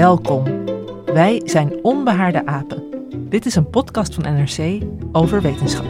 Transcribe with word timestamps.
Welkom. 0.00 0.44
Wij 1.04 1.42
zijn 1.44 1.72
Onbehaarde 1.82 2.46
Apen. 2.46 2.82
Dit 3.28 3.46
is 3.46 3.54
een 3.54 3.70
podcast 3.70 4.14
van 4.14 4.22
NRC 4.22 4.82
over 5.12 5.42
wetenschap. 5.42 5.86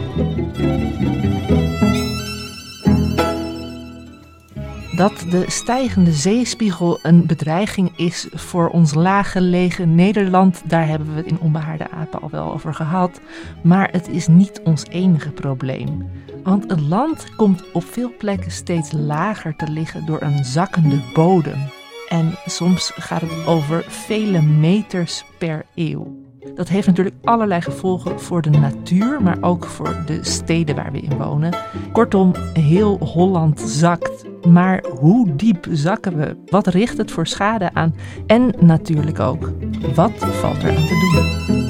Dat 4.95 5.25
de 5.29 5.43
stijgende 5.47 6.11
zeespiegel 6.11 6.99
een 7.01 7.25
bedreiging 7.25 7.97
is 7.97 8.27
voor 8.31 8.69
ons 8.69 8.93
laaggelegen 8.93 9.95
Nederland, 9.95 10.61
daar 10.65 10.87
hebben 10.87 11.09
we 11.09 11.15
het 11.15 11.31
in 11.31 11.39
Onbehaarde 11.39 11.89
Apen 11.89 12.21
al 12.21 12.29
wel 12.29 12.53
over 12.53 12.73
gehad. 12.73 13.21
Maar 13.63 13.89
het 13.91 14.07
is 14.09 14.27
niet 14.27 14.61
ons 14.63 14.85
enige 14.85 15.31
probleem. 15.31 16.09
Want 16.43 16.71
het 16.71 16.81
land 16.81 17.35
komt 17.35 17.71
op 17.73 17.83
veel 17.83 18.11
plekken 18.17 18.51
steeds 18.51 18.91
lager 18.91 19.55
te 19.55 19.69
liggen 19.69 20.05
door 20.05 20.21
een 20.21 20.45
zakkende 20.45 20.99
bodem. 21.13 21.79
En 22.11 22.35
soms 22.45 22.91
gaat 22.95 23.21
het 23.21 23.45
over 23.45 23.83
vele 23.87 24.41
meters 24.41 25.25
per 25.37 25.65
eeuw. 25.75 26.19
Dat 26.55 26.69
heeft 26.69 26.87
natuurlijk 26.87 27.15
allerlei 27.23 27.61
gevolgen 27.61 28.19
voor 28.19 28.41
de 28.41 28.49
natuur, 28.49 29.21
maar 29.21 29.37
ook 29.41 29.65
voor 29.65 30.03
de 30.05 30.23
steden 30.23 30.75
waar 30.75 30.91
we 30.91 30.99
in 30.99 31.17
wonen. 31.17 31.55
Kortom, 31.91 32.35
heel 32.53 32.97
Holland 32.97 33.59
zakt. 33.59 34.45
Maar 34.47 34.83
hoe 34.99 35.35
diep 35.35 35.67
zakken 35.69 36.17
we? 36.17 36.37
Wat 36.45 36.67
richt 36.67 36.97
het 36.97 37.11
voor 37.11 37.27
schade 37.27 37.73
aan? 37.73 37.95
En 38.27 38.53
natuurlijk 38.59 39.19
ook, 39.19 39.51
wat 39.95 40.17
valt 40.17 40.63
er 40.63 40.77
aan 40.77 40.85
te 40.85 41.11
doen? 41.47 41.69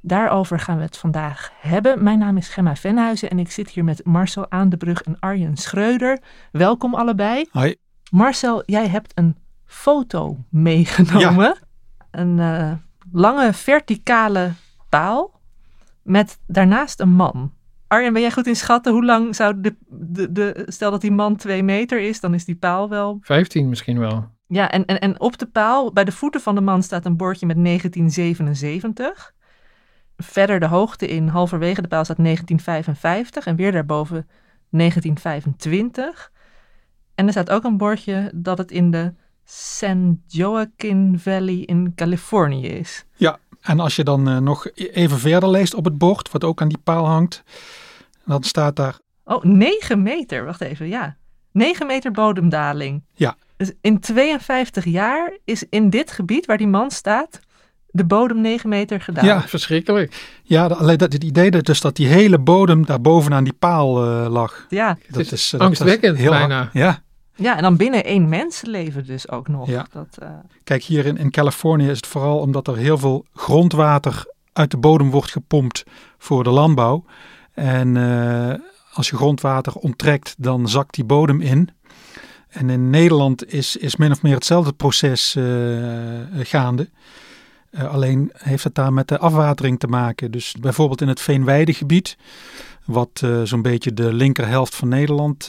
Daarover 0.00 0.58
gaan 0.58 0.76
we 0.76 0.82
het 0.82 0.96
vandaag 0.96 1.52
hebben. 1.60 2.02
Mijn 2.02 2.18
naam 2.18 2.36
is 2.36 2.48
Gemma 2.48 2.76
Venhuizen 2.76 3.30
en 3.30 3.38
ik 3.38 3.50
zit 3.50 3.70
hier 3.70 3.84
met 3.84 4.04
Marcel 4.04 4.50
Aandebrug 4.50 5.02
en 5.02 5.16
Arjen 5.20 5.56
Schreuder. 5.56 6.18
Welkom 6.52 6.94
allebei. 6.94 7.46
Hoi. 7.50 7.76
Marcel, 8.10 8.62
jij 8.66 8.88
hebt 8.88 9.12
een 9.14 9.36
foto 9.64 10.44
meegenomen. 10.50 11.56
Een 12.10 12.38
uh, 12.38 12.72
lange 13.12 13.52
verticale 13.52 14.52
paal 14.88 15.40
met 16.02 16.38
daarnaast 16.46 17.00
een 17.00 17.12
man. 17.12 17.52
Arjen, 17.86 18.12
ben 18.12 18.22
jij 18.22 18.30
goed 18.30 18.46
in 18.46 18.56
schatten? 18.56 18.92
Hoe 18.92 19.04
lang 19.04 19.36
zou 19.36 19.60
de, 19.60 19.76
de, 19.88 20.32
de, 20.32 20.62
stel 20.66 20.90
dat 20.90 21.00
die 21.00 21.10
man 21.10 21.36
twee 21.36 21.62
meter 21.62 22.00
is, 22.00 22.20
dan 22.20 22.34
is 22.34 22.44
die 22.44 22.56
paal 22.56 22.88
wel... 22.88 23.18
15 23.20 23.68
misschien 23.68 23.98
wel. 23.98 24.28
Ja, 24.46 24.70
en, 24.70 24.84
en, 24.84 25.00
en 25.00 25.20
op 25.20 25.38
de 25.38 25.46
paal, 25.46 25.92
bij 25.92 26.04
de 26.04 26.12
voeten 26.12 26.40
van 26.40 26.54
de 26.54 26.60
man 26.60 26.82
staat 26.82 27.04
een 27.04 27.16
bordje 27.16 27.46
met 27.46 27.64
1977. 27.64 29.34
Verder 30.16 30.60
de 30.60 30.66
hoogte 30.66 31.06
in, 31.06 31.28
halverwege 31.28 31.82
de 31.82 31.88
paal 31.88 32.04
staat 32.04 32.16
1955 32.16 33.46
en 33.46 33.56
weer 33.56 33.72
daarboven 33.72 34.28
1925. 34.70 36.32
En 37.16 37.26
er 37.26 37.32
staat 37.32 37.50
ook 37.50 37.64
een 37.64 37.76
bordje 37.76 38.30
dat 38.34 38.58
het 38.58 38.70
in 38.70 38.90
de 38.90 39.12
San 39.44 40.20
Joaquin 40.26 41.18
Valley 41.18 41.62
in 41.64 41.92
Californië 41.94 42.66
is. 42.66 43.04
Ja, 43.16 43.38
en 43.60 43.80
als 43.80 43.96
je 43.96 44.04
dan 44.04 44.28
uh, 44.28 44.38
nog 44.38 44.70
even 44.74 45.18
verder 45.18 45.48
leest 45.48 45.74
op 45.74 45.84
het 45.84 45.98
bord, 45.98 46.30
wat 46.30 46.44
ook 46.44 46.60
aan 46.60 46.68
die 46.68 46.78
paal 46.84 47.06
hangt, 47.06 47.42
dan 48.24 48.42
staat 48.42 48.76
daar. 48.76 48.98
Oh, 49.24 49.44
9 49.44 50.02
meter, 50.02 50.44
wacht 50.44 50.60
even, 50.60 50.88
ja. 50.88 51.16
9 51.52 51.86
meter 51.86 52.10
bodemdaling. 52.10 53.04
Ja. 53.14 53.36
Dus 53.56 53.72
in 53.80 54.00
52 54.00 54.84
jaar 54.84 55.38
is 55.44 55.64
in 55.70 55.90
dit 55.90 56.10
gebied 56.10 56.46
waar 56.46 56.58
die 56.58 56.68
man 56.68 56.90
staat, 56.90 57.40
de 57.86 58.04
bodem 58.04 58.40
9 58.40 58.68
meter 58.68 59.00
gedaan. 59.00 59.24
Ja, 59.24 59.42
verschrikkelijk. 59.42 60.40
Ja, 60.42 60.66
alleen 60.66 60.98
dat, 60.98 61.12
het 61.12 61.24
idee 61.24 61.50
dat, 61.50 61.64
dus 61.64 61.80
dat 61.80 61.96
die 61.96 62.06
hele 62.06 62.38
bodem 62.38 62.86
daar 62.86 63.00
bovenaan 63.00 63.44
die 63.44 63.52
paal 63.52 64.06
uh, 64.06 64.26
lag. 64.30 64.66
Ja, 64.68 64.98
dat 65.08 65.20
is, 65.20 65.32
is 65.32 65.58
angstwekkend 65.58 66.16
heel, 66.16 66.30
bijna. 66.30 66.70
Ja. 66.72 67.04
Ja, 67.36 67.56
en 67.56 67.62
dan 67.62 67.76
binnen 67.76 68.04
één 68.04 68.28
mensenleven 68.28 69.06
dus 69.06 69.28
ook 69.28 69.48
nog. 69.48 69.68
Ja. 69.68 69.86
Dat, 69.92 70.18
uh... 70.22 70.28
Kijk, 70.64 70.82
hier 70.82 71.06
in, 71.06 71.16
in 71.16 71.30
Californië 71.30 71.88
is 71.88 71.96
het 71.96 72.06
vooral 72.06 72.38
omdat 72.38 72.68
er 72.68 72.76
heel 72.76 72.98
veel 72.98 73.24
grondwater 73.34 74.34
uit 74.52 74.70
de 74.70 74.76
bodem 74.76 75.10
wordt 75.10 75.30
gepompt 75.30 75.84
voor 76.18 76.44
de 76.44 76.50
landbouw. 76.50 77.04
En 77.52 77.94
uh, 77.94 78.54
als 78.92 79.10
je 79.10 79.16
grondwater 79.16 79.72
onttrekt, 79.72 80.34
dan 80.38 80.68
zakt 80.68 80.94
die 80.94 81.04
bodem 81.04 81.40
in. 81.40 81.70
En 82.48 82.70
in 82.70 82.90
Nederland 82.90 83.52
is, 83.52 83.76
is 83.76 83.96
min 83.96 84.10
of 84.10 84.22
meer 84.22 84.34
hetzelfde 84.34 84.72
proces 84.72 85.34
uh, 85.34 85.44
gaande. 86.32 86.88
Uh, 87.70 87.92
alleen 87.92 88.30
heeft 88.34 88.64
het 88.64 88.74
daar 88.74 88.92
met 88.92 89.08
de 89.08 89.18
afwatering 89.18 89.78
te 89.78 89.86
maken. 89.86 90.30
Dus 90.30 90.54
bijvoorbeeld 90.60 91.00
in 91.00 91.08
het 91.08 91.20
Veenweidegebied, 91.20 92.16
wat 92.84 93.22
zo'n 93.44 93.62
beetje 93.62 93.94
de 93.94 94.12
linkerhelft 94.12 94.74
van 94.74 94.88
Nederland 94.88 95.48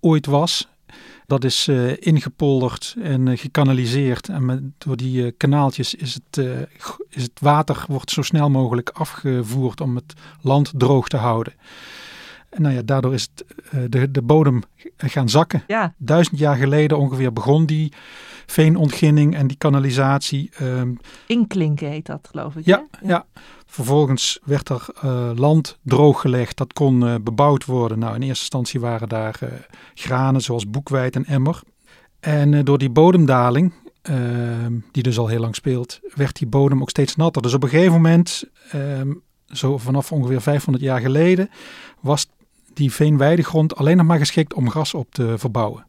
ooit 0.00 0.26
was. 0.26 0.68
Dat 1.28 1.44
is 1.44 1.66
uh, 1.68 1.92
ingepolderd 1.98 2.96
en 3.02 3.26
uh, 3.26 3.38
gekanaliseerd. 3.38 4.28
En 4.28 4.44
met, 4.44 4.62
door 4.78 4.96
die 4.96 5.24
uh, 5.24 5.30
kanaaltjes 5.36 5.94
is 5.94 6.14
het, 6.14 6.46
is 7.08 7.22
het 7.22 7.40
water 7.40 7.84
wordt 7.88 8.10
zo 8.10 8.22
snel 8.22 8.50
mogelijk 8.50 8.90
afgevoerd 8.90 9.80
om 9.80 9.94
het 9.94 10.14
land 10.40 10.72
droog 10.76 11.08
te 11.08 11.16
houden. 11.16 11.52
En 12.50 12.62
nou 12.62 12.74
ja, 12.74 12.82
daardoor 12.82 13.14
is 13.14 13.28
het, 13.34 13.44
de, 13.92 14.10
de 14.10 14.22
bodem 14.22 14.62
gaan 14.96 15.28
zakken. 15.28 15.62
Ja. 15.66 15.94
Duizend 15.96 16.38
jaar 16.38 16.56
geleden 16.56 16.98
ongeveer 16.98 17.32
begon 17.32 17.66
die 17.66 17.92
veenontginning 18.46 19.34
en 19.34 19.46
die 19.46 19.56
kanalisatie. 19.56 20.50
Um, 20.62 20.98
Inklinken 21.26 21.88
heet 21.88 22.06
dat, 22.06 22.28
geloof 22.30 22.56
ik. 22.56 22.64
Ja, 22.64 22.86
ja. 23.02 23.08
ja. 23.08 23.26
Vervolgens 23.70 24.38
werd 24.44 24.68
er 24.68 24.86
uh, 25.04 25.30
land 25.34 25.78
drooggelegd, 25.82 26.56
dat 26.56 26.72
kon 26.72 27.02
uh, 27.02 27.14
bebouwd 27.22 27.64
worden. 27.64 27.98
Nou, 27.98 28.14
in 28.14 28.22
eerste 28.22 28.40
instantie 28.40 28.80
waren 28.80 29.08
daar 29.08 29.40
uh, 29.42 29.48
granen 29.94 30.40
zoals 30.40 30.70
boekweit 30.70 31.16
en 31.16 31.24
emmer. 31.24 31.60
En 32.20 32.64
door 32.64 32.78
die 32.78 32.90
bodemdaling, 32.90 33.72
ehm, 34.02 34.72
die 34.92 35.02
dus 35.02 35.18
al 35.18 35.26
heel 35.26 35.40
lang 35.40 35.54
speelt, 35.54 36.00
werd 36.14 36.36
die 36.36 36.46
bodem 36.46 36.80
ook 36.80 36.90
steeds 36.90 37.16
natter. 37.16 37.42
Dus 37.42 37.54
op 37.54 37.62
een 37.62 37.68
gegeven 37.68 37.92
moment, 37.92 38.44
ehm, 38.70 39.12
zo 39.46 39.78
vanaf 39.78 40.12
ongeveer 40.12 40.40
500 40.40 40.84
jaar 40.84 41.00
geleden, 41.00 41.50
was 42.00 42.28
die 42.74 42.92
veenweidegrond 42.92 43.76
alleen 43.76 43.96
nog 43.96 44.06
maar 44.06 44.18
geschikt 44.18 44.54
om 44.54 44.70
gras 44.70 44.94
op 44.94 45.10
te 45.10 45.38
verbouwen. 45.38 45.87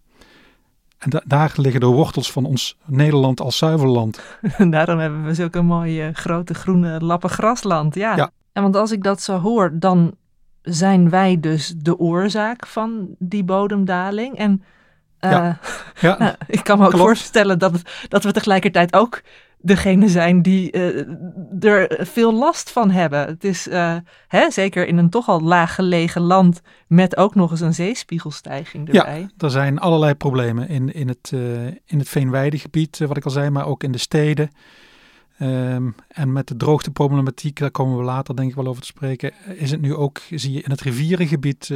En 1.00 1.10
da 1.10 1.22
daar 1.26 1.54
liggen 1.56 1.82
de 1.82 1.86
wortels 1.86 2.32
van 2.32 2.46
ons 2.46 2.78
Nederland 2.86 3.42
als 3.42 3.58
zuiverland. 3.58 4.20
Daarom 4.70 5.00
hebben 5.00 5.24
we 5.26 5.34
zulke 5.34 5.62
mooie 5.62 6.10
grote 6.14 6.54
groene 6.54 7.00
lappen 7.02 7.30
grasland. 7.30 7.96
Ja. 7.96 8.16
ja. 8.16 8.32
En 8.54 8.62
want 8.62 8.76
als 8.76 8.92
ik 8.92 9.04
dat 9.04 9.22
zo 9.22 9.40
hoor, 9.40 9.72
dan 9.74 10.16
zijn 10.62 11.10
wij 11.10 11.40
dus 11.40 11.74
de 11.78 11.98
oorzaak 11.98 12.68
van 12.68 13.08
die 13.20 13.44
bodemdaling. 13.44 14.38
En 14.38 14.64
uh, 15.20 15.32
ja. 15.32 15.60
Ja. 16.00 16.16
nou, 16.18 16.36
ik 16.48 16.64
kan 16.64 16.78
me 16.78 16.84
ook 16.84 16.90
Klopt. 16.90 17.06
voorstellen 17.06 17.60
dat, 17.60 17.82
dat 18.08 18.24
we 18.24 18.32
tegelijkertijd 18.32 18.94
ook 18.94 19.22
degene 19.62 20.10
zijn 20.10 20.42
die 20.42 20.76
uh, 20.76 21.64
er 21.64 22.08
veel 22.08 22.34
last 22.34 22.72
van 22.72 22.90
hebben. 22.90 23.20
Het 23.20 23.44
is 23.44 23.68
uh, 23.68 23.96
hè, 24.28 24.52
zeker 24.52 24.88
in 24.88 24.98
een 24.98 25.10
toch 25.10 25.28
al 25.28 25.42
laag 25.42 25.76
gelegen 25.76 26.22
land 26.22 26.62
met 26.88 27.18
ook 27.18 27.36
nog 27.36 27.52
eens 27.52 27.62
een 27.62 27.74
zeespiegelstijging 27.74 28.94
erbij. 28.94 29.20
Ja, 29.20 29.30
er 29.38 29.52
zijn 29.52 29.80
allerlei 29.80 30.14
problemen 30.14 30.68
in, 30.68 30.94
in, 30.94 31.08
het, 31.08 31.32
uh, 31.34 31.66
in 31.66 32.00
het 32.00 32.10
veenweidegebied, 32.10 32.98
wat 32.98 33.18
ik 33.18 33.26
al 33.26 33.32
zei, 33.32 33.50
maar 33.50 33.66
ook 33.66 33.84
in 33.84 33.92
de 33.92 33.98
steden. 33.98 34.50
Um, 35.42 35.96
en 36.08 36.32
met 36.32 36.48
de 36.48 36.56
droogteproblematiek, 36.56 37.60
daar 37.60 37.72
komen 37.72 37.98
we 37.98 38.04
later 38.04 38.36
denk 38.36 38.50
ik 38.50 38.56
wel 38.56 38.68
over 38.68 38.82
te 38.82 38.88
spreken, 38.88 39.34
is 39.46 39.72
het 39.72 39.82
nu 39.82 39.96
ook, 39.96 40.22
zie 40.30 40.52
je 40.52 40.62
in 40.62 40.72
het 40.72 40.82
rivierengebied 40.82 41.74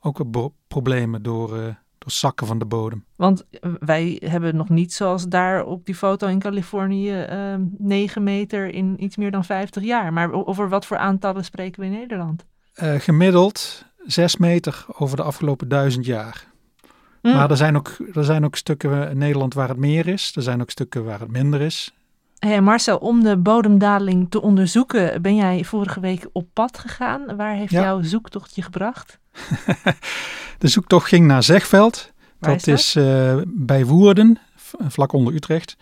ook 0.00 0.24
problemen 0.68 1.22
door, 1.22 1.48
door 1.48 1.76
zakken 2.14 2.46
van 2.46 2.58
de 2.58 2.64
bodem. 2.64 3.04
Want 3.16 3.44
wij 3.78 4.22
hebben 4.24 4.56
nog 4.56 4.68
niet 4.68 4.92
zoals 4.92 5.28
daar 5.28 5.64
op 5.64 5.86
die 5.86 5.94
foto 5.94 6.26
in 6.26 6.38
Californië 6.38 7.26
uh, 7.30 7.54
9 7.78 8.22
meter 8.22 8.74
in 8.74 9.04
iets 9.04 9.16
meer 9.16 9.30
dan 9.30 9.44
50 9.44 9.82
jaar. 9.82 10.12
Maar 10.12 10.32
over 10.32 10.68
wat 10.68 10.86
voor 10.86 10.96
aantallen 10.96 11.44
spreken 11.44 11.80
we 11.80 11.86
in 11.86 11.92
Nederland? 11.92 12.46
Uh, 12.82 12.94
gemiddeld 12.94 13.84
6 14.04 14.36
meter 14.36 14.86
over 14.98 15.16
de 15.16 15.22
afgelopen 15.22 15.68
duizend 15.68 16.04
jaar. 16.04 16.46
Mm. 17.22 17.32
Maar 17.32 17.50
er 17.50 17.56
zijn, 17.56 17.76
ook, 17.76 17.96
er 18.12 18.24
zijn 18.24 18.44
ook 18.44 18.56
stukken 18.56 19.10
in 19.10 19.18
Nederland 19.18 19.54
waar 19.54 19.68
het 19.68 19.78
meer 19.78 20.06
is. 20.08 20.32
Er 20.36 20.42
zijn 20.42 20.60
ook 20.60 20.70
stukken 20.70 21.04
waar 21.04 21.20
het 21.20 21.30
minder 21.30 21.60
is. 21.60 21.94
Hey 22.38 22.60
Marcel, 22.60 22.96
om 22.96 23.22
de 23.22 23.36
bodemdaling 23.36 24.30
te 24.30 24.42
onderzoeken 24.42 25.22
ben 25.22 25.36
jij 25.36 25.64
vorige 25.64 26.00
week 26.00 26.28
op 26.32 26.48
pad 26.52 26.78
gegaan. 26.78 27.36
Waar 27.36 27.54
heeft 27.54 27.72
jouw 27.72 28.02
zoektocht 28.02 28.54
je 28.54 28.62
gebracht? 28.62 29.18
de 30.58 30.68
zoektocht 30.68 31.08
ging 31.08 31.26
naar 31.26 31.42
Zegveld. 31.42 32.12
dat, 32.40 32.66
is, 32.66 32.66
is 32.66 32.96
uh, 32.96 33.36
bij 33.46 33.86
Woerden, 33.86 34.38
vlak 34.88 35.12
onder 35.12 35.34
Utrecht. 35.34 35.76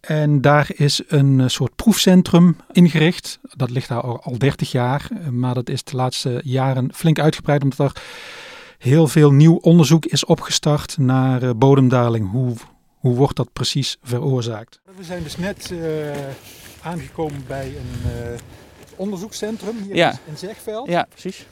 En 0.00 0.40
daar 0.40 0.70
is 0.74 1.02
een 1.06 1.40
eh, 1.40 1.48
soort 1.48 1.76
proefcentrum 1.76 2.56
ingericht. 2.72 3.38
Dat 3.42 3.70
ligt 3.70 3.88
daar 3.88 4.00
al, 4.00 4.22
al 4.22 4.38
30 4.38 4.70
jaar, 4.70 5.08
maar 5.30 5.54
dat 5.54 5.68
is 5.68 5.84
de 5.84 5.96
laatste 5.96 6.40
jaren 6.44 6.94
flink 6.94 7.18
uitgebreid 7.18 7.62
omdat 7.62 7.78
er 7.78 8.02
heel 8.78 9.06
veel 9.06 9.32
nieuw 9.32 9.56
onderzoek 9.56 10.06
is 10.06 10.24
opgestart 10.24 10.98
naar 10.98 11.56
bodemdaling. 11.56 12.30
Hoe, 12.30 12.54
hoe 12.98 13.14
wordt 13.16 13.36
dat 13.36 13.52
precies 13.52 13.96
veroorzaakt? 14.02 14.80
We 14.96 15.04
zijn 15.04 15.22
dus 15.22 15.36
net 15.36 15.70
uh, 15.72 15.80
aangekomen 16.82 17.44
bij 17.46 17.66
een 17.66 18.10
uh, 18.10 18.38
onderzoekscentrum 18.96 19.76
hier 19.82 19.96
ja. 19.96 20.18
in 20.26 20.36
Zegveld. 20.36 20.88
Ja, 20.88 21.06
precies. 21.10 21.46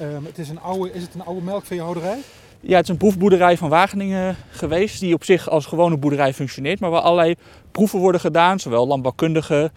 Um, 0.00 0.24
het 0.24 0.38
is, 0.38 0.48
een 0.48 0.60
oude, 0.60 0.92
is 0.92 1.02
het 1.02 1.14
een 1.14 1.24
oude 1.24 1.42
melkveehouderij? 1.42 2.18
Ja, 2.60 2.76
het 2.76 2.84
is 2.84 2.90
een 2.90 2.96
proefboerderij 2.96 3.56
van 3.56 3.68
Wageningen 3.68 4.36
geweest, 4.50 5.00
die 5.00 5.14
op 5.14 5.24
zich 5.24 5.50
als 5.50 5.66
gewone 5.66 5.96
boerderij 5.96 6.34
functioneert, 6.34 6.80
maar 6.80 6.90
waar 6.90 7.00
allerlei 7.00 7.34
proeven 7.72 7.98
worden 7.98 8.20
gedaan, 8.20 8.60
zowel 8.60 8.86
landbouwkundige, 8.86 9.70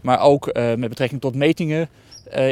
maar 0.00 0.20
ook 0.20 0.46
uh, 0.46 0.74
met 0.74 0.88
betrekking 0.88 1.20
tot 1.20 1.34
metingen 1.34 1.88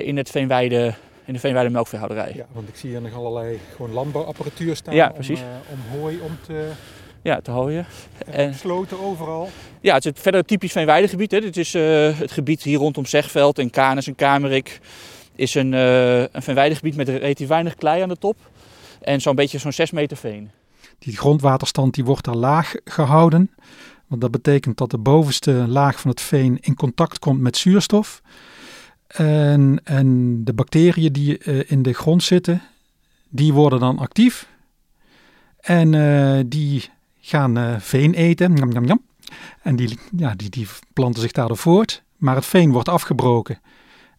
in 0.02 0.16
het 0.16 0.30
Veenweide 0.30 0.94
in 1.24 1.32
de 1.32 1.38
Veenweide 1.38 1.70
melkveehouderij. 1.70 2.32
Ja, 2.34 2.46
want 2.52 2.68
ik 2.68 2.76
zie 2.76 2.90
hier 2.90 3.00
nog 3.00 3.14
allerlei 3.14 3.58
gewoon 3.76 3.92
landbouwapparatuur 3.92 4.76
staan 4.76 4.94
ja, 4.94 5.08
precies. 5.08 5.40
Om, 5.40 5.46
uh, 5.46 5.72
om 5.72 6.00
hooi 6.00 6.20
om 6.20 6.38
te... 6.46 6.68
Ja, 7.22 7.40
te 7.40 7.50
hooien. 7.50 7.86
En 8.26 8.54
sloten 8.54 9.00
overal. 9.00 9.48
Ja, 9.80 9.94
het 9.94 10.04
is 10.04 10.12
verder 10.14 10.44
typisch 10.44 10.72
Veenweidegebied. 10.72 11.30
Hè. 11.30 11.40
Dit 11.40 11.56
is 11.56 11.72
het 12.18 12.32
gebied 12.32 12.62
hier 12.62 12.78
rondom 12.78 13.06
Zegveld 13.06 13.58
en 13.58 13.70
Canis 13.70 14.06
en 14.06 14.14
Kamerik. 14.14 14.80
Is 15.34 15.54
een, 15.54 15.72
uh, 15.72 16.20
een 16.20 16.42
Veenweidegebied 16.42 16.96
met 16.96 17.08
relatief 17.08 17.48
weinig 17.48 17.74
klei 17.74 18.02
aan 18.02 18.08
de 18.08 18.18
top. 18.18 18.36
En 19.00 19.20
zo'n 19.20 19.34
beetje 19.34 19.58
zo'n 19.58 19.72
6 19.72 19.90
meter 19.90 20.16
veen. 20.16 20.50
Die 20.98 21.16
grondwaterstand 21.16 21.94
die 21.94 22.04
wordt 22.04 22.24
daar 22.24 22.34
laag 22.34 22.74
gehouden. 22.84 23.50
Want 24.06 24.20
dat 24.20 24.30
betekent 24.30 24.76
dat 24.76 24.90
de 24.90 24.98
bovenste 24.98 25.52
laag 25.52 26.00
van 26.00 26.10
het 26.10 26.20
veen 26.20 26.58
in 26.60 26.74
contact 26.74 27.18
komt 27.18 27.40
met 27.40 27.56
zuurstof. 27.56 28.22
En, 29.06 29.80
en 29.84 30.40
de 30.44 30.52
bacteriën 30.52 31.12
die 31.12 31.44
uh, 31.44 31.70
in 31.70 31.82
de 31.82 31.92
grond 31.92 32.22
zitten, 32.22 32.62
die 33.28 33.52
worden 33.52 33.80
dan 33.80 33.98
actief. 33.98 34.48
En 35.60 35.92
uh, 35.92 36.40
die 36.46 36.84
gaan 37.20 37.80
veen 37.80 38.14
eten. 38.14 38.98
En 39.62 39.76
die, 39.76 39.98
ja, 40.16 40.34
die, 40.34 40.50
die 40.50 40.66
planten 40.92 41.22
zich 41.22 41.32
daardoor 41.32 41.56
voort. 41.56 42.02
Maar 42.16 42.34
het 42.34 42.46
veen 42.46 42.72
wordt 42.72 42.88
afgebroken. 42.88 43.60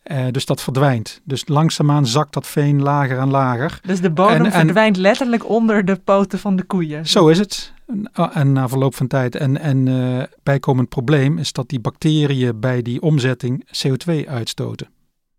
Uh, 0.03 0.27
dus 0.31 0.45
dat 0.45 0.61
verdwijnt. 0.61 1.21
Dus 1.23 1.47
langzaamaan 1.47 2.05
zakt 2.05 2.33
dat 2.33 2.47
veen 2.47 2.81
lager 2.81 3.17
en 3.17 3.29
lager. 3.29 3.79
Dus 3.81 4.01
de 4.01 4.11
bodem 4.11 4.45
en, 4.45 4.51
verdwijnt 4.51 4.97
letterlijk 4.97 5.50
onder 5.50 5.85
de 5.85 5.95
poten 5.95 6.39
van 6.39 6.55
de 6.55 6.63
koeien. 6.63 7.07
Zo 7.07 7.27
is 7.27 7.39
het. 7.39 7.73
En, 7.88 8.11
en 8.33 8.51
na 8.51 8.67
verloop 8.67 8.95
van 8.95 9.07
tijd. 9.07 9.35
En, 9.35 9.59
en 9.59 9.85
uh, 9.85 10.23
bijkomend 10.44 10.89
probleem 10.89 11.38
is 11.38 11.51
dat 11.53 11.69
die 11.69 11.79
bacteriën 11.79 12.59
bij 12.59 12.81
die 12.81 13.01
omzetting 13.01 13.65
CO2 13.65 14.27
uitstoten. 14.27 14.88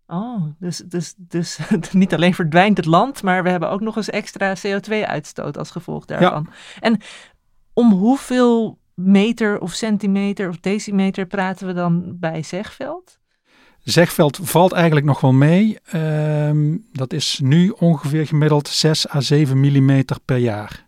Oh, 0.07 0.43
dus, 0.59 0.77
dus, 0.85 1.13
dus 1.17 1.59
niet 1.91 2.13
alleen 2.13 2.33
verdwijnt 2.33 2.77
het 2.77 2.85
land, 2.85 3.23
maar 3.23 3.43
we 3.43 3.49
hebben 3.49 3.69
ook 3.69 3.81
nog 3.81 3.95
eens 3.95 4.09
extra 4.09 4.55
CO2-uitstoot 4.55 5.57
als 5.57 5.71
gevolg 5.71 6.05
daarvan. 6.05 6.47
Ja. 6.49 6.55
En 6.79 7.01
om 7.73 7.91
hoeveel 7.91 8.79
meter 8.93 9.59
of 9.59 9.73
centimeter 9.73 10.49
of 10.49 10.59
decimeter 10.59 11.25
praten 11.25 11.67
we 11.67 11.73
dan 11.73 12.17
bij 12.19 12.43
Zegveld? 12.43 13.19
Zegveld 13.85 14.39
valt 14.41 14.71
eigenlijk 14.71 15.05
nog 15.05 15.21
wel 15.21 15.33
mee. 15.33 15.77
Um, 15.93 16.85
dat 16.91 17.13
is 17.13 17.39
nu 17.43 17.69
ongeveer 17.69 18.27
gemiddeld 18.27 18.67
6 18.67 19.09
à 19.09 19.21
7 19.21 19.59
mm 19.59 20.03
per 20.25 20.37
jaar. 20.37 20.85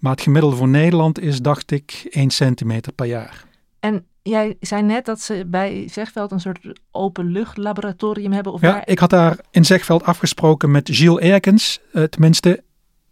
Maar 0.00 0.12
het 0.12 0.20
gemiddelde 0.20 0.56
voor 0.56 0.68
Nederland 0.68 1.20
is, 1.20 1.42
dacht 1.42 1.70
ik, 1.70 2.06
1 2.10 2.30
centimeter 2.30 2.92
per 2.92 3.06
jaar. 3.06 3.44
En 3.80 4.06
jij 4.22 4.56
zei 4.60 4.82
net 4.82 5.04
dat 5.04 5.20
ze 5.20 5.44
bij 5.46 5.88
Zegveld 5.92 6.30
een 6.30 6.40
soort 6.40 6.80
openluchtlaboratorium 6.90 8.32
hebben. 8.32 8.52
Of 8.52 8.60
ja, 8.60 8.72
waar... 8.72 8.88
ik 8.88 8.98
had 8.98 9.10
daar 9.10 9.38
in 9.50 9.64
Zegveld 9.64 10.04
afgesproken 10.04 10.70
met 10.70 10.88
Gilles 10.92 11.22
Erkens. 11.22 11.80
Uh, 11.92 12.02
tenminste, 12.02 12.62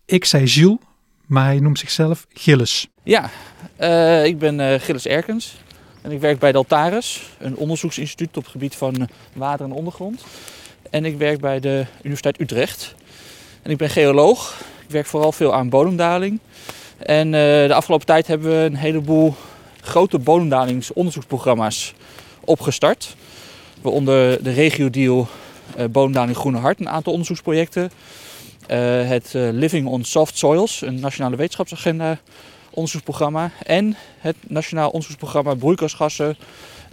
ik 0.04 0.24
zei 0.24 0.46
Gilles, 0.46 0.78
maar 1.26 1.44
hij 1.44 1.60
noemt 1.60 1.78
zichzelf 1.78 2.26
Gilles. 2.28 2.88
Ja, 3.02 3.30
uh, 3.80 4.24
ik 4.24 4.38
ben 4.38 4.58
uh, 4.58 4.74
Gilles 4.80 5.06
Erkens. 5.06 5.62
En 6.04 6.10
ik 6.10 6.20
werk 6.20 6.38
bij 6.38 6.52
Deltaris, 6.52 7.22
een 7.38 7.56
onderzoeksinstituut 7.56 8.36
op 8.36 8.42
het 8.42 8.52
gebied 8.52 8.74
van 8.74 9.08
water 9.32 9.64
en 9.64 9.72
ondergrond. 9.72 10.24
En 10.90 11.04
ik 11.04 11.18
werk 11.18 11.40
bij 11.40 11.60
de 11.60 11.86
Universiteit 11.98 12.40
Utrecht. 12.40 12.94
En 13.62 13.70
ik 13.70 13.76
ben 13.76 13.90
geoloog. 13.90 14.60
Ik 14.82 14.90
werk 14.90 15.06
vooral 15.06 15.32
veel 15.32 15.54
aan 15.54 15.68
bodemdaling. 15.68 16.38
En 16.98 17.26
uh, 17.26 17.32
de 17.32 17.74
afgelopen 17.74 18.06
tijd 18.06 18.26
hebben 18.26 18.50
we 18.50 18.64
een 18.64 18.76
heleboel 18.76 19.34
grote 19.80 20.18
bodemdalingsonderzoeksprogramma's 20.18 21.94
opgestart. 22.40 23.16
Waaronder 23.80 24.42
de 24.42 24.52
regio-deal 24.52 25.28
uh, 25.78 25.84
Bodemdaling 25.84 26.36
Groene 26.36 26.58
Hart, 26.58 26.80
een 26.80 26.88
aantal 26.88 27.12
onderzoeksprojecten. 27.12 27.90
Het 29.06 29.30
Living 29.34 29.86
on 29.86 30.04
Soft 30.04 30.38
Soils, 30.38 30.80
een 30.80 31.00
nationale 31.00 31.36
wetenschapsagenda 31.36 32.18
onderzoeksprogramma. 32.74 33.50
En 33.62 33.96
het 34.18 34.36
Nationaal 34.46 34.90
Onderzoeksprogramma 34.90 35.54
Broeikasgassen 35.54 36.36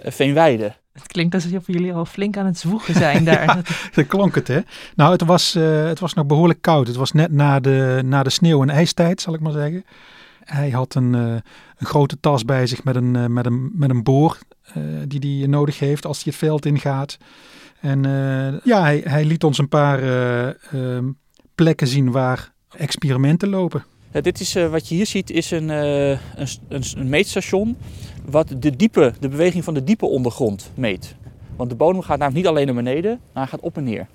uh, 0.05 0.11
Veenweide. 0.11 0.73
Het 0.93 1.07
klinkt 1.07 1.33
alsof 1.33 1.67
jullie 1.67 1.93
al 1.93 2.05
flink 2.05 2.37
aan 2.37 2.45
het 2.45 2.57
zwoegen 2.57 2.93
zijn 2.93 3.23
daar. 3.23 3.45
ja, 3.55 3.61
dat 3.93 4.07
klonk 4.07 4.35
het, 4.35 4.47
hè? 4.47 4.59
Nou, 4.95 5.11
het 5.11 5.23
was, 5.23 5.55
uh, 5.55 5.85
het 5.85 5.99
was 5.99 6.13
nog 6.13 6.25
behoorlijk 6.25 6.61
koud. 6.61 6.87
Het 6.87 6.95
was 6.95 7.11
net 7.11 7.31
na 7.31 7.59
de, 7.59 8.01
na 8.05 8.23
de 8.23 8.29
sneeuw- 8.29 8.61
en 8.61 8.69
ijstijd, 8.69 9.21
zal 9.21 9.33
ik 9.33 9.39
maar 9.39 9.51
zeggen. 9.51 9.85
Hij 10.43 10.69
had 10.69 10.95
een, 10.95 11.13
uh, 11.13 11.21
een 11.77 11.85
grote 11.87 12.19
tas 12.19 12.45
bij 12.45 12.67
zich 12.67 12.83
met 12.83 12.95
een, 12.95 13.15
uh, 13.15 13.25
met 13.25 13.45
een, 13.45 13.71
met 13.73 13.89
een 13.89 14.03
boor 14.03 14.37
die 15.07 15.39
hij 15.39 15.47
nodig 15.47 15.79
heeft 15.79 16.05
als 16.05 16.23
hij 16.23 16.25
het 16.25 16.35
veld 16.35 16.65
ingaat. 16.65 17.17
En 17.79 18.03
ja, 18.63 18.81
hij, 18.81 19.01
hij 19.05 19.25
liet 19.25 19.43
ons 19.43 19.57
een 19.57 19.67
paar 19.67 19.99
plekken 21.55 21.87
zien 21.87 22.11
waar 22.11 22.51
experimenten 22.77 23.49
lopen. 23.49 23.83
Dit 24.11 24.39
is, 24.39 24.55
uh, 24.55 24.69
wat 24.69 24.87
je 24.87 24.95
hier 24.95 25.05
ziet 25.05 25.29
is 25.29 25.51
een, 25.51 25.69
uh, 25.69 26.09
een, 26.09 26.47
een, 26.69 27.09
meetstation 27.09 27.77
wat 28.25 28.53
de, 28.57 28.75
diepe, 28.75 29.13
de 29.19 29.29
beweging 29.29 29.63
van 29.63 29.73
de 29.73 29.83
diepe 29.83 30.05
ondergrond 30.05 30.71
meet. 30.75 31.15
Want 31.55 31.69
de 31.69 31.75
bodem 31.75 32.01
gaat 32.01 32.17
namelijk 32.17 32.35
niet 32.35 32.47
alleen 32.47 32.65
naar 32.65 32.75
beneden, 32.75 33.19
maar 33.33 33.47
gaat 33.47 33.59
op 33.59 33.77
en 33.77 33.83
neer. 33.83 34.07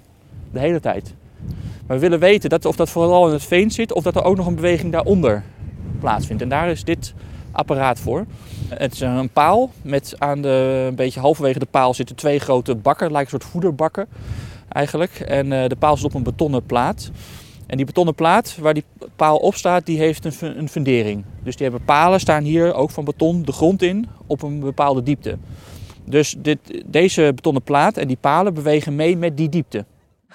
De 0.53 0.59
hele 0.59 0.81
tijd. 0.81 1.15
Maar 1.87 1.97
we 1.97 2.03
willen 2.03 2.19
weten 2.19 2.51
dat, 2.51 2.65
of 2.65 2.77
dat 2.77 2.91
vooral 2.91 3.27
in 3.27 3.33
het 3.33 3.45
veen 3.45 3.71
zit 3.71 3.93
of 3.93 4.03
dat 4.03 4.17
er 4.17 4.25
ook 4.25 4.37
nog 4.37 4.47
een 4.47 4.55
beweging 4.55 4.93
daaronder 4.93 5.43
plaatsvindt. 6.01 6.43
En 6.43 6.49
daar 6.49 6.71
is 6.71 6.85
dit 6.85 7.15
apparaat 7.53 7.99
voor. 7.99 8.27
Het 8.69 8.93
is 8.93 9.01
een 9.01 9.31
paal 9.31 9.71
met 9.83 10.15
aan 10.19 10.43
de, 10.43 10.85
een 10.89 10.95
beetje 10.95 11.21
halverwege 11.21 11.59
de 11.59 11.67
paal 11.67 11.95
zitten 11.95 12.17
twee 12.17 12.39
grote 12.39 12.75
bakken, 12.75 13.13
lijken 13.13 13.35
een 13.35 13.41
soort 13.41 13.53
voederbakken 13.53 14.07
eigenlijk. 14.69 15.21
En 15.21 15.47
uh, 15.47 15.67
de 15.67 15.77
paal 15.77 15.97
zit 15.97 16.07
op 16.07 16.15
een 16.15 16.23
betonnen 16.23 16.67
plaat. 16.67 17.11
En 17.67 17.77
die 17.77 17.87
betonnen 17.87 18.15
plaat 18.15 18.57
waar 18.61 18.75
die 18.75 18.85
paal 19.17 19.37
op 19.37 19.55
staat, 19.55 19.87
die 19.87 19.99
heeft 19.99 20.25
een, 20.25 20.59
een 20.59 20.69
fundering. 20.69 21.25
Dus 21.43 21.57
die 21.57 21.69
hebben 21.69 21.87
palen, 21.87 22.21
staan 22.21 22.43
hier 22.43 22.75
ook 22.75 22.91
van 22.91 23.05
beton 23.05 23.43
de 23.43 23.53
grond 23.53 23.83
in 23.83 24.09
op 24.27 24.43
een 24.43 24.61
bepaalde 24.61 25.03
diepte. 25.03 25.39
Dus 26.05 26.37
dit, 26.39 26.59
deze 26.87 27.33
betonnen 27.35 27.63
plaat 27.63 27.97
en 27.97 28.07
die 28.07 28.19
palen 28.21 28.55
bewegen 28.55 28.95
mee 28.95 29.17
met 29.17 29.37
die 29.37 29.49
diepte. 29.49 29.85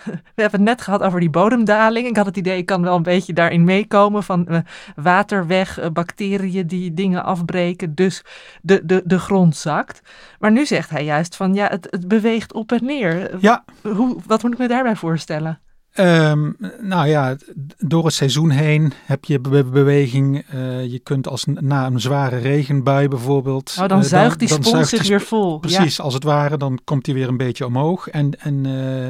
We 0.36 0.42
hebben 0.42 0.60
het 0.60 0.70
net 0.70 0.82
gehad 0.82 1.02
over 1.02 1.20
die 1.20 1.30
bodemdaling. 1.30 2.08
Ik 2.08 2.16
had 2.16 2.26
het 2.26 2.38
idee, 2.38 2.58
ik 2.58 2.66
kan 2.66 2.82
wel 2.82 2.96
een 2.96 3.04
beetje 3.04 3.34
daarin 3.34 3.64
meekomen 3.64 4.24
van 4.24 4.46
uh, 4.50 4.60
water 4.96 5.48
weg, 5.48 5.80
uh, 5.80 5.90
bacteriën 5.90 6.68
die 6.68 6.94
dingen 6.94 7.24
afbreken, 7.24 7.96
dus 7.96 8.24
de, 8.62 8.86
de, 8.86 9.02
de 9.06 9.20
grond 9.20 9.56
zakt. 9.56 10.02
Maar 10.40 10.52
nu 10.52 10.66
zegt 10.66 10.90
hij 10.90 11.04
juist 11.04 11.36
van 11.36 11.54
ja, 11.54 11.68
het, 11.68 11.88
het 11.90 12.08
beweegt 12.08 12.54
op 12.54 12.72
en 12.72 12.86
neer. 12.86 13.38
Ja. 13.40 13.64
Hoe, 13.82 14.18
wat 14.26 14.44
moet 14.44 14.54
ik 14.54 14.58
me 14.60 14.68
daarbij 14.68 14.96
voorstellen? 14.96 15.60
Um, 15.96 16.56
nou 16.82 17.08
ja, 17.08 17.36
door 17.78 18.06
het 18.06 18.14
seizoen 18.14 18.50
heen 18.50 18.94
heb 19.06 19.26
je 19.26 19.40
be 19.40 19.64
beweging. 19.64 20.46
Uh, 20.54 20.86
je 20.86 21.00
kunt 21.00 21.28
als 21.28 21.46
na 21.46 21.86
een 21.86 22.00
zware 22.00 22.38
regenbui 22.38 23.08
bijvoorbeeld. 23.08 23.76
Oh, 23.80 23.88
dan 23.88 24.04
zuigt 24.04 24.40
die 24.40 24.60
dan 24.60 24.86
zich 24.86 25.08
weer 25.08 25.22
vol. 25.22 25.60
Precies, 25.60 25.96
ja. 25.96 26.04
als 26.04 26.14
het 26.14 26.24
ware, 26.24 26.58
dan 26.58 26.80
komt 26.84 27.06
hij 27.06 27.16
weer 27.16 27.28
een 27.28 27.38
beetje 27.38 27.66
omhoog. 27.66 28.08
En, 28.08 28.40
en 28.40 28.66
uh, 28.66 29.08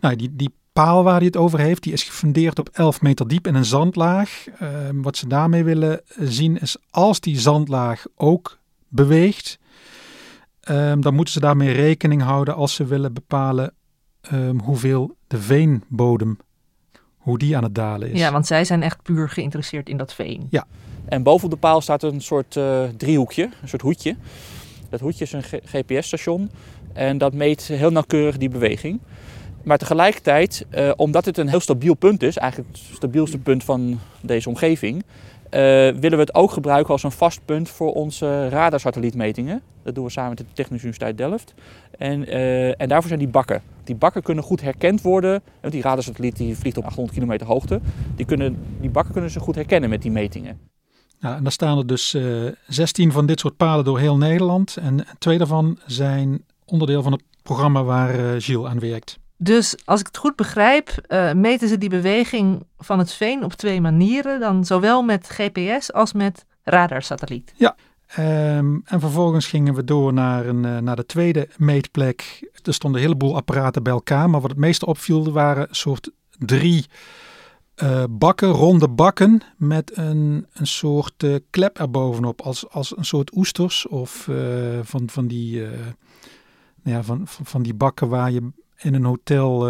nou, 0.00 0.16
die, 0.16 0.36
die 0.36 0.54
paal 0.72 1.02
waar 1.02 1.16
hij 1.16 1.26
het 1.26 1.36
over 1.36 1.58
heeft, 1.58 1.82
die 1.82 1.92
is 1.92 2.02
gefundeerd 2.02 2.58
op 2.58 2.68
11 2.72 3.02
meter 3.02 3.28
diep 3.28 3.46
in 3.46 3.54
een 3.54 3.64
zandlaag. 3.64 4.44
Ehm, 4.58 5.02
wat 5.02 5.16
ze 5.16 5.26
daarmee 5.26 5.64
willen 5.64 6.00
zien 6.18 6.60
is 6.60 6.76
als 6.90 7.20
die 7.20 7.40
zandlaag 7.40 8.04
ook 8.14 8.58
beweegt, 8.88 9.58
ehm, 10.60 11.00
dan 11.00 11.14
moeten 11.14 11.34
ze 11.34 11.40
daarmee 11.40 11.72
rekening 11.72 12.22
houden 12.22 12.54
als 12.54 12.74
ze 12.74 12.84
willen 12.84 13.12
bepalen 13.12 13.74
ehm, 14.30 14.58
hoeveel 14.58 15.16
de 15.26 15.38
veenbodem, 15.38 16.38
hoe 17.16 17.38
die 17.38 17.56
aan 17.56 17.62
het 17.62 17.74
dalen 17.74 18.10
is. 18.10 18.18
Ja, 18.18 18.32
want 18.32 18.46
zij 18.46 18.64
zijn 18.64 18.82
echt 18.82 19.02
puur 19.02 19.28
geïnteresseerd 19.28 19.88
in 19.88 19.96
dat 19.96 20.14
veen. 20.14 20.46
Ja. 20.50 20.66
En 21.04 21.22
boven 21.22 21.44
op 21.44 21.50
de 21.50 21.56
paal 21.56 21.80
staat 21.80 22.02
een 22.02 22.20
soort 22.20 22.56
eh, 22.56 22.82
driehoekje, 22.96 23.50
een 23.62 23.68
soort 23.68 23.82
hoedje. 23.82 24.16
Dat 24.88 25.00
hoedje 25.00 25.24
is 25.24 25.32
een 25.32 25.42
GPS-station 25.42 26.50
en 26.92 27.18
dat 27.18 27.34
meet 27.34 27.62
heel 27.62 27.90
nauwkeurig 27.90 28.36
die 28.36 28.48
beweging. 28.48 29.00
Maar 29.62 29.78
tegelijkertijd, 29.78 30.66
eh, 30.70 30.92
omdat 30.96 31.24
het 31.24 31.38
een 31.38 31.48
heel 31.48 31.60
stabiel 31.60 31.94
punt 31.94 32.22
is, 32.22 32.36
eigenlijk 32.36 32.76
het 32.76 32.96
stabielste 32.96 33.38
punt 33.38 33.64
van 33.64 33.98
deze 34.20 34.48
omgeving, 34.48 35.04
eh, 35.50 35.60
willen 35.88 36.10
we 36.10 36.18
het 36.18 36.34
ook 36.34 36.50
gebruiken 36.50 36.92
als 36.92 37.02
een 37.02 37.10
vast 37.10 37.40
punt 37.44 37.68
voor 37.68 37.92
onze 37.92 38.48
radarsatellietmetingen. 38.48 39.62
Dat 39.82 39.94
doen 39.94 40.04
we 40.04 40.10
samen 40.10 40.30
met 40.30 40.38
de 40.38 40.44
Technische 40.52 40.86
Universiteit 40.86 41.18
Delft. 41.18 41.54
En, 41.98 42.26
eh, 42.26 42.80
en 42.80 42.88
daarvoor 42.88 43.08
zijn 43.08 43.20
die 43.20 43.28
bakken. 43.28 43.62
Die 43.86 43.94
bakken 43.94 44.22
kunnen 44.22 44.44
goed 44.44 44.60
herkend 44.60 45.02
worden. 45.02 45.42
Want 45.60 45.72
die 45.72 45.82
radarsatelliet 45.82 46.36
die 46.36 46.56
vliegt 46.56 46.76
op 46.76 46.84
800 46.84 47.14
kilometer 47.14 47.46
hoogte. 47.46 47.80
Die, 48.16 48.26
kunnen, 48.26 48.58
die 48.80 48.90
bakken 48.90 49.12
kunnen 49.12 49.30
ze 49.30 49.40
goed 49.40 49.54
herkennen 49.54 49.90
met 49.90 50.02
die 50.02 50.10
metingen. 50.10 50.58
Ja, 51.18 51.36
en 51.36 51.42
daar 51.42 51.52
staan 51.52 51.78
er 51.78 51.86
dus 51.86 52.16
16 52.66 53.12
van 53.12 53.26
dit 53.26 53.40
soort 53.40 53.56
palen 53.56 53.84
door 53.84 53.98
heel 53.98 54.16
Nederland. 54.16 54.76
En 54.76 55.06
twee 55.18 55.38
daarvan 55.38 55.78
zijn 55.86 56.44
onderdeel 56.64 57.02
van 57.02 57.12
het 57.12 57.22
programma 57.42 57.84
waar 57.84 58.40
Gilles 58.40 58.70
aan 58.70 58.80
werkt. 58.80 59.18
Dus 59.38 59.76
als 59.84 60.00
ik 60.00 60.06
het 60.06 60.16
goed 60.16 60.36
begrijp, 60.36 60.90
uh, 61.08 61.32
meten 61.32 61.68
ze 61.68 61.78
die 61.78 61.88
beweging 61.88 62.62
van 62.78 62.98
het 62.98 63.12
veen 63.12 63.44
op 63.44 63.52
twee 63.52 63.80
manieren. 63.80 64.40
Dan 64.40 64.64
zowel 64.64 65.02
met 65.02 65.28
GPS 65.28 65.92
als 65.92 66.12
met 66.12 66.44
radarsatelliet. 66.62 67.52
Ja, 67.56 67.76
um, 68.18 68.82
en 68.84 69.00
vervolgens 69.00 69.46
gingen 69.46 69.74
we 69.74 69.84
door 69.84 70.12
naar, 70.12 70.46
een, 70.46 70.64
uh, 70.64 70.78
naar 70.78 70.96
de 70.96 71.06
tweede 71.06 71.48
meetplek. 71.56 72.50
Er 72.62 72.74
stonden 72.74 73.00
een 73.00 73.06
heleboel 73.06 73.36
apparaten 73.36 73.82
bij 73.82 73.92
elkaar. 73.92 74.30
Maar 74.30 74.40
wat 74.40 74.50
het 74.50 74.58
meeste 74.58 74.86
opviel 74.86 75.32
waren 75.32 75.68
soort 75.70 76.10
drie 76.38 76.86
uh, 77.82 78.04
bakken, 78.10 78.48
ronde 78.48 78.88
bakken. 78.88 79.42
Met 79.56 79.96
een, 79.96 80.46
een 80.52 80.66
soort 80.66 81.26
klep 81.50 81.78
erbovenop. 81.78 82.40
Als, 82.40 82.70
als 82.70 82.96
een 82.96 83.04
soort 83.04 83.36
oesters 83.36 83.86
of 83.86 84.28
van, 84.82 85.08
van, 85.10 85.26
die, 85.26 85.60
nou 86.82 86.96
ja, 86.96 87.02
van, 87.02 87.20
van, 87.24 87.62
die 87.62 87.74
bakken 87.74 88.08
waar 88.08 88.30
je 88.30 88.48
in 88.76 88.94
een 88.94 89.04
hotel 89.04 89.64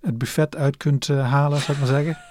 het 0.00 0.18
buffet 0.18 0.56
uit 0.56 0.76
kunt 0.76 1.08
halen, 1.08 1.58
zou 1.58 1.72
ik 1.72 1.78
maar 1.78 2.02
zeggen. 2.02 2.27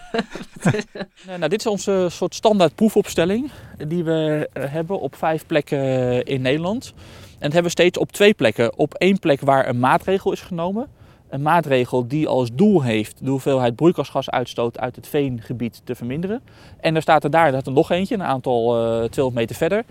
Nou, 1.27 1.47
dit 1.47 1.59
is 1.59 1.65
onze 1.65 2.07
soort 2.09 2.35
standaard 2.35 2.75
proefopstelling 2.75 3.51
die 3.87 4.03
we 4.03 4.49
uh, 4.53 4.63
hebben 4.67 4.99
op 4.99 5.15
vijf 5.15 5.45
plekken 5.45 6.23
in 6.23 6.41
Nederland. 6.41 6.93
En 6.95 7.43
dat 7.43 7.53
hebben 7.53 7.63
we 7.63 7.69
steeds 7.69 7.97
op 7.97 8.11
twee 8.11 8.33
plekken. 8.33 8.77
Op 8.77 8.93
één 8.93 9.19
plek 9.19 9.41
waar 9.41 9.67
een 9.67 9.79
maatregel 9.79 10.31
is 10.31 10.41
genomen. 10.41 10.87
Een 11.29 11.41
maatregel 11.41 12.07
die 12.07 12.27
als 12.27 12.49
doel 12.53 12.83
heeft 12.83 13.17
de 13.23 13.29
hoeveelheid 13.29 13.75
broeikasgasuitstoot 13.75 14.79
uit 14.79 14.95
het 14.95 15.07
veengebied 15.07 15.81
te 15.83 15.95
verminderen. 15.95 16.41
En 16.79 16.95
er 16.95 17.01
staat 17.01 17.23
er 17.23 17.29
daar 17.29 17.53
er 17.53 17.71
nog 17.71 17.91
eentje, 17.91 18.15
een 18.15 18.23
aantal 18.23 18.63
200 19.09 19.33
meter 19.33 19.55
verder. 19.55 19.83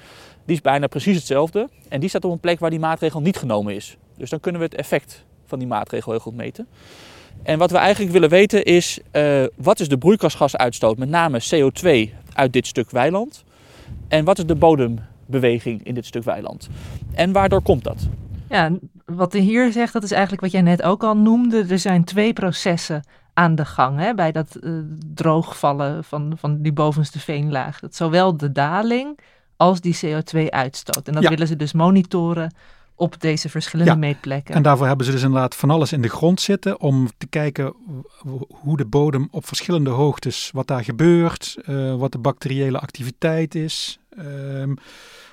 Die 0.44 0.56
is 0.56 0.62
bijna 0.62 0.86
precies 0.86 1.16
hetzelfde. 1.16 1.68
En 1.88 2.00
die 2.00 2.08
staat 2.08 2.24
op 2.24 2.32
een 2.32 2.40
plek 2.40 2.58
waar 2.58 2.70
die 2.70 2.78
maatregel 2.78 3.20
niet 3.20 3.36
genomen 3.36 3.74
is. 3.74 3.96
Dus 4.16 4.30
dan 4.30 4.40
kunnen 4.40 4.60
we 4.60 4.66
het 4.66 4.76
effect 4.76 5.24
van 5.46 5.58
die 5.58 5.68
maatregel 5.68 6.12
heel 6.12 6.20
goed 6.20 6.36
meten. 6.36 6.66
En 7.42 7.58
wat 7.58 7.70
we 7.70 7.76
eigenlijk 7.76 8.12
willen 8.12 8.28
weten 8.28 8.64
is, 8.64 8.98
uh, 9.12 9.44
wat 9.56 9.80
is 9.80 9.88
de 9.88 9.98
broeikasgasuitstoot, 9.98 10.98
met 10.98 11.08
name 11.08 11.40
CO2 11.54 12.14
uit 12.32 12.52
dit 12.52 12.66
stuk 12.66 12.90
weiland? 12.90 13.44
En 14.08 14.24
wat 14.24 14.38
is 14.38 14.46
de 14.46 14.54
bodembeweging 14.54 15.84
in 15.84 15.94
dit 15.94 16.06
stuk 16.06 16.24
weiland? 16.24 16.68
En 17.14 17.32
waardoor 17.32 17.62
komt 17.62 17.84
dat? 17.84 18.08
Ja, 18.48 18.70
wat 19.04 19.32
de 19.32 19.38
hier 19.38 19.72
zegt, 19.72 19.92
dat 19.92 20.02
is 20.02 20.10
eigenlijk 20.10 20.42
wat 20.42 20.52
jij 20.52 20.62
net 20.62 20.82
ook 20.82 21.04
al 21.04 21.16
noemde. 21.16 21.66
Er 21.68 21.78
zijn 21.78 22.04
twee 22.04 22.32
processen 22.32 23.02
aan 23.32 23.54
de 23.54 23.64
gang 23.64 23.98
hè, 23.98 24.14
bij 24.14 24.32
dat 24.32 24.56
uh, 24.60 24.80
droogvallen 25.14 26.04
van, 26.04 26.34
van 26.36 26.62
die 26.62 26.72
bovenste 26.72 27.18
veenlaag. 27.18 27.80
Dat 27.80 27.94
zowel 27.94 28.36
de 28.36 28.52
daling 28.52 29.18
als 29.56 29.80
die 29.80 29.98
CO2-uitstoot. 30.04 31.08
En 31.08 31.14
dat 31.14 31.28
willen 31.28 31.46
ze 31.46 31.56
dus 31.56 31.72
monitoren 31.72 32.54
op 32.96 33.20
deze 33.20 33.48
verschillende 33.48 33.96
meetplekken. 33.96 34.54
En 34.54 34.62
daarvoor 34.62 34.86
hebben 34.86 35.06
ze 35.06 35.12
dus 35.12 35.22
inderdaad 35.22 35.56
van 35.56 35.70
alles 35.70 35.92
in 35.92 36.02
de 36.02 36.08
grond 36.08 36.40
zitten 36.40 36.80
om 36.80 37.08
te 37.18 37.26
kijken 37.26 37.74
hoe 38.48 38.76
de 38.76 38.86
bodem 38.86 39.28
op 39.30 39.46
verschillende 39.46 39.90
hoogtes, 39.90 40.50
wat 40.52 40.66
daar 40.66 40.84
gebeurt, 40.84 41.56
uh, 41.68 41.94
wat 41.96 42.12
de 42.12 42.18
bacteriële 42.18 42.78
activiteit 42.78 43.54
is. 43.54 43.98
Uh, 44.18 44.72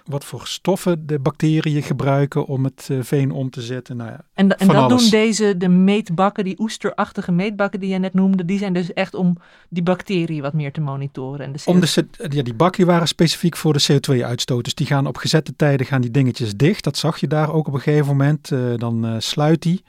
wat 0.05 0.25
voor 0.25 0.47
stoffen 0.47 1.07
de 1.07 1.19
bacteriën 1.19 1.83
gebruiken 1.83 2.45
om 2.45 2.63
het 2.63 2.87
uh, 2.91 3.03
veen 3.03 3.31
om 3.31 3.49
te 3.49 3.61
zetten. 3.61 3.97
Nou 3.97 4.09
ja, 4.09 4.25
en, 4.33 4.57
en 4.57 4.67
dat 4.67 4.75
alles. 4.75 5.01
doen 5.01 5.09
deze, 5.09 5.57
de 5.57 5.67
meetbakken, 5.69 6.43
die 6.43 6.59
oesterachtige 6.59 7.31
meetbakken 7.31 7.79
die 7.79 7.89
je 7.89 7.97
net 7.97 8.13
noemde, 8.13 8.45
die 8.45 8.57
zijn 8.57 8.73
dus 8.73 8.93
echt 8.93 9.13
om 9.13 9.37
die 9.69 9.83
bacteriën 9.83 10.41
wat 10.41 10.53
meer 10.53 10.71
te 10.71 10.81
monitoren. 10.81 11.45
En 11.45 11.51
de 11.51 11.61
om 11.65 11.79
de, 11.79 12.07
ja, 12.29 12.43
die 12.43 12.53
bakken 12.53 12.85
waren 12.85 13.07
specifiek 13.07 13.57
voor 13.57 13.73
de 13.73 13.83
CO2-uitstoot. 13.91 14.63
Dus 14.63 14.75
die 14.75 14.87
gaan 14.87 15.07
op 15.07 15.17
gezette 15.17 15.55
tijden 15.55 15.85
gaan 15.85 16.01
die 16.01 16.11
dingetjes 16.11 16.55
dicht. 16.55 16.83
Dat 16.83 16.97
zag 16.97 17.17
je 17.17 17.27
daar 17.27 17.53
ook 17.53 17.67
op 17.67 17.73
een 17.73 17.81
gegeven 17.81 18.07
moment. 18.07 18.51
Uh, 18.51 18.77
dan 18.77 19.05
uh, 19.05 19.15
sluit 19.17 19.61
die. 19.61 19.83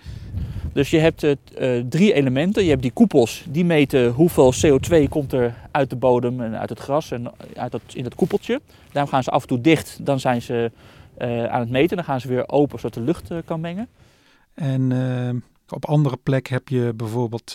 Dus 0.75 0.91
je 0.91 0.99
hebt 0.99 1.23
uh, 1.23 1.33
drie 1.89 2.13
elementen. 2.13 2.63
Je 2.65 2.71
hebt 2.71 2.83
die 2.83 2.93
koepels, 2.93 3.45
die 3.49 3.65
meten 3.65 4.11
hoeveel 4.11 4.55
CO2 4.55 5.09
komt 5.09 5.33
er 5.33 5.55
uit 5.71 5.91
de 5.91 5.97
bodem 5.97 6.41
en 6.41 6.59
uit 6.59 6.69
het 6.69 6.79
gras 6.79 7.11
en 7.11 7.33
uit 7.57 7.73
dat, 7.73 7.81
in 7.93 8.03
dat 8.03 8.15
koepeltje. 8.15 8.61
Daarom 8.93 9.13
gaan 9.13 9.23
ze 9.23 9.31
af 9.31 9.43
en 9.43 9.49
toe 9.49 9.61
dicht, 9.61 9.99
dan 10.07 10.21
zijn 10.21 10.43
ze 10.43 10.71
aan 11.49 11.61
het 11.61 11.71
meten. 11.71 11.97
Dan 11.97 12.05
gaan 12.05 12.21
ze 12.21 12.29
weer 12.29 12.49
open 12.49 12.79
zodat 12.79 12.95
de 12.95 13.01
lucht 13.01 13.31
kan 13.45 13.61
mengen. 13.61 13.89
En 14.55 15.43
op 15.69 15.85
andere 15.85 16.17
plek 16.23 16.49
heb 16.49 16.69
je 16.69 16.93
bijvoorbeeld 16.97 17.55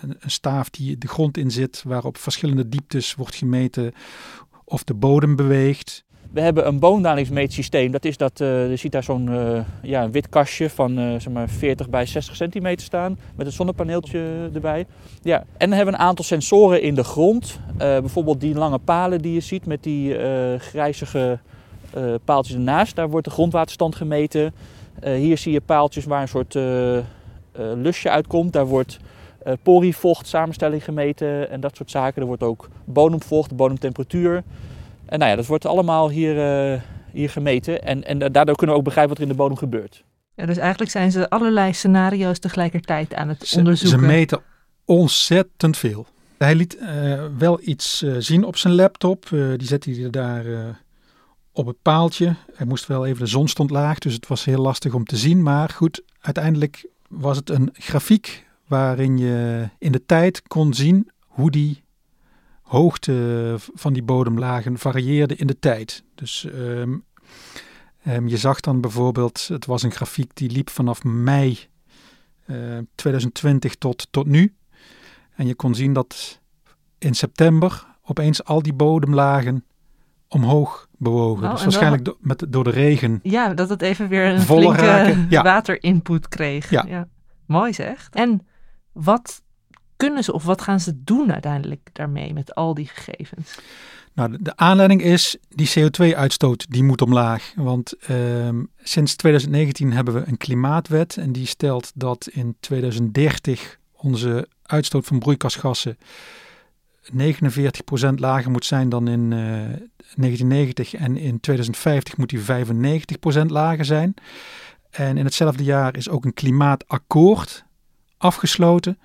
een 0.00 0.16
staaf 0.30 0.70
die 0.70 0.98
de 0.98 1.08
grond 1.08 1.36
in 1.36 1.50
zit, 1.50 1.82
waarop 1.86 2.18
verschillende 2.18 2.68
dieptes 2.68 3.14
wordt 3.14 3.34
gemeten 3.34 3.92
of 4.64 4.84
de 4.84 4.94
bodem 4.94 5.36
beweegt. 5.36 6.04
We 6.32 6.40
hebben 6.40 6.66
een 6.66 6.78
boomdalingsmeetsysteem. 6.78 7.92
Dat 7.92 8.04
is 8.04 8.16
dat, 8.16 8.40
uh, 8.40 8.70
je 8.70 8.76
ziet 8.76 8.92
daar 8.92 9.02
zo'n 9.02 9.28
uh, 9.30 9.60
ja, 9.82 10.10
wit 10.10 10.28
kastje 10.28 10.70
van 10.70 10.98
uh, 10.98 11.10
zeg 11.10 11.28
maar 11.28 11.48
40 11.48 11.88
bij 11.88 12.06
60 12.06 12.36
centimeter 12.36 12.86
staan. 12.86 13.18
Met 13.34 13.46
een 13.46 13.52
zonnepaneeltje 13.52 14.50
erbij. 14.54 14.86
Ja. 15.22 15.38
En 15.56 15.68
dan 15.68 15.76
hebben 15.76 15.94
een 15.94 16.00
aantal 16.00 16.24
sensoren 16.24 16.82
in 16.82 16.94
de 16.94 17.04
grond. 17.04 17.60
bijvoorbeeld 17.76 18.40
die 18.40 18.54
lange 18.54 18.78
palen 18.78 19.22
die 19.22 19.32
je 19.32 19.40
ziet 19.40 19.66
met 19.66 19.82
die 19.82 20.16
grijzige 20.58 21.38
paaltjes 22.24 22.56
ernaast. 22.56 22.96
Daar 22.96 23.10
wordt 23.10 23.26
de 23.26 23.32
grondwaterstand 23.32 23.94
gemeten. 23.94 24.54
hier 25.02 25.38
zie 25.38 25.52
je 25.52 25.60
paaltjes 25.60 26.04
waar 26.04 26.22
een 26.22 26.28
soort 26.28 26.54
lusje 27.76 28.10
uitkomt. 28.10 28.52
Daar 28.52 28.66
wordt 28.66 28.98
porivocht 29.62 30.26
samenstelling 30.26 30.84
gemeten 30.84 31.50
en 31.50 31.60
dat 31.60 31.76
soort 31.76 31.90
zaken. 31.90 32.20
Er 32.20 32.28
wordt 32.28 32.42
ook 32.42 32.68
bodemvocht, 32.84 33.56
bodemtemperatuur. 33.56 34.42
En 35.06 35.18
nou 35.18 35.30
ja, 35.30 35.36
dat 35.36 35.46
wordt 35.46 35.66
allemaal 35.66 36.10
hier, 36.10 36.36
uh, 36.72 36.80
hier 37.12 37.30
gemeten. 37.30 37.82
En, 37.82 38.04
en 38.04 38.18
daardoor 38.18 38.56
kunnen 38.56 38.74
we 38.74 38.80
ook 38.80 38.84
begrijpen 38.84 39.08
wat 39.08 39.22
er 39.22 39.28
in 39.30 39.36
de 39.36 39.42
bodem 39.42 39.56
gebeurt. 39.56 40.04
Ja, 40.34 40.46
dus 40.46 40.56
eigenlijk 40.56 40.90
zijn 40.90 41.12
ze 41.12 41.30
allerlei 41.30 41.72
scenario's 41.72 42.38
tegelijkertijd 42.38 43.14
aan 43.14 43.28
het 43.28 43.54
onderzoeken. 43.56 43.98
Ze 43.98 44.06
meten 44.06 44.40
ontzettend 44.84 45.76
veel. 45.76 46.06
Hij 46.38 46.54
liet 46.54 46.76
uh, 46.80 47.24
wel 47.38 47.60
iets 47.62 48.02
uh, 48.02 48.14
zien 48.18 48.44
op 48.44 48.56
zijn 48.56 48.74
laptop. 48.74 49.26
die 49.30 49.66
zette 49.66 49.90
hij 49.90 50.10
daar 50.10 50.44
op 51.52 51.66
het 51.66 51.82
paaltje. 51.82 52.34
Hij 52.54 52.66
moest 52.66 52.86
wel 52.86 53.06
even, 53.06 53.20
de 53.20 53.30
zon 53.30 53.48
stond 53.48 53.70
laag, 53.70 53.98
dus 53.98 54.14
het 54.14 54.26
was 54.26 54.44
heel 54.44 54.62
lastig 54.62 54.94
om 54.94 55.04
te 55.04 55.16
zien. 55.16 55.42
Maar 55.42 55.68
goed, 55.68 56.02
uiteindelijk 56.20 56.86
was 57.08 57.36
het 57.36 57.50
een 57.50 57.70
grafiek 57.72 58.46
waarin 58.66 59.18
je 59.18 59.68
in 59.78 59.92
de 59.92 60.06
tijd 60.06 60.42
kon 60.42 60.74
zien 60.74 61.10
hoe 61.26 61.50
die 61.50 61.82
hoogte 62.66 63.54
van 63.58 63.92
die 63.92 64.02
bodemlagen 64.02 64.78
varieerde 64.78 65.36
in 65.36 65.46
de 65.46 65.58
tijd. 65.58 66.04
Dus 66.14 66.46
um, 66.54 67.04
um, 68.06 68.28
je 68.28 68.36
zag 68.36 68.60
dan 68.60 68.80
bijvoorbeeld, 68.80 69.48
het 69.48 69.66
was 69.66 69.82
een 69.82 69.90
grafiek 69.90 70.30
die 70.34 70.50
liep 70.50 70.70
vanaf 70.70 71.04
mei 71.04 71.58
uh, 72.46 72.78
2020 72.94 73.74
tot, 73.74 74.06
tot 74.10 74.26
nu. 74.26 74.54
En 75.34 75.46
je 75.46 75.54
kon 75.54 75.74
zien 75.74 75.92
dat 75.92 76.40
in 76.98 77.14
september 77.14 77.86
opeens 78.02 78.44
al 78.44 78.62
die 78.62 78.74
bodemlagen 78.74 79.64
omhoog 80.28 80.88
bewogen. 80.98 81.44
Oh, 81.44 81.52
dus 81.52 81.62
waarschijnlijk 81.62 82.04
do 82.04 82.16
met, 82.20 82.46
door 82.48 82.64
de 82.64 82.70
regen. 82.70 83.20
Ja, 83.22 83.54
dat 83.54 83.68
het 83.68 83.82
even 83.82 84.08
weer 84.08 84.24
een 84.24 84.40
flinke 84.40 85.26
ja. 85.28 85.42
waterinput 85.42 86.28
kreeg. 86.28 86.70
Ja. 86.70 86.84
ja. 86.88 87.08
Mooi 87.46 87.72
zeg. 87.72 88.08
En 88.12 88.46
wat 88.92 89.42
kunnen 89.96 90.24
ze 90.24 90.32
of 90.32 90.44
wat 90.44 90.62
gaan 90.62 90.80
ze 90.80 91.04
doen 91.04 91.32
uiteindelijk 91.32 91.88
daarmee 91.92 92.32
met 92.32 92.54
al 92.54 92.74
die 92.74 92.90
gegevens? 92.92 93.58
Nou, 94.12 94.36
de, 94.40 94.56
aanleiding 94.56 95.02
is 95.02 95.36
die 95.48 95.70
CO2-uitstoot 95.78 96.66
die 96.68 96.82
moet 96.82 97.02
omlaag. 97.02 97.52
Want 97.56 97.94
uh, 98.10 98.48
sinds 98.82 99.16
2019 99.16 99.92
hebben 99.92 100.14
we 100.14 100.22
een 100.26 100.36
klimaatwet 100.36 101.16
en 101.16 101.32
die 101.32 101.46
stelt 101.46 101.92
dat 101.94 102.28
in 102.32 102.56
2030 102.60 103.78
onze 103.92 104.48
uitstoot 104.62 105.06
van 105.06 105.18
broeikasgassen 105.18 105.98
49% 107.12 107.16
lager 108.14 108.50
moet 108.50 108.64
zijn 108.64 108.88
dan 108.88 109.08
in 109.08 109.20
uh, 109.20 109.38
1990 109.38 110.94
en 110.94 111.16
in 111.16 111.40
2050 111.40 112.16
moet 112.16 112.28
die 112.28 112.40
95% 112.40 113.46
lager 113.46 113.84
zijn. 113.84 114.14
En 114.90 115.16
in 115.16 115.24
hetzelfde 115.24 115.64
jaar 115.64 115.96
is 115.96 116.08
ook 116.08 116.24
een 116.24 116.34
klimaatakkoord 116.34 117.64
afgesloten. 118.16 118.98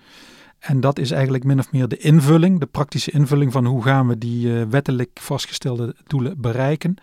En 0.61 0.79
dat 0.79 0.99
is 0.99 1.11
eigenlijk 1.11 1.43
min 1.43 1.59
of 1.59 1.71
meer 1.71 1.87
de 1.87 1.97
invulling, 1.97 2.59
de 2.59 2.65
praktische 2.65 3.11
invulling 3.11 3.51
van 3.51 3.65
hoe 3.65 3.83
gaan 3.83 4.07
we 4.07 4.17
die 4.17 4.47
uh, 4.47 4.63
wettelijk 4.69 5.19
vastgestelde 5.21 5.95
doelen 6.07 6.41
bereiken. 6.41 6.95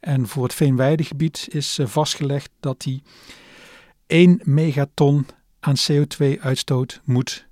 En 0.00 0.26
voor 0.26 0.42
het 0.42 0.54
veenweidegebied 0.54 1.46
is 1.50 1.78
uh, 1.78 1.86
vastgelegd 1.86 2.50
dat 2.60 2.80
die 2.80 3.02
1 4.06 4.40
megaton 4.44 5.26
aan 5.60 5.74
CO2-uitstoot 5.90 7.00
moet 7.04 7.46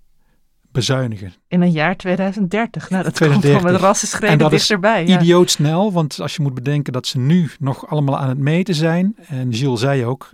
bezuinigen. 0.72 1.34
In 1.48 1.60
een 1.60 1.70
jaar 1.70 1.96
2030. 1.96 2.90
Nou, 2.90 3.04
dat 3.04 3.14
2030. 3.14 3.50
komt 3.50 3.62
van 3.62 3.72
met 3.72 3.80
rassenschreden 3.90 4.50
dichterbij. 4.50 5.00
En 5.00 5.06
dat 5.06 5.16
is 5.16 5.22
idioot 5.22 5.50
snel, 5.50 5.92
want 5.92 6.20
als 6.20 6.36
je 6.36 6.42
moet 6.42 6.54
bedenken 6.54 6.92
dat 6.92 7.06
ze 7.06 7.18
nu 7.18 7.50
nog 7.58 7.88
allemaal 7.88 8.18
aan 8.18 8.28
het 8.28 8.38
meten 8.38 8.74
zijn. 8.74 9.16
En 9.26 9.54
Gilles 9.54 9.80
zei 9.80 10.04
ook, 10.04 10.30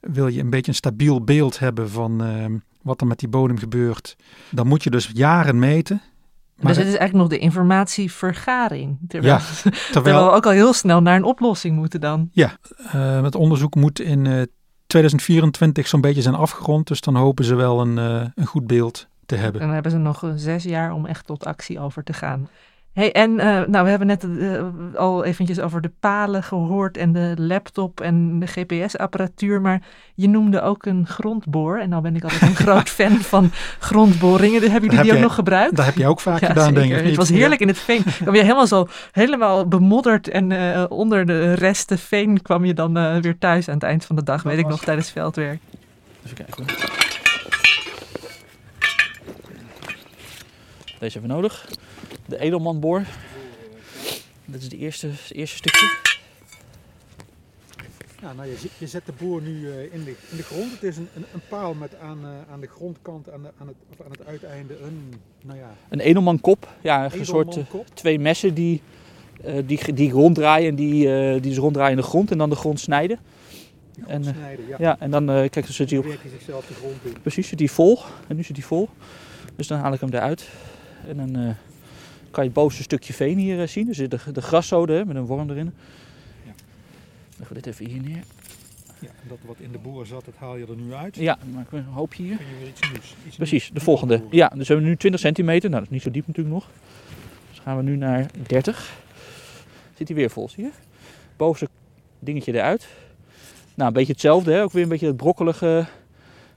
wil 0.00 0.26
je 0.26 0.40
een 0.40 0.50
beetje 0.50 0.70
een 0.70 0.76
stabiel 0.76 1.24
beeld 1.24 1.58
hebben 1.58 1.90
van 1.90 2.24
uh, 2.24 2.44
wat 2.88 3.00
er 3.00 3.06
met 3.06 3.18
die 3.18 3.28
bodem 3.28 3.58
gebeurt, 3.58 4.16
dan 4.50 4.66
moet 4.66 4.82
je 4.82 4.90
dus 4.90 5.10
jaren 5.12 5.58
meten. 5.58 6.02
Maar 6.56 6.74
dus 6.74 6.76
het 6.76 6.92
is 6.92 6.98
eigenlijk 6.98 7.30
nog 7.30 7.38
de 7.38 7.44
informatievergaring. 7.44 8.98
Terwijl, 9.08 9.34
ja, 9.34 9.40
terwijl, 9.92 10.24
we 10.24 10.30
ook 10.30 10.46
al 10.46 10.52
heel 10.52 10.72
snel 10.72 11.02
naar 11.02 11.16
een 11.16 11.24
oplossing 11.24 11.76
moeten 11.76 12.00
dan. 12.00 12.28
Ja, 12.32 12.56
uh, 12.94 13.22
het 13.22 13.34
onderzoek 13.34 13.74
moet 13.74 14.00
in 14.00 14.24
uh, 14.24 14.42
2024 14.86 15.86
zo'n 15.86 16.00
beetje 16.00 16.22
zijn 16.22 16.34
afgerond. 16.34 16.86
Dus 16.86 17.00
dan 17.00 17.16
hopen 17.16 17.44
ze 17.44 17.54
wel 17.54 17.80
een, 17.80 17.96
uh, 17.96 18.26
een 18.34 18.46
goed 18.46 18.66
beeld 18.66 19.08
te 19.26 19.34
hebben. 19.34 19.60
En 19.60 19.66
dan 19.66 19.74
hebben 19.74 19.92
ze 19.92 19.98
nog 19.98 20.32
zes 20.36 20.62
jaar 20.62 20.92
om 20.92 21.06
echt 21.06 21.26
tot 21.26 21.44
actie 21.44 21.80
over 21.80 22.04
te 22.04 22.12
gaan. 22.12 22.48
Hey, 22.98 23.12
en 23.12 23.30
uh, 23.30 23.60
nou, 23.66 23.84
we 23.84 23.90
hebben 23.90 24.06
net 24.06 24.24
uh, 24.24 24.62
al 24.94 25.24
eventjes 25.24 25.60
over 25.60 25.80
de 25.80 25.90
palen 26.00 26.42
gehoord 26.42 26.96
en 26.96 27.12
de 27.12 27.34
laptop 27.36 28.00
en 28.00 28.38
de 28.38 28.46
GPS-apparatuur, 28.46 29.60
maar 29.60 29.82
je 30.14 30.28
noemde 30.28 30.62
ook 30.62 30.86
een 30.86 31.06
grondboor. 31.06 31.78
En 31.78 31.88
nou 31.88 32.02
ben 32.02 32.16
ik 32.16 32.22
altijd 32.22 32.42
een 32.42 32.56
groot 32.66 32.88
fan 32.88 33.16
van 33.16 33.50
grondboringen. 33.78 34.70
Hebben 34.70 34.90
jullie 34.90 35.04
die 35.04 35.14
ook 35.14 35.22
nog 35.22 35.34
gebruikt? 35.34 35.76
Dat 35.76 35.84
heb 35.84 35.96
je 35.96 36.06
ook 36.06 36.20
vaak 36.20 36.44
gedaan, 36.44 36.74
denk 36.74 36.92
ik. 36.92 37.04
Het 37.04 37.16
was 37.16 37.28
heerlijk 37.28 37.60
in 37.60 37.68
het 37.68 37.78
veen. 37.78 38.02
kwam 38.22 38.34
je 38.34 38.40
helemaal 38.40 38.66
zo, 38.66 38.88
helemaal 39.12 39.68
bemodderd 39.68 40.28
en 40.28 40.50
uh, 40.50 40.84
onder 40.88 41.26
de 41.26 41.52
resten 41.52 41.98
veen 41.98 42.42
kwam 42.42 42.64
je 42.64 42.74
dan 42.74 43.20
weer 43.20 43.38
thuis 43.38 43.68
aan 43.68 43.74
het 43.74 43.82
eind 43.82 44.04
van 44.04 44.16
de 44.16 44.22
dag, 44.22 44.42
weet 44.42 44.58
ik 44.58 44.66
nog, 44.66 44.84
tijdens 44.84 45.10
veldwerk. 45.10 45.60
Even 46.24 46.36
kijken 46.36 46.64
Deze 50.98 51.18
hebben 51.18 51.30
we 51.30 51.36
nodig. 51.36 51.66
De 52.28 52.38
edelmanboor. 52.38 53.02
Dit 54.44 54.62
is 54.62 54.68
de 54.68 54.76
eerste, 54.76 55.06
het 55.06 55.32
eerste 55.32 55.56
stukje. 55.56 55.96
Ja, 58.20 58.32
nou, 58.32 58.48
je, 58.48 58.56
je 58.78 58.86
zet 58.86 59.06
de 59.06 59.12
boor 59.18 59.42
nu 59.42 59.60
uh, 59.60 59.82
in, 59.82 60.04
de, 60.04 60.14
in 60.30 60.36
de 60.36 60.42
grond. 60.42 60.72
Het 60.72 60.82
is 60.82 60.96
een, 60.96 61.08
een, 61.14 61.24
een 61.34 61.40
paal 61.48 61.74
met 61.74 61.98
aan, 61.98 62.18
uh, 62.22 62.28
aan 62.52 62.60
de 62.60 62.66
grondkant, 62.66 63.30
aan, 63.30 63.42
de, 63.42 63.48
aan, 63.58 63.66
het, 63.66 63.76
of 63.92 64.04
aan 64.04 64.10
het 64.10 64.26
uiteinde 64.26 64.78
een, 64.80 65.14
nou 65.44 65.58
ja... 65.58 65.74
Een 65.88 66.00
edelmankop. 66.00 66.68
Ja, 66.80 67.12
een 67.12 67.26
soort 67.26 67.56
uh, 67.56 67.64
twee 67.94 68.18
messen 68.18 68.54
die, 68.54 68.82
die, 69.64 69.92
die 69.92 70.10
ronddraaien 70.10 70.68
en 70.68 70.74
die, 70.74 71.06
die 71.32 71.50
dus 71.50 71.56
ronddraaien 71.56 71.96
in 71.96 72.02
de 72.02 72.08
grond 72.08 72.30
en 72.30 72.38
dan 72.38 72.50
de 72.50 72.56
grond 72.56 72.80
snijden. 72.80 73.18
De 73.94 74.02
grond 74.02 74.26
en, 74.26 74.34
snijden, 74.34 74.66
ja. 74.68 74.76
ja. 74.78 74.96
en 75.00 75.10
dan 75.10 75.26
kijk, 75.26 75.52
dan 75.52 75.72
zit 75.72 75.90
hij 75.90 75.98
op... 75.98 76.04
Hij 76.04 76.16
zichzelf 76.30 76.66
de 76.66 76.74
grond 76.74 77.04
in. 77.04 77.20
Precies, 77.22 77.48
zit 77.48 77.58
hij 77.58 77.68
vol. 77.68 77.98
En 78.28 78.36
nu 78.36 78.42
zit 78.42 78.56
hij 78.56 78.64
vol. 78.66 78.88
Dus 79.56 79.66
dan 79.66 79.78
haal 79.78 79.92
ik 79.92 80.00
hem 80.00 80.10
eruit. 80.12 80.48
En 81.06 81.16
dan 81.16 81.56
kan 82.30 82.42
je 82.42 82.50
het 82.50 82.58
bovenste 82.58 82.82
stukje 82.82 83.12
veen 83.12 83.38
hier 83.38 83.60
uh, 83.60 83.66
zien. 83.66 83.88
Er 83.88 83.94
zit 83.94 84.10
de, 84.10 84.32
de 84.32 84.42
graszode 84.42 85.04
met 85.06 85.16
een 85.16 85.26
worm 85.26 85.50
erin. 85.50 85.72
Ja. 86.44 86.52
Leggen 87.36 87.56
we 87.56 87.62
dit 87.62 87.66
even 87.66 87.86
hier 87.86 88.02
neer. 88.02 88.22
Ja, 89.00 89.08
en 89.08 89.28
dat 89.28 89.38
wat 89.46 89.56
in 89.58 89.72
de 89.72 89.78
boor 89.78 90.06
zat, 90.06 90.24
dat 90.24 90.34
haal 90.36 90.56
je 90.56 90.66
er 90.66 90.76
nu 90.76 90.94
uit. 90.94 91.16
Ja, 91.16 91.38
dan 91.40 91.50
maken 91.50 91.70
we 91.70 91.76
een 91.76 91.92
hoopje 91.92 92.22
hier. 92.22 92.36
Kun 92.36 92.46
je 92.46 92.58
weer 92.58 92.68
iets 92.68 92.90
nieuws. 92.90 93.14
Iets 93.26 93.36
Precies, 93.36 93.70
de 93.72 93.80
volgende. 93.80 94.22
Ja, 94.30 94.48
dus 94.48 94.68
we 94.68 94.72
hebben 94.72 94.90
nu 94.90 94.96
20 94.96 95.20
centimeter. 95.20 95.70
Nou, 95.70 95.82
dat 95.82 95.90
is 95.90 95.96
niet 95.96 96.04
zo 96.04 96.10
diep 96.10 96.26
natuurlijk 96.26 96.54
nog. 96.54 96.70
Dus 97.50 97.58
gaan 97.58 97.76
we 97.76 97.82
nu 97.82 97.96
naar 97.96 98.26
30. 98.46 98.98
Zit 99.94 100.08
hij 100.08 100.16
weer 100.16 100.30
vol, 100.30 100.48
zie 100.48 100.64
je? 100.64 100.70
Bovenste 101.36 101.68
dingetje 102.18 102.54
eruit. 102.54 102.88
Nou, 103.74 103.88
een 103.88 103.94
beetje 103.94 104.12
hetzelfde, 104.12 104.52
hè? 104.52 104.62
ook 104.62 104.72
weer 104.72 104.82
een 104.82 104.88
beetje 104.88 105.06
het 105.06 105.16
brokkelige. 105.16 105.86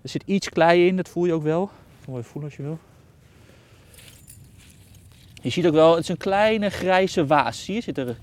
Er 0.02 0.10
zit 0.10 0.24
iets 0.26 0.50
klei 0.50 0.88
in, 0.88 0.96
dat 0.96 1.10
voel 1.10 1.26
je 1.26 1.34
ook 1.34 1.44
wel. 1.44 1.70
Kan 2.06 2.16
je 2.16 2.24
voelen 2.24 2.50
als 2.50 2.58
je 2.58 2.64
wil. 2.64 2.80
Je 5.42 5.50
ziet 5.50 5.66
ook 5.66 5.74
wel, 5.74 5.92
het 5.96 6.04
is 6.04 6.10
een 6.10 6.18
kleine 6.18 6.70
grijze 6.70 7.26
waas. 7.26 7.66
Zie 7.66 7.76
je, 7.76 7.82
zit 7.82 7.98
er 7.98 8.18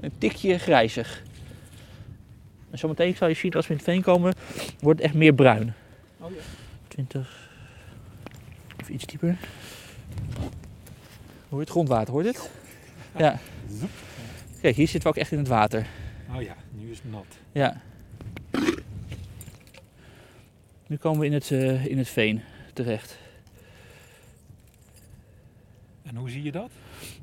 een 0.00 0.12
tikje 0.18 0.58
grijzig. 0.58 1.22
En 2.70 2.78
zometeen 2.78 3.16
zal 3.16 3.28
je 3.28 3.34
zien, 3.34 3.52
als 3.52 3.66
we 3.66 3.72
in 3.72 3.78
het 3.78 3.88
veen 3.88 4.02
komen, 4.02 4.34
wordt 4.80 4.98
het 4.98 5.08
echt 5.08 5.18
meer 5.18 5.34
bruin. 5.34 5.74
Oh 6.18 6.30
ja. 6.30 6.42
20. 6.88 7.50
Even 8.80 8.94
iets 8.94 9.06
dieper. 9.06 9.36
Hoor 11.48 11.58
je 11.58 11.60
het 11.60 11.70
grondwater, 11.70 12.12
hoor 12.12 12.24
je 12.24 12.32
dit? 12.32 12.50
Ja. 13.16 13.38
Kijk, 14.60 14.76
hier 14.76 14.88
zitten 14.88 15.10
we 15.10 15.16
ook 15.16 15.22
echt 15.22 15.32
in 15.32 15.38
het 15.38 15.48
water. 15.48 15.86
Oh 16.34 16.42
ja, 16.42 16.56
nu 16.70 16.90
is 16.90 16.98
het 17.02 17.10
nat. 17.10 17.26
Ja. 17.52 17.80
Nu 20.86 20.96
komen 20.96 21.20
we 21.20 21.26
in 21.26 21.32
het, 21.32 21.50
uh, 21.50 21.86
in 21.86 21.98
het 21.98 22.08
veen 22.08 22.42
terecht. 22.72 23.18
En 26.14 26.20
hoe 26.20 26.30
zie 26.30 26.42
je 26.42 26.52
dat? 26.52 26.70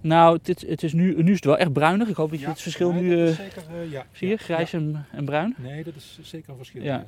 Nou, 0.02 0.40
dit, 0.42 0.62
het 0.68 0.84
is 0.84 0.94
nu, 0.94 1.24
nu 1.24 1.30
is 1.30 1.36
het 1.36 1.46
wel 1.46 1.58
echt 1.58 1.74
bruinig. 1.74 2.08
Ik 2.08 2.16
hoop 2.16 2.30
dat 2.30 2.40
je 2.40 2.46
ja, 2.46 2.52
het 2.52 2.62
verschil 2.62 2.92
nee, 2.92 3.02
nu 3.02 3.28
uh, 3.28 3.36
zeker, 3.36 3.64
uh, 3.74 3.92
ja, 3.92 4.06
zie 4.12 4.28
je, 4.28 4.38
grijs 4.38 4.74
en, 4.74 5.06
en, 5.12 5.26
bruin. 5.26 5.56
Nee, 5.58 5.84
dat 5.84 5.96
is 5.96 6.20
zeker 6.22 6.50
een 6.50 6.58
verschil. 6.58 6.84
Ja. 6.84 7.08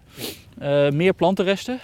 Uh, 0.61 0.89
meer 0.89 1.13
plantenresten. 1.13 1.79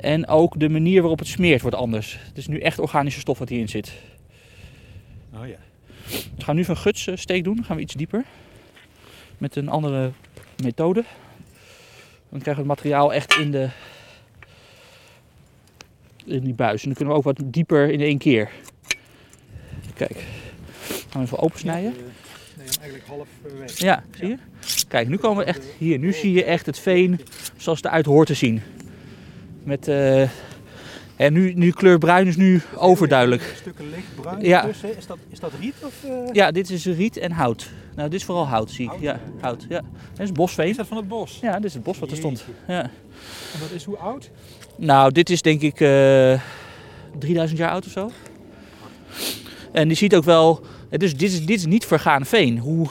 En 0.00 0.26
ook 0.26 0.60
de 0.60 0.68
manier 0.68 1.00
waarop 1.00 1.18
het 1.18 1.28
smeert 1.28 1.60
wordt 1.60 1.76
anders. 1.76 2.18
Het 2.26 2.38
is 2.38 2.46
nu 2.46 2.58
echt 2.58 2.78
organische 2.78 3.20
stof 3.20 3.38
wat 3.38 3.48
hierin 3.48 3.68
zit. 3.68 3.92
Oh 5.34 5.46
ja. 5.46 5.56
We 6.36 6.44
gaan 6.44 6.56
nu 6.56 6.64
van 6.64 6.76
guts 6.76 7.08
steek 7.14 7.44
doen. 7.44 7.54
Dan 7.54 7.64
gaan 7.64 7.76
we 7.76 7.82
iets 7.82 7.94
dieper. 7.94 8.24
Met 9.38 9.56
een 9.56 9.68
andere 9.68 10.10
methode. 10.62 11.04
Dan 12.28 12.40
krijgen 12.40 12.64
we 12.64 12.70
het 12.70 12.80
materiaal 12.80 13.12
echt 13.12 13.34
in 13.34 13.50
de, 13.50 13.68
in 16.24 16.44
die 16.44 16.54
buis. 16.54 16.80
En 16.80 16.86
dan 16.86 16.94
kunnen 16.96 17.14
we 17.14 17.20
ook 17.20 17.36
wat 17.36 17.40
dieper 17.44 17.90
in 17.90 18.00
één 18.00 18.18
keer. 18.18 18.50
Kijk, 19.94 20.24
gaan 21.08 21.20
we 21.20 21.26
even 21.26 21.38
opensnijden. 21.38 21.94
Ja, 21.94 22.02
nee, 22.56 22.66
eigenlijk 22.80 23.06
half 23.06 23.28
weg. 23.58 23.78
Ja, 23.78 24.04
zie 24.10 24.28
je? 24.28 24.36
Kijk, 24.88 25.08
nu 25.08 25.16
komen 25.16 25.44
we 25.44 25.50
echt 25.50 25.64
hier. 25.78 25.98
Nu 25.98 26.12
zie 26.12 26.32
je 26.32 26.44
echt 26.44 26.66
het 26.66 26.78
veen 26.78 27.20
zoals 27.56 27.78
het 27.78 27.86
eruit 27.86 28.06
hoort 28.06 28.26
te 28.26 28.34
zien. 28.34 28.62
Met, 29.62 29.88
uh, 29.88 30.28
en 31.16 31.32
nu, 31.32 31.52
nu 31.54 31.70
kleur 31.70 31.98
bruin 31.98 32.26
is 32.26 32.36
nu 32.36 32.60
overduidelijk. 32.76 33.54
Stukken 33.56 33.90
lichtbruin 33.90 34.40
Ja. 34.44 34.64
tussen. 34.66 34.96
Is 34.96 35.06
dat, 35.06 35.18
is 35.30 35.40
dat 35.40 35.52
riet? 35.60 35.74
Of, 35.84 35.94
uh... 36.06 36.10
Ja, 36.32 36.50
dit 36.50 36.70
is 36.70 36.86
riet 36.86 37.16
en 37.16 37.30
hout. 37.32 37.70
Nou, 37.96 38.08
dit 38.08 38.18
is 38.20 38.24
vooral 38.26 38.46
hout, 38.46 38.70
zie 38.70 38.84
ik. 38.84 38.90
Hout, 38.90 39.02
Ja, 39.02 39.12
ja. 39.12 39.20
hout. 39.40 39.66
Ja. 39.68 39.80
Dat 40.12 40.20
is 40.26 40.32
bosveen. 40.32 40.68
Is 40.68 40.76
dat 40.76 40.86
van 40.86 40.96
het 40.96 41.08
bos? 41.08 41.38
Ja, 41.42 41.56
dit 41.56 41.64
is 41.64 41.74
het 41.74 41.82
bos 41.82 41.98
wat 41.98 42.10
er 42.10 42.16
stond. 42.16 42.44
Ja. 42.68 42.82
En 42.82 43.60
dat 43.60 43.70
is 43.70 43.84
hoe 43.84 43.96
oud? 43.96 44.30
Nou, 44.76 45.12
dit 45.12 45.30
is 45.30 45.42
denk 45.42 45.60
ik 45.60 45.80
eh 45.80 46.40
3000 47.18 47.58
jaar 47.58 47.70
oud 47.70 47.86
of 47.86 47.92
zo. 47.92 48.10
En 49.72 49.88
je 49.88 49.94
ziet 49.94 50.14
ook 50.14 50.24
wel, 50.24 50.60
is, 50.90 51.16
dit, 51.16 51.32
is, 51.32 51.46
dit 51.46 51.56
is 51.58 51.66
niet 51.66 51.86
vergaan 51.86 52.26
veen. 52.26 52.58
Hoe, 52.58 52.86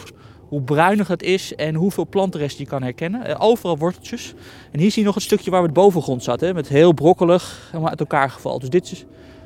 hoe 0.53 0.61
bruinig 0.61 1.07
het 1.07 1.23
is 1.23 1.55
en 1.55 1.75
hoeveel 1.75 2.07
plantenresten 2.07 2.63
je 2.63 2.69
kan 2.69 2.83
herkennen. 2.83 3.25
Eh, 3.25 3.35
overal 3.37 3.77
worteltjes. 3.77 4.33
En 4.71 4.79
hier 4.79 4.91
zie 4.91 4.99
je 4.99 5.05
nog 5.05 5.15
het 5.15 5.23
stukje 5.23 5.51
waar 5.51 5.59
we 5.59 5.65
het 5.65 5.75
bovengrond 5.75 6.23
zat. 6.23 6.39
Hè, 6.39 6.53
met 6.53 6.67
heel 6.67 6.93
brokkelig, 6.93 7.67
helemaal 7.67 7.89
uit 7.89 7.99
elkaar 7.99 8.29
gevallen. 8.29 8.59
Dus 8.59 8.69
dit 8.69 8.91
is, 8.91 9.05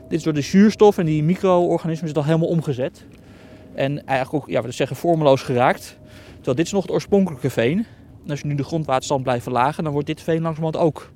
dit 0.10 0.18
is 0.18 0.24
door 0.24 0.34
de 0.34 0.42
zuurstof 0.42 0.98
en 0.98 1.06
die 1.06 1.24
micro-organismen 1.24 2.10
is 2.10 2.16
al 2.16 2.24
helemaal 2.24 2.48
omgezet. 2.48 3.06
En 3.74 4.06
eigenlijk 4.06 4.44
ook, 4.44 4.52
ja, 4.52 4.62
we 4.62 4.72
zeggen 4.72 4.96
vormeloos 4.96 5.42
geraakt. 5.42 5.98
Terwijl 6.36 6.56
dit 6.56 6.66
is 6.66 6.72
nog 6.72 6.82
het 6.82 6.92
oorspronkelijke 6.92 7.50
veen. 7.50 7.86
En 8.24 8.30
als 8.30 8.40
je 8.40 8.48
nu 8.48 8.56
de 8.56 8.64
grondwaterstand 8.64 9.24
blijft 9.24 9.44
verlagen, 9.44 9.84
dan 9.84 9.94
wordt 9.94 10.08
dit 10.08 10.22
veen 10.22 10.42
langzamerhand 10.42 10.86
ook 10.86 11.12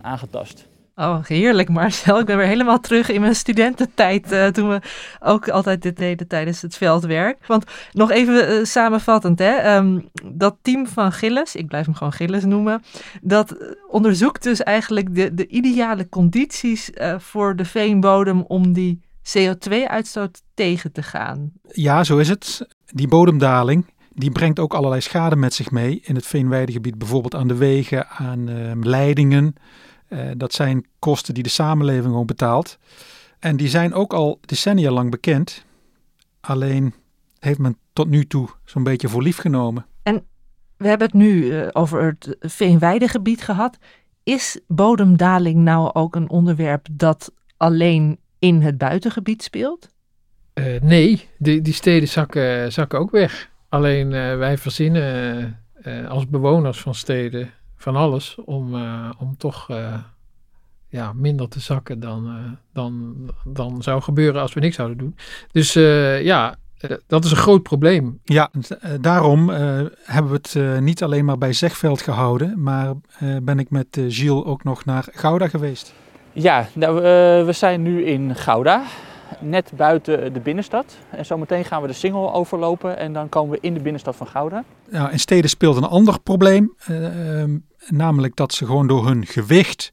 aangetast. 0.00 0.68
Oh, 1.02 1.24
heerlijk 1.24 1.68
Marcel. 1.68 2.18
Ik 2.18 2.26
ben 2.26 2.36
weer 2.36 2.46
helemaal 2.46 2.80
terug 2.80 3.08
in 3.08 3.20
mijn 3.20 3.34
studententijd. 3.34 4.32
eh, 4.32 4.46
toen 4.46 4.68
we 4.68 4.80
ook 5.20 5.48
altijd 5.48 5.82
dit 5.82 5.96
deden 5.96 6.26
tijdens 6.26 6.62
het 6.62 6.76
veldwerk. 6.76 7.46
Want 7.46 7.64
nog 7.92 8.10
even 8.10 8.48
eh, 8.48 8.64
samenvattend. 8.64 9.38
Hè, 9.38 9.50
ehm, 9.54 10.00
dat 10.32 10.56
team 10.62 10.86
van 10.86 11.12
Gilles, 11.12 11.56
ik 11.56 11.66
blijf 11.66 11.84
hem 11.84 11.94
gewoon 11.94 12.12
Gilles 12.12 12.44
noemen. 12.44 12.82
Dat 13.22 13.50
eh, 13.50 13.68
onderzoekt 13.88 14.42
dus 14.42 14.62
eigenlijk 14.62 15.14
de, 15.14 15.34
de 15.34 15.46
ideale 15.46 16.08
condities 16.08 16.90
voor 17.18 17.56
de 17.56 17.64
veenbodem 17.64 18.42
om 18.42 18.72
die 18.72 19.00
CO2-uitstoot 19.38 20.42
tegen 20.54 20.92
te 20.92 21.02
gaan. 21.02 21.52
Ja, 21.62 22.04
zo 22.04 22.18
is 22.18 22.28
het. 22.28 22.68
Die 22.86 23.08
bodemdaling 23.08 23.86
die 24.14 24.30
brengt 24.30 24.58
ook 24.58 24.74
allerlei 24.74 25.00
schade 25.00 25.36
met 25.36 25.54
zich 25.54 25.70
mee 25.70 26.00
in 26.04 26.14
het 26.14 26.26
veenweidegebied. 26.26 26.98
Bijvoorbeeld 26.98 27.34
aan 27.34 27.48
de 27.48 27.54
wegen, 27.54 28.08
aan 28.08 28.48
ehm, 28.48 28.82
leidingen. 28.82 29.54
Uh, 30.12 30.30
dat 30.36 30.52
zijn 30.52 30.86
kosten 30.98 31.34
die 31.34 31.42
de 31.42 31.48
samenleving 31.48 32.14
ook 32.14 32.26
betaalt. 32.26 32.78
En 33.38 33.56
die 33.56 33.68
zijn 33.68 33.94
ook 33.94 34.12
al 34.12 34.38
decennia 34.40 34.90
lang 34.90 35.10
bekend. 35.10 35.64
Alleen 36.40 36.94
heeft 37.38 37.58
men 37.58 37.76
tot 37.92 38.08
nu 38.08 38.26
toe 38.26 38.48
zo'n 38.64 38.82
beetje 38.82 39.08
voor 39.08 39.22
lief 39.22 39.36
genomen. 39.36 39.86
En 40.02 40.24
we 40.76 40.88
hebben 40.88 41.06
het 41.06 41.16
nu 41.16 41.44
uh, 41.44 41.68
over 41.72 42.04
het 42.04 42.36
veenweidegebied 42.40 43.42
gehad. 43.42 43.78
Is 44.22 44.60
bodemdaling 44.66 45.56
nou 45.56 45.92
ook 45.92 46.14
een 46.14 46.30
onderwerp 46.30 46.86
dat 46.92 47.32
alleen 47.56 48.18
in 48.38 48.62
het 48.62 48.78
buitengebied 48.78 49.42
speelt? 49.42 49.88
Uh, 50.54 50.80
nee, 50.80 51.28
die, 51.38 51.60
die 51.60 51.74
steden 51.74 52.08
zakken, 52.08 52.72
zakken 52.72 52.98
ook 52.98 53.10
weg. 53.10 53.50
Alleen 53.68 54.06
uh, 54.06 54.36
wij 54.36 54.58
verzinnen 54.58 55.60
uh, 55.82 56.10
als 56.10 56.28
bewoners 56.28 56.80
van 56.80 56.94
steden 56.94 57.50
van 57.82 57.96
alles 57.96 58.36
om, 58.44 58.74
om 59.18 59.36
toch 59.36 59.68
ja, 60.88 61.12
minder 61.12 61.48
te 61.48 61.60
zakken 61.60 62.00
dan, 62.00 62.56
dan, 62.72 63.14
dan 63.44 63.82
zou 63.82 64.02
gebeuren 64.02 64.40
als 64.40 64.54
we 64.54 64.60
niks 64.60 64.76
zouden 64.76 64.98
doen. 64.98 65.16
Dus 65.52 65.72
ja, 66.22 66.56
dat 67.06 67.24
is 67.24 67.30
een 67.30 67.36
groot 67.36 67.62
probleem. 67.62 68.20
Ja, 68.24 68.50
daarom 69.00 69.48
hebben 70.04 70.32
we 70.32 70.40
het 70.42 70.80
niet 70.80 71.02
alleen 71.02 71.24
maar 71.24 71.38
bij 71.38 71.52
Zegveld 71.52 72.02
gehouden, 72.02 72.62
maar 72.62 72.94
ben 73.42 73.58
ik 73.58 73.70
met 73.70 73.86
Gilles 74.08 74.44
ook 74.44 74.64
nog 74.64 74.84
naar 74.84 75.08
Gouda 75.10 75.48
geweest. 75.48 75.94
Ja, 76.32 76.66
nou, 76.74 76.94
we 77.46 77.52
zijn 77.52 77.82
nu 77.82 78.04
in 78.04 78.36
Gouda 78.36 78.82
net 79.40 79.72
buiten 79.76 80.32
de 80.32 80.40
binnenstad. 80.40 80.96
En 81.10 81.26
zometeen 81.26 81.64
gaan 81.64 81.82
we 81.82 81.88
de 81.88 81.92
Singel 81.92 82.34
overlopen 82.34 82.98
en 82.98 83.12
dan 83.12 83.28
komen 83.28 83.50
we 83.50 83.58
in 83.60 83.74
de 83.74 83.80
binnenstad 83.80 84.16
van 84.16 84.26
Gouda. 84.26 84.64
Ja, 84.90 85.10
in 85.10 85.18
steden 85.18 85.50
speelt 85.50 85.76
een 85.76 85.84
ander 85.84 86.20
probleem, 86.20 86.74
uh, 86.90 87.44
namelijk 87.88 88.36
dat 88.36 88.54
ze 88.54 88.66
gewoon 88.66 88.86
door 88.86 89.06
hun 89.06 89.26
gewicht 89.26 89.92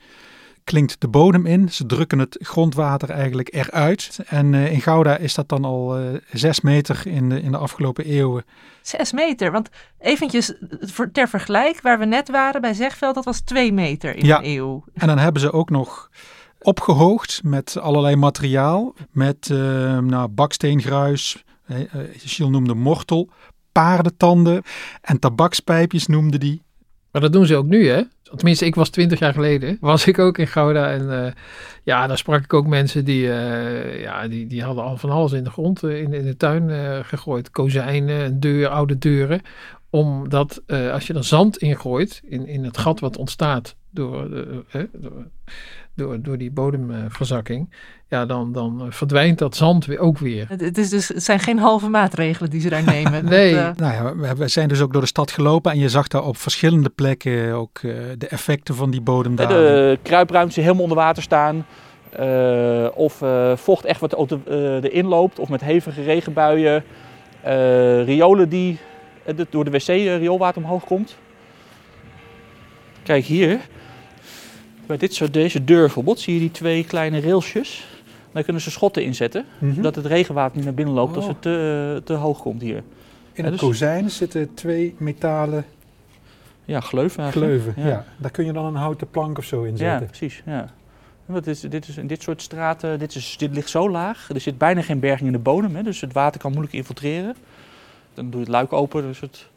klinkt 0.70 1.02
de 1.02 1.08
bodem 1.08 1.46
in. 1.46 1.70
Ze 1.70 1.86
drukken 1.86 2.20
het 2.20 2.38
grondwater 2.42 3.10
eigenlijk 3.10 3.54
eruit. 3.54 4.20
En 4.26 4.54
uh, 4.54 4.72
in 4.72 4.82
Gouda 4.82 5.18
is 5.18 5.34
dat 5.34 5.50
dan 5.50 5.66
al 5.66 6.02
uh, 6.02 6.18
zes 6.32 6.62
meter 6.62 7.02
in 7.06 7.30
de, 7.30 7.42
in 7.42 7.52
de 7.52 7.58
afgelopen 7.58 8.06
eeuwen. 8.06 8.46
Zes 8.82 9.12
meter, 9.12 9.52
want 9.52 9.70
eventjes 10.00 10.54
voor, 10.80 11.12
ter 11.12 11.30
vergelijk, 11.30 11.82
waar 11.82 12.00
we 12.00 12.06
net 12.06 12.30
waren 12.30 12.62
bij 12.62 12.74
Zegveld, 12.74 13.16
dat 13.16 13.26
was 13.26 13.40
twee 13.40 13.74
meter 13.74 14.16
in 14.16 14.26
ja. 14.26 14.38
een 14.38 14.46
eeuw. 14.46 14.84
En 14.94 15.08
dan 15.08 15.18
hebben 15.18 15.42
ze 15.42 15.52
ook 15.52 15.70
nog 15.70 16.10
opgehoogd 16.60 17.42
met 17.44 17.78
allerlei 17.78 18.16
materiaal. 18.16 18.94
Met 19.12 19.50
uh, 19.52 19.58
nou, 19.98 20.28
baksteengruis, 20.28 21.44
Gilles 22.18 22.52
noemde 22.52 22.74
mortel, 22.74 23.30
paardentanden 23.72 24.64
en 25.02 25.20
tabakspijpjes 25.20 26.08
noemde 26.08 26.38
die. 26.38 26.62
Maar 27.12 27.22
dat 27.22 27.34
doen 27.34 27.46
ze 27.46 27.56
ook 27.56 27.66
nu, 27.66 27.88
hè? 27.88 28.02
Tenminste, 28.36 28.66
ik 28.66 28.76
was 28.76 28.90
twintig 28.90 29.20
jaar 29.20 29.34
geleden, 29.34 29.78
was 29.82 30.08
ik 30.08 30.20
ook 30.20 30.38
in 30.38 30.48
Gouda. 30.48 30.92
En 30.92 31.02
uh, 31.02 31.32
ja, 31.84 32.08
daar 32.08 32.18
sprak 32.18 32.44
ik 32.44 32.54
ook 32.54 32.68
mensen 32.68 33.06
die, 33.06 33.24
uh, 33.24 34.02
ja, 34.02 34.28
die, 34.28 34.48
die 34.48 34.64
hadden 34.64 34.84
al 34.84 34.98
van 34.98 35.10
alles 35.10 35.32
in 35.32 35.44
de 35.44 35.50
grond, 35.50 35.84
uh, 35.84 36.02
in, 36.02 36.14
in 36.14 36.26
de 36.26 36.38
tuin 36.38 37.06
gegooid. 37.06 37.52
Kozijnen, 37.52 38.40
deur, 38.40 38.68
oude 38.68 38.98
deuren. 38.98 39.42
Omdat 39.90 40.62
als 40.68 41.08
je 41.08 41.14
er 41.14 41.24
zand 41.24 41.58
in 41.58 41.80
gooit, 41.80 42.22
in, 42.26 42.48
in 42.48 42.64
het 42.64 42.78
gat 42.78 43.00
wat 43.00 43.18
ontstaat 43.18 43.76
door, 43.90 44.30
door, 44.30 44.66
door, 46.00 46.22
door 46.22 46.38
die 46.38 46.52
bodemverzakking, 46.52 47.70
ja, 48.08 48.26
dan, 48.26 48.52
dan 48.52 48.88
verdwijnt 48.90 49.38
dat 49.38 49.56
zand 49.56 49.86
weer 49.86 50.00
ook 50.00 50.18
weer. 50.18 50.46
Het, 50.50 50.62
het, 50.62 50.78
is 50.78 50.90
dus, 50.90 51.08
het 51.08 51.24
zijn 51.24 51.40
geen 51.40 51.60
halve 51.60 51.90
maatregelen 51.90 52.50
die 52.50 52.62
ze 52.62 52.70
daar 52.70 52.84
nemen. 52.84 53.26
nee. 53.30 53.54
Dat, 53.54 53.64
uh... 53.64 53.76
Nou 53.76 53.94
ja, 53.94 54.36
we 54.36 54.48
zijn 54.48 54.68
dus 54.68 54.82
ook 54.82 54.92
door 54.92 55.02
de 55.02 55.08
stad 55.08 55.32
gelopen 55.32 55.72
en 55.72 55.80
je 55.80 55.90
zag 55.90 56.08
daar 56.08 56.24
op 56.24 56.38
verschillende 56.38 56.90
plekken 56.90 57.54
ook 57.54 57.80
uh, 57.82 57.94
de 58.18 58.28
effecten 58.28 58.76
van 58.76 58.92
die 58.92 59.02
bodemdaling. 59.02 59.60
De 59.60 60.00
kruipruimtes 60.02 60.56
die 60.56 60.64
helemaal 60.64 60.84
onder 60.84 60.98
water 60.98 61.24
staan. 61.24 61.66
Uh, 62.20 62.88
of 62.94 63.24
vocht 63.56 63.86
echt 63.86 64.00
wat 64.00 64.38
erin 64.82 65.06
loopt, 65.06 65.40
of 65.40 65.50
met 65.50 65.62
hevige 65.62 66.02
regenbuien. 66.02 66.84
riolen 68.06 68.50
die 68.50 68.80
door 69.50 69.66
de 69.66 69.72
wc 69.72 69.88
rioolwater 69.88 70.62
omhoog 70.62 70.84
komt. 70.84 71.18
Kijk 73.04 73.26
hier, 73.26 73.60
bij 74.90 74.98
dit 74.98 75.14
soort, 75.14 75.34
deze 75.34 75.64
deur 75.64 75.80
bijvoorbeeld, 75.80 76.20
zie 76.20 76.34
je 76.34 76.40
die 76.40 76.52
twee 76.52 76.86
kleine 76.86 77.20
railsjes. 77.20 77.88
Daar 78.32 78.44
kunnen 78.44 78.62
ze 78.62 78.72
schotten 78.72 79.04
inzetten, 79.04 79.46
mm 79.46 79.68
-hmm. 79.68 79.76
zodat 79.76 79.96
het 79.96 80.06
regenwater 80.06 80.56
niet 80.56 80.66
naar 80.66 80.74
binnen 80.74 80.94
loopt 80.94 81.12
oh. 81.12 81.18
als 81.18 81.28
het 81.28 81.42
te, 81.42 82.02
te 82.04 82.14
hoog 82.14 82.42
komt 82.42 82.62
hier. 82.62 82.84
In 83.34 83.44
het 83.44 83.54
dus, 83.54 83.62
kozijn 83.62 84.10
zitten 84.10 84.54
twee 84.54 84.96
metalen 84.98 85.66
ja, 86.66 86.80
gleuven. 86.80 87.32
gleuven 87.32 87.74
ja. 87.78 87.88
ja. 87.88 88.06
Daar 88.18 88.32
kun 88.32 88.46
je 88.46 88.54
dan 88.54 88.66
een 88.66 88.76
houten 88.76 89.10
plank 89.10 89.38
of 89.38 89.46
zo 89.46 89.64
in 89.64 89.78
zetten. 89.78 90.00
Ja, 90.00 90.06
precies. 90.06 90.42
Ja. 90.46 90.70
Wat 91.26 91.48
is, 91.48 91.60
dit 91.60 91.88
is 91.88 91.98
in 91.98 92.08
dit 92.08 92.22
soort 92.22 92.42
straten, 92.42 93.00
dit, 93.00 93.16
is, 93.16 93.36
dit 93.38 93.54
ligt 93.54 93.70
zo 93.70 93.90
laag. 93.90 94.30
Er 94.34 94.42
zit 94.42 94.58
bijna 94.58 94.82
geen 94.82 95.00
berging 95.00 95.26
in 95.26 95.34
de 95.34 95.40
bodem, 95.40 95.76
hè, 95.76 95.84
dus 95.84 96.02
het 96.02 96.14
water 96.14 96.42
kan 96.42 96.52
moeilijk 96.52 96.76
infiltreren. 96.76 97.36
Dan 98.14 98.26
doe 98.26 98.40
je 98.40 98.46
het 98.46 98.56
luik 98.56 98.74
open, 98.74 99.02
dus 99.02 99.20
het 99.20 99.48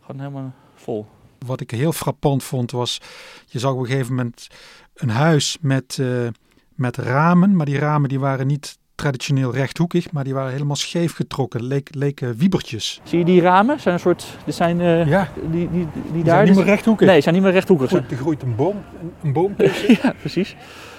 gewoon 0.00 0.20
helemaal 0.20 0.52
vol 0.74 1.06
wat 1.46 1.60
ik 1.60 1.70
heel 1.70 1.92
frappant 1.92 2.42
vond 2.42 2.70
was, 2.70 3.00
je 3.46 3.58
zag 3.58 3.72
op 3.72 3.78
een 3.78 3.86
gegeven 3.86 4.14
moment 4.14 4.48
een 4.94 5.10
huis 5.10 5.56
met, 5.60 5.98
uh, 6.00 6.28
met 6.74 6.96
ramen, 6.96 7.56
maar 7.56 7.66
die 7.66 7.78
ramen 7.78 8.08
die 8.08 8.20
waren 8.20 8.46
niet 8.46 8.78
traditioneel 8.94 9.52
rechthoekig, 9.52 10.12
maar 10.12 10.24
die 10.24 10.34
waren 10.34 10.52
helemaal 10.52 10.76
scheef 10.76 11.14
getrokken, 11.14 11.62
leek, 11.62 11.94
leken 11.94 12.36
wiebertjes. 12.36 13.00
Zie 13.04 13.18
je 13.18 13.24
die 13.24 13.40
ramen? 13.40 13.80
Zijn 13.80 13.94
een 13.94 14.00
soort, 14.00 14.26
dit 14.44 14.54
zijn 14.54 14.80
uh, 14.80 15.06
ja. 15.06 15.28
die, 15.50 15.70
die, 15.70 15.88
die, 15.92 16.02
die, 16.12 16.24
daar. 16.24 16.34
Zijn 16.34 16.46
niet 16.46 16.56
meer 16.56 16.64
rechthoekig. 16.64 17.06
Nee, 17.06 17.20
zijn 17.20 17.34
niet 17.34 17.44
meer 17.44 17.52
rechthoekig. 17.52 17.88
Groeit, 17.88 18.10
er 18.10 18.16
groeit 18.16 18.42
een 18.42 18.56
boom, 18.56 18.76
een, 19.00 19.12
een 19.22 19.32
boom 19.32 19.54
ja, 20.02 20.14
precies. 20.20 20.56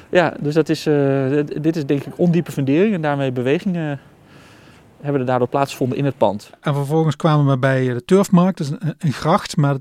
Ja, 0.10 0.34
dus 0.40 0.54
dat 0.54 0.70
is, 0.70 0.88
uh, 0.88 1.40
dit 1.62 1.76
is 1.76 1.86
denk 1.86 2.04
ik 2.04 2.20
ondiepe 2.20 2.52
fundering 2.52 2.94
en 2.94 3.02
daarmee 3.02 3.32
bewegingen 3.32 4.00
hebben 5.02 5.22
er 5.22 5.28
daardoor 5.28 5.48
plaatsgevonden 5.48 5.98
in 5.98 6.06
het 6.06 6.18
pand. 6.18 6.50
En 6.62 6.74
vervolgens 6.74 7.16
kwamen 7.16 7.46
we 7.46 7.58
bij 7.58 7.94
de 7.94 8.06
Turfmarkt, 8.06 8.58
dat 8.58 8.68
is 8.68 8.74
een, 8.80 8.96
een 8.98 9.14
gracht, 9.14 9.58
maar 9.58 9.76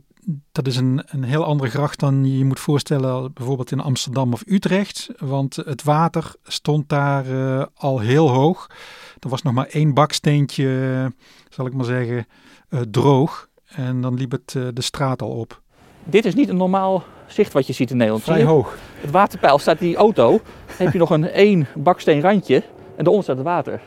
dat 0.53 0.67
is 0.67 0.77
een, 0.77 1.03
een 1.07 1.23
heel 1.23 1.45
andere 1.45 1.71
gracht 1.71 2.01
dan 2.01 2.27
je 2.27 2.39
je 2.39 2.45
moet 2.45 2.61
voorstellen 2.61 3.33
bijvoorbeeld 3.33 3.71
in 3.71 3.81
Amsterdam 3.81 4.33
of 4.33 4.43
Utrecht. 4.47 5.09
Want 5.19 5.57
het 5.57 5.83
water 5.83 6.35
stond 6.43 6.89
daar 6.89 7.27
uh, 7.27 7.65
al 7.75 7.99
heel 7.99 8.31
hoog. 8.31 8.71
Er 9.19 9.29
was 9.29 9.43
nog 9.43 9.53
maar 9.53 9.67
één 9.67 9.95
baksteentje, 9.95 11.13
zal 11.49 11.67
ik 11.67 11.75
maar 11.75 11.85
zeggen, 11.85 12.27
uh, 12.71 12.81
droog. 12.81 13.49
En 13.65 14.01
dan 14.01 14.15
liep 14.15 14.31
het 14.31 14.55
uh, 14.57 14.69
de 14.73 14.83
straat 14.83 15.23
al 15.23 15.31
op. 15.31 15.63
Dit 16.05 16.25
is 16.25 16.35
niet 16.35 16.49
een 16.49 16.57
normaal 16.57 17.05
zicht 17.27 17.53
wat 17.53 17.67
je 17.67 17.73
ziet 17.73 17.91
in 17.91 17.97
Nederland. 17.97 18.25
Vrij 18.25 18.45
hoog. 18.45 18.79
Het 19.01 19.11
waterpeil 19.11 19.59
staat 19.59 19.81
in 19.81 19.87
die 19.87 19.97
auto. 19.97 20.41
heb 20.67 20.93
je 20.93 20.99
nog 20.99 21.11
een 21.11 21.29
één 21.31 21.67
baksteen 21.75 22.21
randje 22.21 22.57
en 22.97 23.05
daaronder 23.05 23.23
staat 23.23 23.37
het 23.37 23.47
water. 23.47 23.81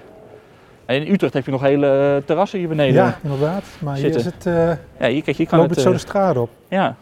En 0.88 1.06
in 1.06 1.14
Utrecht 1.14 1.34
heb 1.34 1.46
je 1.46 1.52
nog 1.52 1.62
hele 1.62 2.22
terrassen 2.26 2.60
hier 2.60 2.68
beneden. 2.68 3.04
Ja, 3.04 3.18
inderdaad. 3.24 3.64
Maar 3.80 3.98
zitten. 3.98 4.22
hier 4.22 4.30
is 4.30 4.36
het. 4.36 4.46
Uh, 4.46 4.54
ja, 5.00 5.14
hier, 5.14 5.24
kijk, 5.24 5.38
hier 5.38 5.48
kan 5.48 5.58
loopt 5.60 5.70
het, 5.70 5.80
het 5.80 5.88
zo 5.88 5.94
de 5.94 6.00
straat 6.00 6.38
op. 6.38 6.50
Ja. 6.68 6.96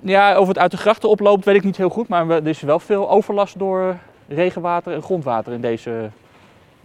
Ja, 0.00 0.38
of 0.38 0.48
het 0.48 0.58
uit 0.58 0.70
de 0.70 0.76
grachten 0.76 1.08
oploopt, 1.08 1.44
weet 1.44 1.54
ik 1.54 1.64
niet 1.64 1.76
heel 1.76 1.88
goed. 1.88 2.08
Maar 2.08 2.30
er 2.30 2.46
is 2.46 2.60
wel 2.60 2.78
veel 2.78 3.10
overlast 3.10 3.58
door 3.58 3.96
regenwater 4.28 4.92
en 4.92 5.02
grondwater 5.02 5.52
in 5.52 5.60
deze, 5.60 6.10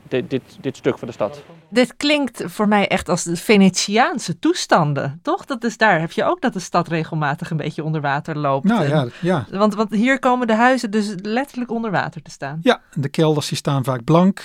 dit, 0.07 0.29
dit, 0.29 0.41
dit 0.61 0.77
stuk 0.77 0.97
van 0.97 1.07
de 1.07 1.13
stad. 1.13 1.43
Dit 1.69 1.95
klinkt 1.97 2.43
voor 2.45 2.67
mij 2.67 2.87
echt 2.87 3.09
als 3.09 3.23
de 3.23 3.35
Venetiaanse 3.35 4.39
toestanden, 4.39 5.19
toch? 5.21 5.45
Dat 5.45 5.63
is 5.63 5.77
daar 5.77 5.99
heb 5.99 6.11
je 6.11 6.23
ook 6.23 6.41
dat 6.41 6.53
de 6.53 6.59
stad 6.59 6.87
regelmatig 6.87 7.49
een 7.49 7.57
beetje 7.57 7.83
onder 7.83 8.01
water 8.01 8.37
loopt. 8.37 8.65
Nou 8.65 8.87
ja, 8.87 9.07
ja. 9.21 9.45
Want, 9.51 9.75
want 9.75 9.91
hier 9.91 10.19
komen 10.19 10.47
de 10.47 10.55
huizen 10.55 10.91
dus 10.91 11.13
letterlijk 11.21 11.71
onder 11.71 11.91
water 11.91 12.21
te 12.21 12.31
staan. 12.31 12.59
Ja, 12.61 12.81
de 12.93 13.09
kelders 13.09 13.47
die 13.47 13.57
staan 13.57 13.83
vaak 13.83 14.03
blank. 14.03 14.43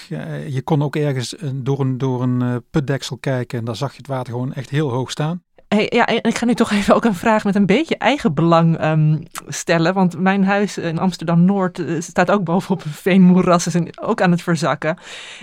Je 0.48 0.62
kon 0.64 0.82
ook 0.82 0.96
ergens 0.96 1.34
door 1.54 1.80
een, 1.80 1.98
door 1.98 2.22
een 2.22 2.64
putdeksel 2.70 3.16
kijken 3.16 3.58
en 3.58 3.64
daar 3.64 3.76
zag 3.76 3.90
je 3.90 3.98
het 3.98 4.06
water 4.06 4.32
gewoon 4.32 4.52
echt 4.52 4.70
heel 4.70 4.90
hoog 4.90 5.10
staan. 5.10 5.42
Hey, 5.74 5.86
ja, 5.88 6.06
ik 6.06 6.38
ga 6.38 6.44
nu 6.44 6.54
toch 6.54 6.70
even 6.70 6.94
ook 6.94 7.04
een 7.04 7.14
vraag 7.14 7.44
met 7.44 7.54
een 7.54 7.66
beetje 7.66 7.96
eigen 7.96 8.34
belang 8.34 8.84
um, 8.84 9.22
stellen. 9.46 9.94
Want 9.94 10.18
mijn 10.18 10.44
huis 10.44 10.78
in 10.78 10.98
Amsterdam-Noord 10.98 11.78
uh, 11.78 12.00
staat 12.00 12.30
ook 12.30 12.44
bovenop 12.44 12.84
een 12.84 12.90
veenmoeras. 12.90 13.66
Is 13.66 13.98
ook 14.00 14.20
aan 14.20 14.30
het 14.30 14.42
verzakken. 14.42 14.98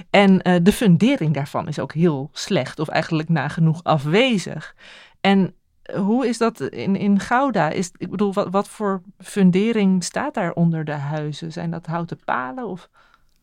En 0.10 0.50
uh, 0.50 0.56
de 0.62 0.72
fundering 0.72 1.34
daarvan 1.34 1.68
is 1.68 1.80
ook 1.80 1.94
heel 1.94 2.30
slecht. 2.34 2.80
Of 2.80 2.88
eigenlijk 2.88 3.30
nagenoeg 3.30 3.84
afwezig. 3.84 4.76
En 5.22 5.54
hoe 5.96 6.28
is 6.28 6.38
dat 6.38 6.62
in, 6.62 6.96
in 6.96 7.20
Gouda? 7.20 7.70
Is, 7.70 7.92
ik 7.98 8.10
bedoel, 8.10 8.34
wat, 8.34 8.48
wat 8.50 8.68
voor 8.68 9.02
fundering 9.20 10.04
staat 10.04 10.34
daar 10.34 10.54
onder 10.54 10.86
de 10.86 10.92
huizen? 10.92 11.52
Zijn 11.52 11.72
dat 11.72 11.86
houten 11.86 12.20
palen 12.26 12.66
of... 12.66 12.90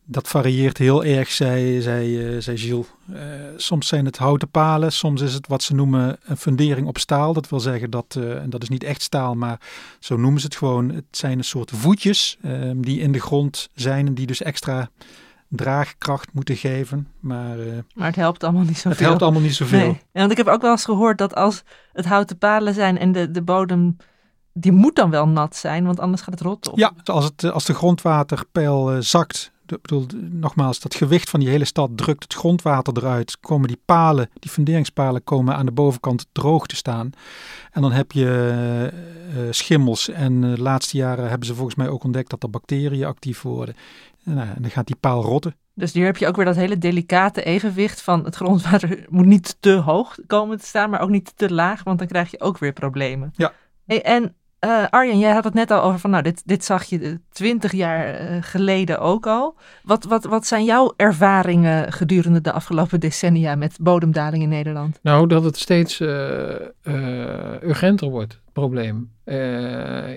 Dat 0.07 0.29
varieert 0.29 0.79
heel 0.79 1.05
erg, 1.05 1.31
zei, 1.31 1.81
zei, 1.81 2.35
uh, 2.35 2.41
zei 2.41 2.57
Gilles. 2.57 2.87
Uh, 3.11 3.19
soms 3.57 3.87
zijn 3.87 4.05
het 4.05 4.17
houten 4.17 4.49
palen, 4.51 4.93
soms 4.93 5.21
is 5.21 5.35
het 5.35 5.47
wat 5.47 5.63
ze 5.63 5.75
noemen 5.75 6.17
een 6.25 6.37
fundering 6.37 6.87
op 6.87 6.99
staal. 6.99 7.33
Dat 7.33 7.49
wil 7.49 7.61
zeggen 7.61 7.91
dat, 7.91 8.17
uh, 8.19 8.43
en 8.43 8.51
dat 8.51 8.63
is 8.63 8.69
niet 8.69 8.85
echt 8.85 9.03
staal, 9.03 9.35
maar 9.35 9.61
zo 9.99 10.17
noemen 10.17 10.41
ze 10.41 10.47
het 10.47 10.57
gewoon. 10.57 10.89
Het 10.89 11.05
zijn 11.11 11.39
een 11.39 11.45
soort 11.45 11.71
voetjes 11.71 12.37
ehm, 12.43 12.81
die 12.81 13.01
in 13.01 13.13
de 13.13 13.21
grond 13.21 13.69
zijn 13.75 14.07
en 14.07 14.15
die 14.15 14.27
dus 14.27 14.43
extra 14.43 14.89
draagkracht 15.49 16.33
moeten 16.33 16.57
geven. 16.57 17.09
Maar, 17.21 17.57
maar 17.95 18.07
het 18.07 18.17
helpt 18.17 18.45
allemaal 18.45 18.65
niet 18.65 18.77
zoveel. 18.77 18.91
Het 18.91 19.01
helpt 19.01 19.23
allemaal 19.23 19.41
niet 19.41 19.55
zoveel. 19.55 19.79
Nee. 19.79 19.89
En 19.89 20.21
want 20.21 20.31
ik 20.31 20.37
heb 20.37 20.47
ook 20.47 20.63
wel 20.63 20.71
eens 20.71 20.85
gehoord 20.85 21.19
dat 21.19 21.35
als 21.35 21.63
het 21.93 22.05
houten 22.05 22.39
palen 22.39 22.75
zijn 22.75 22.99
en 22.99 23.13
de, 23.13 23.31
de 23.31 23.43
bodem 23.43 23.97
die 24.53 24.73
moet 24.73 24.97
dan 24.97 25.11
wel 25.11 25.29
nat 25.29 25.57
zijn, 25.57 25.85
want 25.85 26.01
anders 26.01 26.23
gaat 26.23 26.35
het 26.35 26.43
rotten. 26.43 26.73
Ja, 26.77 26.93
als, 27.05 27.25
het, 27.25 27.53
als 27.53 27.65
de 27.65 27.75
grondwaterpeil 27.75 28.95
uh, 28.95 29.01
zakt, 29.01 29.53
bedoel, 29.83 30.07
nogmaals, 30.31 30.81
dat 30.81 30.95
gewicht 30.95 31.31
van 31.31 31.41
die 31.41 31.49
hele 31.49 31.65
stad 31.65 31.91
drukt 31.95 32.23
het 32.23 32.35
grondwater 32.35 32.97
eruit. 32.97 33.41
Komen 33.41 33.69
die 33.69 33.81
palen, 33.85 34.31
die 34.39 34.51
funderingspalen, 34.51 35.25
komen 35.25 35.57
aan 35.57 35.67
de 35.67 35.73
bovenkant 35.73 36.27
droog 36.33 36.67
te 36.67 36.77
staan. 36.77 37.11
En 37.71 37.83
dan 37.83 37.93
heb 37.93 38.13
je 38.13 38.91
uh, 39.35 39.43
schimmels. 39.51 40.09
En 40.09 40.41
de 40.41 40.63
laatste 40.63 40.97
jaren 40.97 41.29
hebben 41.29 41.47
ze 41.47 41.55
volgens 41.55 41.77
mij 41.77 41.89
ook 41.89 42.05
ontdekt 42.05 42.31
dat 42.31 42.43
er 42.43 42.51
bacteriën 42.51 43.05
actief 43.05 43.43
worden. 43.43 43.77
En, 44.25 44.35
nou, 44.35 44.49
en 44.49 44.63
dan 44.63 44.71
gaat 44.71 44.87
die 44.87 44.97
paal 45.01 45.23
rotten. 45.23 45.57
Dus 45.75 45.93
hier 45.93 46.05
heb 46.05 46.17
je 46.17 46.27
ook 46.27 46.37
weer 46.37 46.45
dat 46.45 46.57
hele 46.57 46.79
delicate 46.79 47.43
evenwicht 47.43 48.01
van 48.01 48.25
het 48.25 48.35
grondwater 48.35 49.05
moet 49.09 49.27
niet 49.27 49.57
te 49.61 49.73
hoog 49.73 50.19
komen 50.27 50.59
te 50.59 50.67
staan, 50.67 50.91
maar 50.91 51.01
ook 51.01 51.11
niet 51.11 51.33
te 51.37 51.53
laag, 51.53 51.83
want 51.83 51.99
dan 51.99 52.09
krijg 52.09 52.31
je 52.31 52.41
ook 52.41 52.59
weer 52.59 52.73
problemen. 52.73 53.33
Ja. 53.37 53.53
En 53.87 54.35
uh, 54.65 54.85
Arjen, 54.91 55.19
jij 55.19 55.33
had 55.33 55.45
het 55.45 55.55
net 55.55 55.71
al 55.71 55.83
over 55.83 55.99
van, 55.99 56.11
nou, 56.11 56.23
dit, 56.23 56.43
dit 56.45 56.65
zag 56.65 56.85
je 56.85 57.21
twintig 57.31 57.73
jaar 57.73 58.21
uh, 58.21 58.37
geleden 58.41 58.99
ook 59.01 59.27
al. 59.27 59.57
Wat, 59.83 60.05
wat, 60.05 60.25
wat 60.25 60.47
zijn 60.47 60.65
jouw 60.65 60.93
ervaringen 60.97 61.93
gedurende 61.93 62.41
de 62.41 62.53
afgelopen 62.53 63.01
decennia 63.01 63.55
met 63.55 63.77
bodemdaling 63.81 64.43
in 64.43 64.49
Nederland? 64.49 64.99
Nou, 65.03 65.27
dat 65.27 65.45
het 65.45 65.59
steeds 65.59 66.01
uh, 66.01 66.09
urgenter 67.63 68.09
wordt, 68.09 68.41
probleem. 68.55 69.11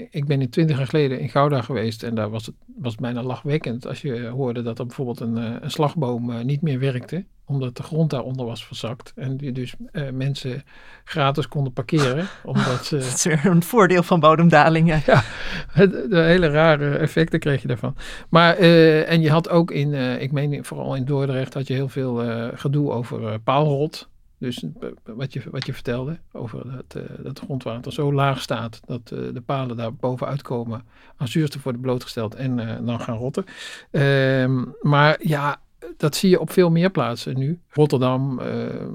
ik 0.10 0.26
ben 0.26 0.42
in 0.42 0.50
twintig 0.50 0.78
jaar 0.78 0.88
geleden 0.88 1.20
in 1.20 1.30
Gouda 1.30 1.62
geweest 1.62 2.04
en 2.04 2.16
daar 2.16 2.30
was 2.30 2.46
het, 2.46 2.56
was 2.76 2.92
het 2.92 3.02
bijna 3.02 3.24
lachwekkend 3.24 3.88
als 3.88 4.02
je 4.02 4.28
hoorde 4.28 4.62
dat 4.62 4.80
er 4.80 4.86
bijvoorbeeld 4.86 5.20
een, 5.20 5.64
een 5.64 5.72
slagboom 5.72 6.46
niet 6.46 6.62
meer 6.62 6.80
werkte 6.80 7.26
omdat 7.50 7.78
de 7.78 7.84
grond 7.84 8.10
daaronder 8.10 8.46
was 8.46 8.66
verzakt. 8.66 9.12
En 9.16 9.38
die 9.38 9.52
dus 9.52 9.76
mensen 10.14 10.64
gratis 11.04 11.48
konden 11.48 11.74
parkeren. 11.74 12.28
Omdat 12.44 12.86
ze, 12.86 12.98
dat 12.98 13.06
is 13.06 13.24
weer 13.24 13.46
een 13.46 13.64
voordeel 13.64 14.04
van 14.04 14.20
bodemdalingen. 14.20 15.02
Ja, 15.06 15.24
het, 15.72 15.92
de 16.10 16.20
hele 16.20 16.50
rare 16.50 16.98
effecten 16.98 17.40
kreeg 17.40 17.62
je 17.62 17.68
daarvan. 17.68 17.96
Maar, 18.30 18.56
en 18.56 19.22
je 19.22 19.30
had 19.30 19.50
ook 19.50 19.72
in, 19.72 19.94
ik 20.22 20.32
meen 20.32 20.66
vooral 20.66 20.96
in 20.96 21.06
Dordrecht, 21.06 21.54
had 21.54 21.68
je 21.68 21.74
heel 21.74 21.90
veel 21.90 22.22
gedoe 22.54 22.92
over 22.92 23.40
paalrot. 23.40 24.10
Dus 24.40 24.64
wat 25.04 25.34
je, 25.34 25.42
wat 25.52 25.66
je 25.66 25.74
vertelde 25.74 26.20
over 26.32 26.72
dat, 26.72 26.92
dat 26.92 27.26
het 27.26 27.40
grondwater 27.40 27.94
zo 27.94 28.14
laag 28.14 28.42
staat 28.42 28.80
dat 28.86 29.08
de 29.08 29.44
palen 29.46 29.78
daar 29.78 29.94
bovenuit 29.94 30.42
komen, 30.42 30.84
aan 31.18 31.28
zuurstof 31.28 31.64
worden 31.64 31.82
blootgesteld 31.82 32.36
en 32.36 32.86
dan 32.86 33.00
gaan 33.00 33.18
rotten. 33.18 33.46
Ehm, 33.92 34.64
maar 34.82 35.18
ja, 35.22 35.62
dat 35.98 36.16
zie 36.16 36.30
je 36.30 36.40
op 36.40 36.52
veel 36.52 36.72
meer 36.72 36.90
plaatsen 36.90 37.38
nu. 37.38 37.60
Rotterdam, 37.70 38.40
uh, 38.40 38.46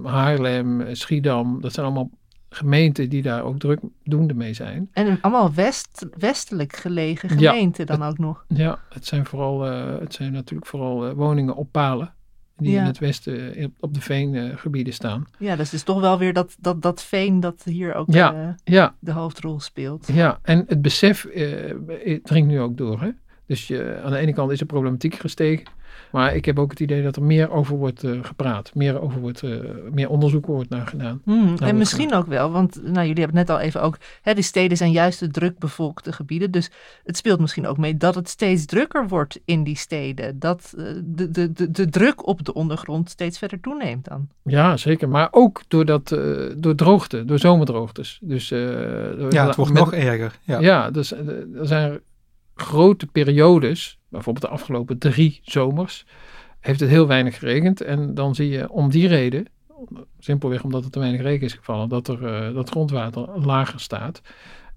Haarlem, 0.05 0.95
Schiedam, 0.95 1.61
dat 1.61 1.73
zijn 1.73 1.87
allemaal 1.87 2.11
gemeenten 2.49 3.09
die 3.09 3.23
daar 3.23 3.43
ook 3.43 3.59
drukdoende 3.59 4.35
mee 4.35 4.55
zijn. 4.55 4.89
En 4.93 5.19
allemaal 5.21 5.53
west, 5.55 6.07
westelijk 6.19 6.77
gelegen 6.77 7.29
gemeenten 7.29 7.87
dan 7.87 8.03
ook 8.03 8.19
nog. 8.19 8.45
Ja, 8.49 8.79
het 8.89 9.07
zijn, 9.07 9.27
vooral, 9.27 9.67
uh, 9.67 9.99
het 9.99 10.15
zijn 10.15 10.33
natuurlijk 10.33 10.69
vooral 10.69 11.09
uh, 11.09 11.13
woningen 11.13 11.57
op 11.57 11.69
palen. 11.71 12.15
Die 12.63 12.73
ja. 12.73 12.81
in 12.81 12.87
het 12.87 12.99
westen 12.99 13.75
op 13.81 13.95
de 13.95 14.01
veengebieden 14.01 14.93
staan. 14.93 15.27
Ja, 15.39 15.57
dus 15.57 15.65
het 15.65 15.75
is 15.75 15.83
toch 15.83 16.01
wel 16.01 16.19
weer 16.19 16.33
dat, 16.33 16.57
dat, 16.61 16.83
dat 16.83 17.03
veen 17.03 17.41
dat 17.41 17.63
hier 17.65 17.95
ook 17.95 18.07
ja, 18.11 18.57
ja. 18.65 18.95
de 18.99 19.13
hoofdrol 19.13 19.61
speelt. 19.61 20.09
Ja, 20.13 20.39
en 20.43 20.65
het 20.67 20.83
besef 20.83 21.27
dringt 22.23 22.49
nu 22.49 22.61
ook 22.61 22.77
door. 22.77 23.01
Hè? 23.01 23.11
Dus 23.47 23.67
je, 23.67 24.01
aan 24.05 24.11
de 24.11 24.19
ene 24.19 24.33
kant 24.33 24.51
is 24.51 24.59
de 24.59 24.65
problematiek 24.65 25.15
gestegen. 25.15 25.67
Maar 26.13 26.35
ik 26.35 26.45
heb 26.45 26.59
ook 26.59 26.71
het 26.71 26.81
idee 26.81 27.03
dat 27.03 27.17
er 27.17 27.23
meer 27.23 27.51
over 27.51 27.77
wordt 27.77 28.03
uh, 28.03 28.19
gepraat. 28.23 28.75
Meer 28.75 29.01
over 29.01 29.21
wordt, 29.21 29.43
uh, 29.43 29.61
meer 29.91 30.09
onderzoek 30.09 30.47
wordt 30.47 30.71
naar 30.71 30.87
gedaan. 30.87 31.21
Hmm, 31.25 31.57
en 31.57 31.77
misschien 31.77 32.05
gedaan. 32.05 32.21
ook 32.21 32.27
wel, 32.27 32.51
want 32.51 32.83
nou, 32.83 33.07
jullie 33.07 33.23
hebben 33.23 33.35
net 33.35 33.51
al 33.51 33.59
even 33.59 33.83
ook... 33.83 33.97
Hè, 34.23 34.35
die 34.35 34.45
steden 34.45 34.77
zijn 34.77 34.91
juist 34.91 35.21
de 35.21 35.29
drukbevolkte 35.29 36.13
gebieden. 36.13 36.51
Dus 36.51 36.71
het 37.05 37.17
speelt 37.17 37.41
misschien 37.41 37.67
ook 37.67 37.79
mee 37.79 37.97
dat 37.97 38.15
het 38.15 38.29
steeds 38.29 38.65
drukker 38.65 39.09
wordt 39.09 39.41
in 39.45 39.65
die 39.65 39.77
steden. 39.77 40.39
Dat 40.39 40.75
uh, 40.77 40.85
de, 41.05 41.31
de, 41.31 41.53
de, 41.53 41.71
de 41.71 41.89
druk 41.89 42.27
op 42.27 42.45
de 42.45 42.55
ondergrond 42.55 43.11
steeds 43.11 43.39
verder 43.39 43.61
toeneemt 43.61 44.05
dan. 44.05 44.29
Ja, 44.43 44.77
zeker. 44.77 45.09
Maar 45.09 45.29
ook 45.31 45.63
door, 45.69 45.85
dat, 45.85 46.09
door 46.57 46.75
droogte, 46.75 47.25
door 47.25 47.39
zomerdroogtes. 47.39 48.19
Dus, 48.23 48.49
door, 48.49 49.33
ja, 49.33 49.47
het 49.47 49.57
wordt 49.57 49.73
met, 49.73 49.83
nog 49.83 49.93
erger. 49.93 50.39
Ja, 50.43 50.61
ja 50.61 50.91
dus 50.91 51.13
er 51.13 51.47
zijn 51.67 52.01
grote 52.55 53.07
periodes, 53.07 53.99
bijvoorbeeld 54.13 54.45
de 54.45 54.51
afgelopen 54.51 54.99
drie 54.99 55.41
zomers, 55.43 56.07
heeft 56.61 56.81
het 56.81 56.89
heel 56.89 57.07
weinig 57.07 57.39
geregend. 57.39 57.81
En 57.81 58.15
dan 58.15 58.35
zie 58.35 58.49
je 58.49 58.71
om 58.71 58.91
die 58.91 59.09
reden, 59.09 59.47
simpelweg 60.19 60.63
omdat 60.63 60.85
er 60.85 60.91
te 60.91 60.99
weinig 60.99 61.21
regen 61.21 61.47
is 61.47 61.53
gevallen, 61.53 61.89
dat 61.89 62.09
er 62.09 62.49
uh, 62.49 62.55
dat 62.55 62.71
grondwater 62.71 63.41
lager 63.41 63.81
staat. 63.81 64.21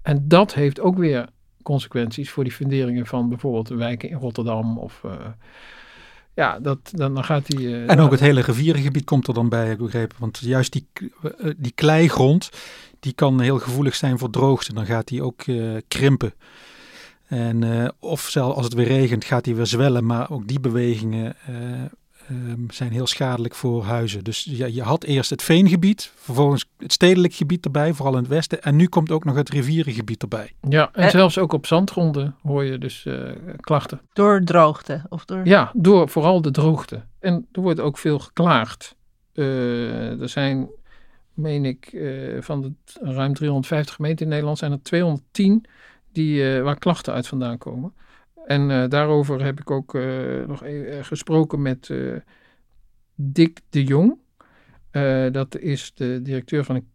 En 0.02 0.28
dat 0.28 0.54
heeft 0.54 0.80
ook 0.80 0.98
weer 0.98 1.28
consequenties 1.62 2.30
voor 2.30 2.44
die 2.44 2.52
funderingen 2.52 3.06
van 3.06 3.28
bijvoorbeeld 3.28 3.68
wijken 3.68 4.08
in 4.08 4.18
Rotterdam 4.18 4.78
of... 4.78 5.02
Uh, 5.06 5.12
ja, 6.34 6.58
dat, 6.60 6.78
dan, 6.92 7.14
dan 7.14 7.24
gaat 7.24 7.46
die... 7.46 7.60
Uh, 7.60 7.90
en 7.90 8.00
ook 8.00 8.10
het 8.10 8.20
hele 8.20 8.40
rivierengebied 8.40 9.04
komt 9.04 9.28
er 9.28 9.34
dan 9.34 9.48
bij, 9.48 9.64
heb 9.64 9.78
ik 9.78 9.84
begrepen. 9.84 10.16
Want 10.20 10.38
juist 10.38 10.72
die, 10.72 10.88
die 11.56 11.72
kleigrond, 11.72 12.50
die 13.00 13.12
kan 13.12 13.40
heel 13.40 13.58
gevoelig 13.58 13.94
zijn 13.94 14.18
voor 14.18 14.30
droogte. 14.30 14.74
Dan 14.74 14.86
gaat 14.86 15.08
die 15.08 15.22
ook 15.22 15.44
krimpen. 15.88 16.32
En 17.26 17.62
uh, 17.62 17.88
of 17.98 18.20
zelfs 18.20 18.56
als 18.56 18.64
het 18.64 18.74
weer 18.74 18.86
regent 18.86 19.24
gaat 19.24 19.44
hij 19.44 19.54
weer 19.54 19.66
zwellen, 19.66 20.06
maar 20.06 20.30
ook 20.30 20.48
die 20.48 20.60
bewegingen 20.60 21.36
uh, 21.50 21.56
um, 22.30 22.66
zijn 22.70 22.92
heel 22.92 23.06
schadelijk 23.06 23.54
voor 23.54 23.84
huizen. 23.84 24.24
Dus 24.24 24.44
ja, 24.50 24.66
je 24.66 24.82
had 24.82 25.04
eerst 25.04 25.30
het 25.30 25.42
veengebied, 25.42 26.12
vervolgens 26.14 26.66
het 26.78 26.92
stedelijk 26.92 27.34
gebied 27.34 27.64
erbij, 27.64 27.92
vooral 27.92 28.14
in 28.14 28.20
het 28.20 28.28
westen. 28.28 28.62
En 28.62 28.76
nu 28.76 28.86
komt 28.86 29.10
ook 29.10 29.24
nog 29.24 29.36
het 29.36 29.48
rivierengebied 29.48 30.22
erbij. 30.22 30.52
Ja, 30.68 30.90
en, 30.92 31.02
en 31.02 31.10
zelfs 31.10 31.38
ook 31.38 31.52
op 31.52 31.66
zandgronden 31.66 32.36
hoor 32.42 32.64
je 32.64 32.78
dus 32.78 33.04
uh, 33.04 33.30
klachten. 33.60 34.00
Door 34.12 34.40
droogte? 34.44 35.02
Of 35.08 35.24
door... 35.24 35.46
Ja, 35.46 35.70
door 35.74 36.08
vooral 36.08 36.42
de 36.42 36.50
droogte. 36.50 37.02
En 37.20 37.46
er 37.52 37.60
wordt 37.60 37.80
ook 37.80 37.98
veel 37.98 38.18
geklaagd. 38.18 38.96
er 39.34 40.28
zijn, 40.28 40.68
meen 41.34 41.64
ik, 41.64 41.96
van 42.40 42.62
de 42.62 42.72
ruim 43.00 43.34
350 43.34 43.94
gemeenten 43.94 44.24
in 44.24 44.30
Nederland 44.30 44.58
zijn 44.58 44.72
er 44.72 44.82
210 44.82 45.66
die, 46.16 46.56
uh, 46.56 46.62
waar 46.62 46.78
klachten 46.78 47.12
uit 47.12 47.26
vandaan 47.26 47.58
komen. 47.58 47.94
En 48.46 48.70
uh, 48.70 48.88
daarover 48.88 49.44
heb 49.44 49.60
ik 49.60 49.70
ook 49.70 49.94
uh, 49.94 50.46
nog 50.46 50.64
e 50.64 51.02
gesproken 51.02 51.62
met 51.62 51.90
Dick 53.14 53.60
de 53.70 53.84
Jong. 53.84 54.18
dat 55.32 55.58
is 55.58 55.94
de 55.94 56.22
directeur 56.22 56.64
van 56.64 56.74
een 56.74 56.88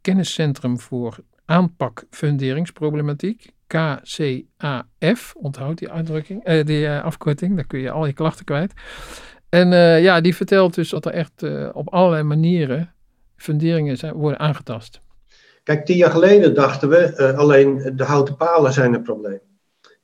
kenniscentrum 0.00 0.78
voor 0.78 1.18
aanpak 1.44 2.04
funderingsproblematiek. 2.10 3.50
KCAF, 3.66 5.34
onthoud 5.36 5.78
die 5.78 5.90
uitdrukking, 5.90 6.62
die 6.62 6.90
afkorting, 6.90 7.56
daar 7.56 7.66
kun 7.66 7.80
je 7.80 7.90
al 7.90 8.06
je 8.06 8.12
klachten 8.12 8.44
kwijt. 8.44 8.72
En 9.48 9.68
ja, 10.02 10.20
die 10.20 10.36
vertelt 10.36 10.74
dus 10.74 10.88
dat 10.88 11.06
er 11.06 11.12
echt 11.12 11.42
op 11.72 11.88
allerlei 11.88 12.22
manieren 12.22 12.94
funderingen 13.36 13.96
zijn, 13.96 14.14
worden 14.14 14.38
aangetast. 14.38 15.00
Kijk, 15.62 15.84
tien 15.86 15.96
jaar 15.96 16.10
geleden 16.10 16.54
dachten 16.54 16.88
we 16.88 17.14
uh, 17.16 17.38
alleen 17.38 17.92
de 17.96 18.04
houten 18.04 18.36
palen 18.36 18.72
zijn 18.72 18.94
een 18.94 19.02
probleem. 19.02 19.40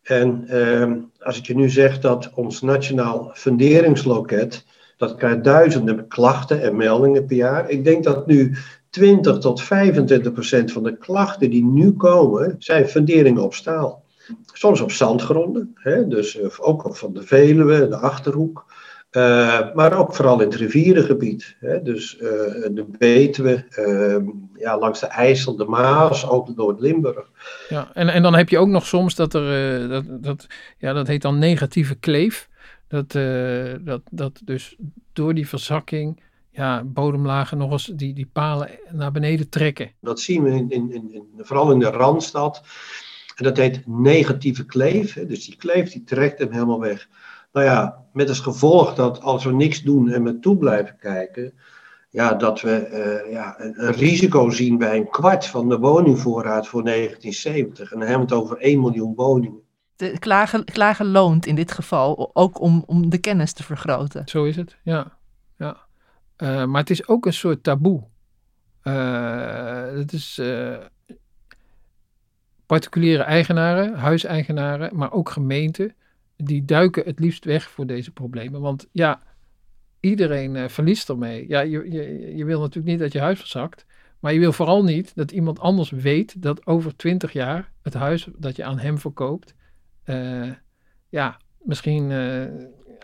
En 0.03 0.45
uh, 0.51 0.93
als 1.19 1.39
ik 1.39 1.47
je 1.47 1.55
nu 1.55 1.69
zeg 1.69 2.01
dat 2.01 2.31
ons 2.35 2.61
nationaal 2.61 3.31
funderingsloket, 3.35 4.65
dat 4.97 5.15
krijgt 5.15 5.45
duizenden 5.45 6.09
klachten 6.09 6.63
en 6.63 6.77
meldingen 6.77 7.27
per 7.27 7.37
jaar. 7.37 7.71
Ik 7.71 7.85
denk 7.85 8.05
dat 8.05 8.27
nu 8.27 8.57
20 8.91 9.39
tot 9.39 9.63
25 9.63 10.33
procent 10.33 10.73
van 10.73 10.83
de 10.83 10.97
klachten 10.97 11.51
die 11.51 11.65
nu 11.65 11.93
komen, 11.93 12.57
zijn 12.59 12.89
funderingen 12.89 13.43
op 13.43 13.55
staal. 13.55 14.05
Soms 14.53 14.81
op 14.81 14.91
zandgronden, 14.91 15.71
hè, 15.75 16.07
dus 16.09 16.37
uh, 16.37 16.47
ook 16.59 16.97
van 16.97 17.13
de 17.13 17.23
Veluwe, 17.23 17.89
de 17.89 17.97
Achterhoek. 17.97 18.65
Uh, 19.11 19.75
maar 19.75 19.99
ook 19.99 20.15
vooral 20.15 20.41
in 20.41 20.47
het 20.47 20.55
rivierengebied. 20.55 21.57
Hè? 21.61 21.83
Dus 21.83 22.15
uh, 22.15 22.21
de 22.71 22.87
Betuwe, 22.99 23.65
uh, 23.79 24.29
ja, 24.55 24.79
langs 24.79 25.01
de 25.01 25.07
IJssel, 25.07 25.57
de 25.57 25.65
Maas, 25.65 26.29
ook 26.29 26.57
door 26.57 26.77
Limburg. 26.79 27.31
Ja, 27.69 27.91
en, 27.95 28.09
en 28.09 28.23
dan 28.23 28.35
heb 28.35 28.49
je 28.49 28.59
ook 28.59 28.69
nog 28.69 28.87
soms 28.87 29.15
dat 29.15 29.35
er, 29.35 29.83
eh, 29.83 29.89
dat, 29.89 30.05
dat, 30.23 30.47
ja, 30.79 30.93
dat 30.93 31.07
heet 31.07 31.23
dan 31.23 31.39
negatieve 31.39 31.95
kleef. 31.95 32.49
Dat, 32.89 33.13
dat, 33.81 34.01
dat 34.11 34.41
dus 34.45 34.77
door 35.13 35.35
die 35.35 35.49
verzakking 35.49 36.21
ja, 36.51 36.85
bodemlagen 36.85 37.59
nog 37.59 37.71
eens 37.73 37.91
die, 37.95 38.15
die 38.15 38.31
palen 38.33 38.71
naar 38.91 39.13
beneden 39.13 39.49
trekken. 39.49 39.93
Dat 40.01 40.21
zien 40.21 40.43
we 40.43 40.51
in, 40.51 40.71
in, 40.71 40.93
in, 40.93 41.23
vooral 41.39 41.73
in 41.73 41.79
de 41.79 41.91
Randstad. 41.91 42.63
En 43.37 43.45
dat 43.45 43.57
heet 43.57 43.87
negatieve 43.87 44.65
kleef. 44.65 45.15
Hè? 45.15 45.27
Dus 45.27 45.45
die 45.45 45.57
kleef 45.57 45.91
die 45.91 46.05
trekt 46.05 46.39
hem 46.39 46.53
helemaal 46.53 46.81
weg. 46.81 47.09
Nou 47.59 47.71
ja, 47.71 48.05
met 48.13 48.29
als 48.29 48.41
gevolg 48.41 48.95
dat 48.95 49.21
als 49.21 49.45
we 49.45 49.53
niks 49.53 49.83
doen 49.83 50.11
en 50.11 50.23
met 50.23 50.43
toe 50.43 50.57
blijven 50.57 50.97
kijken, 50.97 51.53
ja, 52.11 52.35
dat 52.35 52.61
we 52.61 52.89
uh, 53.27 53.33
ja, 53.33 53.55
een, 53.61 53.85
een, 53.87 53.93
risico 53.93 54.51
zien 54.51 54.79
bij 54.79 54.97
een 54.97 55.11
kwart 55.11 55.47
van 55.47 55.69
de 55.69 55.79
woningvoorraad 55.79 56.69
voor 56.69 56.85
1970. 56.85 57.93
En 57.93 57.99
dan 57.99 58.09
hebben 58.09 58.29
we 58.29 58.35
het 58.35 58.45
over 58.45 58.59
1 58.59 58.81
miljoen 58.81 59.15
woningen. 59.15 59.61
De 59.97 60.19
klagen, 60.19 60.65
klagen 60.65 61.07
loont 61.07 61.47
in 61.47 61.55
dit 61.55 61.73
geval, 61.73 62.31
ook 62.33 62.61
om, 62.61 62.83
om 62.87 63.11
de 63.11 63.19
kennis 63.19 63.53
te 63.53 63.63
vergroten. 63.63 64.23
Zo 64.29 64.45
is 64.45 64.57
het, 64.57 64.77
ja. 64.83 65.19
ja. 65.57 65.77
Uh, 66.37 66.65
maar 66.65 66.81
het 66.81 66.91
is 66.91 67.09
ook 67.09 67.27
een 67.27 67.33
soort 67.33 67.63
taboe. 67.63 68.03
Uh, 68.85 69.83
het 69.83 70.13
is 70.13 70.41
particuliere 72.67 73.23
eigenaren, 73.23 73.95
huiseigenaren, 73.95 74.97
maar 74.97 75.13
ook 75.13 75.31
gemeenten, 75.31 75.95
die 76.45 76.65
duiken 76.65 77.05
het 77.05 77.19
liefst 77.19 77.45
weg 77.45 77.71
voor 77.71 77.87
deze 77.87 78.13
problemen. 78.13 78.61
Want 78.61 78.87
ja, 78.93 79.23
iedereen 80.01 80.55
uh, 80.55 80.69
verliest 80.69 81.09
ermee. 81.09 81.49
Ja, 81.49 81.61
je, 81.61 81.91
je, 81.91 82.37
je 82.37 82.45
wil 82.45 82.61
natuurlijk 82.61 82.87
niet 82.87 82.99
dat 82.99 83.13
je 83.13 83.21
huis 83.21 83.39
verzakt. 83.39 83.87
Maar 84.21 84.33
je 84.33 84.39
wil 84.39 84.53
vooral 84.53 84.85
niet 84.85 85.13
dat 85.15 85.31
iemand 85.31 85.61
anders 85.61 85.91
weet 85.91 86.43
dat 86.43 86.67
over 86.67 86.97
twintig 86.97 87.33
jaar 87.33 87.73
het 87.83 87.95
huis 87.95 88.29
dat 88.37 88.57
je 88.57 88.65
aan 88.65 88.79
hem 88.79 88.99
verkoopt, 88.99 89.55
uh, 90.07 90.51
ja, 91.09 91.37
misschien 91.63 92.11
uh, 92.11 92.45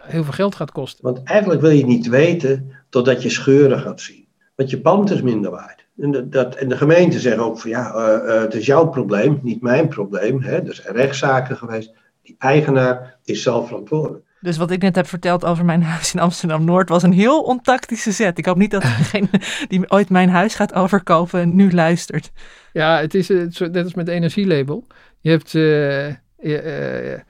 heel 0.00 0.24
veel 0.24 0.32
geld 0.32 0.54
gaat 0.54 0.72
kosten. 0.72 1.04
Want 1.04 1.22
eigenlijk 1.22 1.60
wil 1.60 1.70
je 1.70 1.86
niet 1.86 2.08
weten 2.08 2.72
totdat 2.88 3.22
je 3.22 3.30
scheuren 3.30 3.80
gaat 3.80 4.00
zien. 4.00 4.26
Want 4.54 4.70
je 4.70 4.80
pand 4.80 5.10
is 5.10 5.22
minder 5.22 5.50
waard. 5.50 5.86
En 5.96 6.10
de, 6.10 6.28
dat, 6.28 6.54
en 6.54 6.68
de 6.68 6.76
gemeente 6.76 7.20
zegt 7.20 7.38
ook 7.38 7.58
van 7.58 7.70
ja, 7.70 8.20
het 8.24 8.54
is 8.54 8.66
jouw 8.66 8.88
probleem, 8.88 9.40
niet 9.42 9.62
mijn 9.62 9.88
probleem. 9.88 10.42
Hè? 10.42 10.66
Er 10.68 10.74
zijn 10.74 10.96
rechtszaken 10.96 11.56
geweest. 11.56 11.94
Die 12.24 12.37
eigenaar 12.38 13.16
is 13.24 13.42
zelf 13.42 13.66
verantwoordelijk. 13.66 14.24
Dus 14.40 14.56
wat 14.56 14.70
ik 14.70 14.82
net 14.82 14.96
heb 14.96 15.06
verteld 15.06 15.44
over 15.44 15.64
mijn 15.64 15.82
huis 15.82 16.14
in 16.14 16.20
Amsterdam-Noord 16.20 16.88
was 16.88 17.02
een 17.02 17.12
heel 17.12 17.42
ontactische 17.42 18.12
zet. 18.12 18.38
Ik 18.38 18.46
hoop 18.46 18.56
niet 18.56 18.70
dat 18.70 18.82
degene 18.82 19.28
die 19.68 19.90
ooit 19.90 20.10
mijn 20.10 20.28
huis 20.28 20.54
gaat 20.54 20.74
overkopen 20.74 21.56
nu 21.56 21.72
luistert. 21.72 22.32
Ja, 22.72 23.00
het 23.00 23.14
is 23.14 23.28
net 23.28 23.76
als 23.76 23.94
met 23.94 24.08
energielabel. 24.08 24.87
Je 25.20 25.30
hebt, 25.30 25.54
uh, 25.54 26.08
je, 26.38 27.14
uh, 27.16 27.20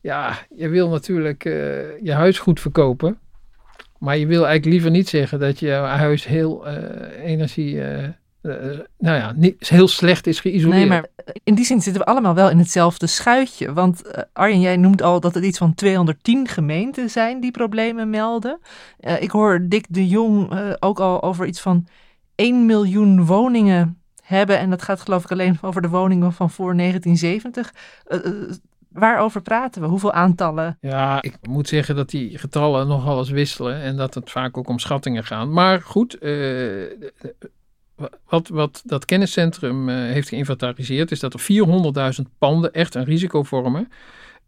ja, 0.00 0.38
je 0.54 0.68
wil 0.68 0.88
natuurlijk 0.88 1.44
uh, 1.44 1.54
je 2.00 2.12
huis 2.12 2.38
goed 2.38 2.60
verkopen. 2.60 3.18
Maar 3.98 4.16
je 4.16 4.26
wil 4.26 4.46
eigenlijk 4.46 4.72
liever 4.72 4.90
niet 4.90 5.08
zeggen 5.08 5.38
dat 5.38 5.58
je 5.58 5.70
huis 5.72 6.26
heel 6.26 6.66
energie 7.22 7.74
uh, 7.74 8.08
nou 8.98 9.16
ja, 9.16 9.32
niet, 9.36 9.68
heel 9.68 9.88
slecht 9.88 10.26
is 10.26 10.40
geïsoleerd. 10.40 10.78
Nee, 10.78 10.88
maar 10.88 11.06
in 11.44 11.54
die 11.54 11.64
zin 11.64 11.80
zitten 11.80 12.02
we 12.02 12.08
allemaal 12.08 12.34
wel 12.34 12.50
in 12.50 12.58
hetzelfde 12.58 13.06
schuitje. 13.06 13.72
Want 13.72 14.06
uh, 14.06 14.12
Arjen, 14.32 14.60
jij 14.60 14.76
noemt 14.76 15.02
al 15.02 15.20
dat 15.20 15.34
het 15.34 15.44
iets 15.44 15.58
van 15.58 15.74
210 15.74 16.48
gemeenten 16.48 17.10
zijn 17.10 17.40
die 17.40 17.50
problemen 17.50 18.10
melden. 18.10 18.58
Uh, 19.00 19.22
ik 19.22 19.30
hoor 19.30 19.60
Dick 19.68 19.86
de 19.88 20.08
Jong 20.08 20.52
ook 20.80 21.00
al 21.00 21.22
over 21.22 21.46
iets 21.46 21.60
van 21.60 21.86
1 22.34 22.66
miljoen 22.66 23.24
woningen 23.26 23.98
hebben. 24.22 24.58
En 24.58 24.70
dat 24.70 24.82
gaat 24.82 25.00
geloof 25.00 25.24
ik 25.24 25.32
alleen 25.32 25.58
over 25.62 25.82
de 25.82 25.88
woningen 25.88 26.32
van 26.32 26.50
voor 26.50 26.76
1970. 26.76 27.72
Waarover 28.88 29.42
praten 29.42 29.82
we? 29.82 29.88
Hoeveel 29.88 30.12
aantallen? 30.12 30.78
Ja, 30.80 31.22
ik 31.22 31.36
moet 31.42 31.68
zeggen 31.68 31.96
dat 31.96 32.10
die 32.10 32.38
getallen 32.38 32.88
nogal 32.88 33.18
eens 33.18 33.30
wisselen 33.30 33.80
en 33.80 33.96
dat 33.96 34.14
het 34.14 34.30
vaak 34.30 34.56
ook 34.56 34.68
om 34.68 34.78
schattingen 34.78 35.24
gaat. 35.24 35.48
Maar 35.48 35.80
goed, 35.80 36.18
wat, 38.24 38.48
wat 38.48 38.82
dat 38.84 39.04
kenniscentrum 39.04 39.88
uh, 39.88 39.94
heeft 39.94 40.28
geïnventariseerd, 40.28 41.10
is 41.10 41.20
dat 41.20 41.34
er 41.34 41.40
400.000 42.20 42.30
panden 42.38 42.72
echt 42.72 42.94
een 42.94 43.04
risico 43.04 43.42
vormen. 43.42 43.88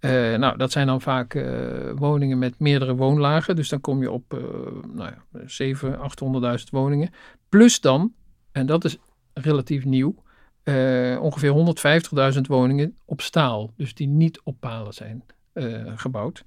Uh, 0.01 0.37
nou, 0.37 0.57
dat 0.57 0.73
zijn 0.73 0.87
dan 0.87 1.01
vaak 1.01 1.35
uh, 1.35 1.45
woningen 1.95 2.39
met 2.39 2.59
meerdere 2.59 2.95
woonlagen. 2.95 3.57
Dus 3.57 3.69
dan 3.69 3.81
kom 3.81 4.03
je 4.03 4.11
op 4.11 4.45
nou 4.95 5.11
ja, 5.11 5.75
700.000, 6.55 6.59
800.000 6.59 6.65
woningen. 6.71 7.11
Plus 7.49 7.81
dan, 7.81 8.13
en 8.53 8.67
dat 8.67 8.85
is 8.85 8.97
relatief 9.33 9.85
nieuw, 9.85 10.15
ongeveer 11.21 11.75
150.000 12.35 12.41
woningen 12.41 12.97
op 13.05 13.21
staal. 13.21 13.73
Dus 13.77 13.95
die 13.95 14.09
niet 14.09 14.41
op 14.45 14.57
palen 14.61 14.93
zijn 14.95 15.25
gebouwd. 15.97 16.45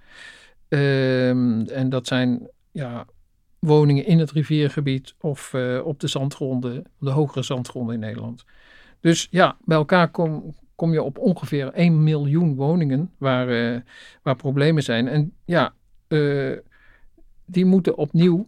Ehm, 0.67 1.61
en 1.61 1.89
dat 1.89 2.07
zijn 2.07 2.49
ja, 2.71 3.05
woningen 3.59 4.05
in 4.05 4.19
het 4.19 4.31
riviergebied 4.31 5.15
of 5.19 5.53
uh, 5.55 5.85
op 5.85 5.99
de 5.99 6.07
zandgronden, 6.07 6.83
de 6.99 7.09
hogere 7.09 7.43
zandgronden 7.43 7.93
in 7.93 7.99
Nederland. 7.99 8.45
Dus 8.99 9.27
ja, 9.31 9.57
bij 9.65 9.77
elkaar 9.77 10.09
kom, 10.11 10.55
kom 10.75 10.91
je 10.93 11.03
op 11.03 11.17
ongeveer 11.17 11.71
1 11.73 12.03
miljoen 12.03 12.55
woningen 12.55 13.11
waar, 13.17 13.49
uh, 13.49 13.79
waar 14.23 14.35
problemen 14.35 14.83
zijn. 14.83 15.07
En 15.07 15.33
ja, 15.45 15.73
uh, 16.07 16.57
die 17.45 17.65
moeten 17.65 17.97
opnieuw, 17.97 18.47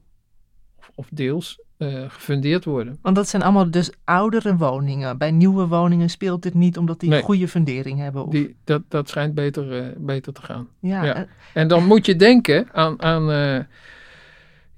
of, 0.77 0.91
of 0.95 1.07
deels, 1.11 1.59
gefundeerd 2.07 2.65
worden. 2.65 2.97
Want 3.01 3.15
dat 3.15 3.27
zijn 3.27 3.41
allemaal 3.41 3.71
dus 3.71 3.91
oudere 4.03 4.55
woningen. 4.57 5.17
Bij 5.17 5.31
nieuwe 5.31 5.67
woningen 5.67 6.09
speelt 6.09 6.43
dit 6.43 6.53
niet 6.53 6.77
omdat 6.77 6.99
die 6.99 7.09
Nee. 7.09 7.17
een 7.19 7.25
goede 7.25 7.47
fundering 7.47 7.99
hebben. 7.99 8.25
Of... 8.25 8.31
Die, 8.31 8.55
dat, 8.63 8.81
dat 8.87 9.09
schijnt 9.09 9.33
beter, 9.33 9.93
beter 9.97 10.33
te 10.33 10.41
gaan. 10.41 10.67
Ja, 10.79 11.03
Ja. 11.03 11.15
eh, 11.15 11.21
En 11.53 11.67
dan 11.67 11.85
moet 11.85 12.05
je 12.05 12.15
denken 12.15 12.67
aan, 12.73 13.01
aan 13.01 13.31
eh, 13.31 13.59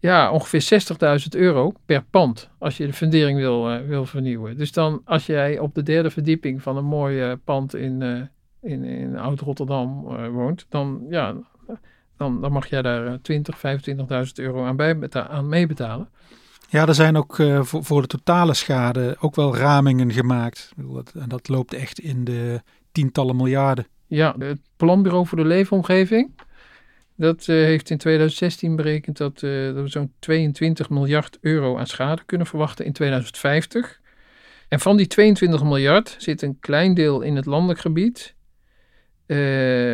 ja, 0.03 0.31
ongeveer 0.31 0.85
60.000 1.21 1.39
euro 1.39 1.73
per 1.85 2.03
pand 2.09 2.49
als 2.59 2.77
je 2.77 2.85
de 2.85 2.93
fundering 2.93 3.39
wil, 3.39 3.69
eh, 3.69 3.87
wil 3.87 4.05
vernieuwen. 4.05 4.57
Dus 4.57 4.71
dan 4.71 5.01
als 5.05 5.25
jij 5.25 5.59
op 5.59 5.75
de 5.75 5.83
derde 5.83 6.09
verdieping 6.09 6.61
van 6.61 6.77
een 6.77 6.85
mooi 6.85 7.21
eh, 7.21 7.31
pand 7.43 7.75
in, 7.75 8.01
eh, 8.01 8.71
in, 8.71 8.83
in 8.83 9.17
Oud-Rotterdam 9.17 10.01
woont, 10.31 10.65
dan, 10.69 11.05
ja, 11.09 11.35
dan, 12.17 12.41
dan 12.41 12.51
mag 12.51 12.67
jij 12.67 12.81
daar 12.81 13.07
eh, 13.07 13.13
20, 13.21 13.57
25.000 13.57 13.63
euro 14.33 14.65
aan, 14.65 14.75
bij, 14.75 15.09
aan 15.11 15.49
meebetalen. 15.49 16.09
Ja, 16.69 16.87
er 16.87 16.95
zijn 16.95 17.17
ook 17.17 17.35
voor, 17.61 17.83
voor 17.83 18.01
de 18.01 18.07
totale 18.07 18.53
schade 18.53 19.15
ook 19.19 19.35
wel 19.35 19.55
ramingen 19.55 20.11
gemaakt. 20.11 20.73
En 21.13 21.29
dat 21.29 21.47
loopt 21.47 21.73
echt 21.73 21.99
in 21.99 22.23
de 22.23 22.61
tientallen 22.91 23.35
miljarden. 23.35 23.87
Ja, 24.07 24.35
het 24.37 24.59
Planbureau 24.75 25.27
voor 25.27 25.37
de 25.37 25.45
Leefomgeving. 25.45 26.31
Dat 27.15 27.47
eh, 27.47 27.55
heeft 27.55 27.89
in 27.89 27.97
2016 27.97 28.75
berekend 28.75 29.17
dat, 29.17 29.43
eh, 29.43 29.65
dat 29.65 29.75
we 29.75 29.87
zo'n 29.87 30.13
22 30.19 30.89
miljard 30.89 31.37
euro 31.41 31.77
aan 31.77 31.87
schade 31.87 32.21
kunnen 32.25 32.47
verwachten 32.47 32.85
in 32.85 32.93
2050. 32.93 34.01
En 34.67 34.79
van 34.79 34.97
die 34.97 35.07
22 35.07 35.63
miljard 35.63 36.15
zit 36.17 36.41
een 36.41 36.59
klein 36.59 36.93
deel 36.93 37.21
in 37.21 37.35
het 37.35 37.45
landelijk 37.45 37.79
gebied. 37.79 38.35
Eh, 39.25 39.37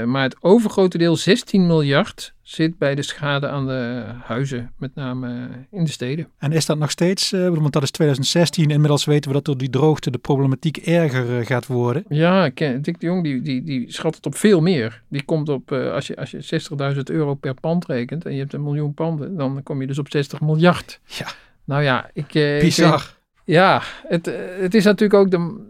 maar 0.03 0.23
het 0.23 0.35
overgrote 0.39 0.97
deel, 0.97 1.15
16 1.15 1.67
miljard, 1.67 2.33
zit 2.41 2.77
bij 2.77 2.95
de 2.95 3.01
schade 3.01 3.47
aan 3.47 3.67
de 3.67 4.03
huizen, 4.23 4.71
met 4.77 4.95
name 4.95 5.49
in 5.71 5.83
de 5.83 5.91
steden. 5.91 6.27
En 6.37 6.51
is 6.51 6.65
dat 6.65 6.77
nog 6.77 6.91
steeds, 6.91 7.31
eh, 7.31 7.47
want 7.47 7.73
dat 7.73 7.83
is 7.83 7.91
2016, 7.91 8.69
inmiddels 8.69 9.05
weten 9.05 9.29
we 9.29 9.35
dat 9.35 9.45
door 9.45 9.57
die 9.57 9.69
droogte 9.69 10.11
de 10.11 10.17
problematiek 10.17 10.77
erger 10.77 11.39
eh, 11.39 11.45
gaat 11.45 11.67
worden. 11.67 12.03
Ja, 12.07 12.49
Dick 12.55 12.99
de 12.99 13.05
Jong 13.05 13.23
die, 13.23 13.41
die, 13.41 13.63
die 13.63 13.91
schat 13.91 14.15
het 14.15 14.25
op 14.25 14.35
veel 14.35 14.61
meer. 14.61 15.01
Die 15.07 15.23
komt 15.23 15.49
op, 15.49 15.71
als 15.71 16.07
je, 16.07 16.15
als 16.15 16.31
je 16.31 16.61
60.000 16.95 16.99
euro 17.03 17.33
per 17.33 17.53
pand 17.53 17.85
rekent 17.85 18.25
en 18.25 18.33
je 18.33 18.39
hebt 18.39 18.53
een 18.53 18.63
miljoen 18.63 18.93
panden, 18.93 19.37
dan 19.37 19.63
kom 19.63 19.81
je 19.81 19.87
dus 19.87 19.99
op 19.99 20.09
60 20.09 20.41
miljard. 20.41 20.99
Ja. 21.05 21.27
Nou 21.63 21.83
ja, 21.83 22.09
ik... 22.13 22.33
ik 22.33 22.61
Bizar. 22.61 23.17
ja, 23.45 23.81
het, 24.07 24.25
het 24.59 24.73
is 24.73 24.83
natuurlijk 24.83 25.19
ook 25.19 25.31
de, 25.31 25.67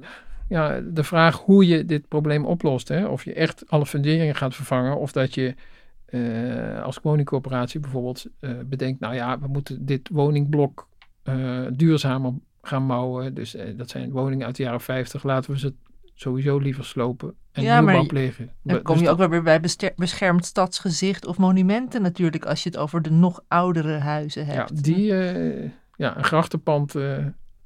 ja, 0.49 0.79
de 0.81 1.03
vraag 1.03 1.37
hoe 1.39 1.67
je 1.67 1.85
dit 1.85 2.07
probleem 2.07 2.45
oplost. 2.45 2.87
Hè? 2.87 3.05
Of 3.05 3.23
je 3.23 3.33
echt 3.33 3.63
alle 3.67 3.85
funderingen 3.85 4.35
gaat 4.35 4.55
vervangen 4.55 4.97
of 4.97 5.11
dat 5.11 5.33
je 5.33 5.55
eh, 6.05 6.83
als 6.83 6.99
woningcorporatie 7.03 7.79
bijvoorbeeld 7.79 8.25
eh, 8.39 8.51
bedenkt, 8.65 8.99
nou 8.99 9.13
ja, 9.15 9.39
we 9.39 9.47
moeten 9.47 9.85
dit 9.85 10.09
woningblok 10.11 10.87
eh, 11.23 11.59
duurzamer 11.73 12.33
gaan 12.61 12.87
bouwen. 12.87 13.33
Dus 13.33 13.55
dat 13.77 13.89
zijn 13.89 14.11
woningen 14.11 14.45
uit 14.45 14.55
de 14.55 14.63
jaren 14.63 14.81
50. 14.81 15.23
Laten 15.23 15.51
we 15.51 15.59
ze 15.59 15.73
sowieso 16.13 16.57
liever 16.57 16.85
slopen 16.85 17.33
en 17.51 17.63
Ja, 17.63 17.79
nieuwbouw 17.81 18.01
je- 18.01 18.07
plegen. 18.07 18.45
Dan 18.45 18.73
Dus 18.75 18.83
kom 18.83 18.97
je 18.97 19.03
dat- 19.03 19.21
ook 19.21 19.29
weer 19.29 19.43
bij 19.43 19.59
beschermd 19.95 20.45
stadsgezicht 20.45 21.25
of 21.25 21.37
monumenten 21.37 22.01
natuurlijk, 22.01 22.45
als 22.45 22.63
je 22.63 22.69
het 22.69 22.77
over 22.77 23.01
de 23.01 23.11
nog 23.11 23.43
oudere 23.47 23.97
huizen 23.97 24.45
Ja, 24.45 24.51
hebt. 24.53 24.83
die, 24.83 25.13
eh, 25.17 25.69
ja, 25.95 26.17
een 26.17 26.23
grachtenpand 26.23 26.95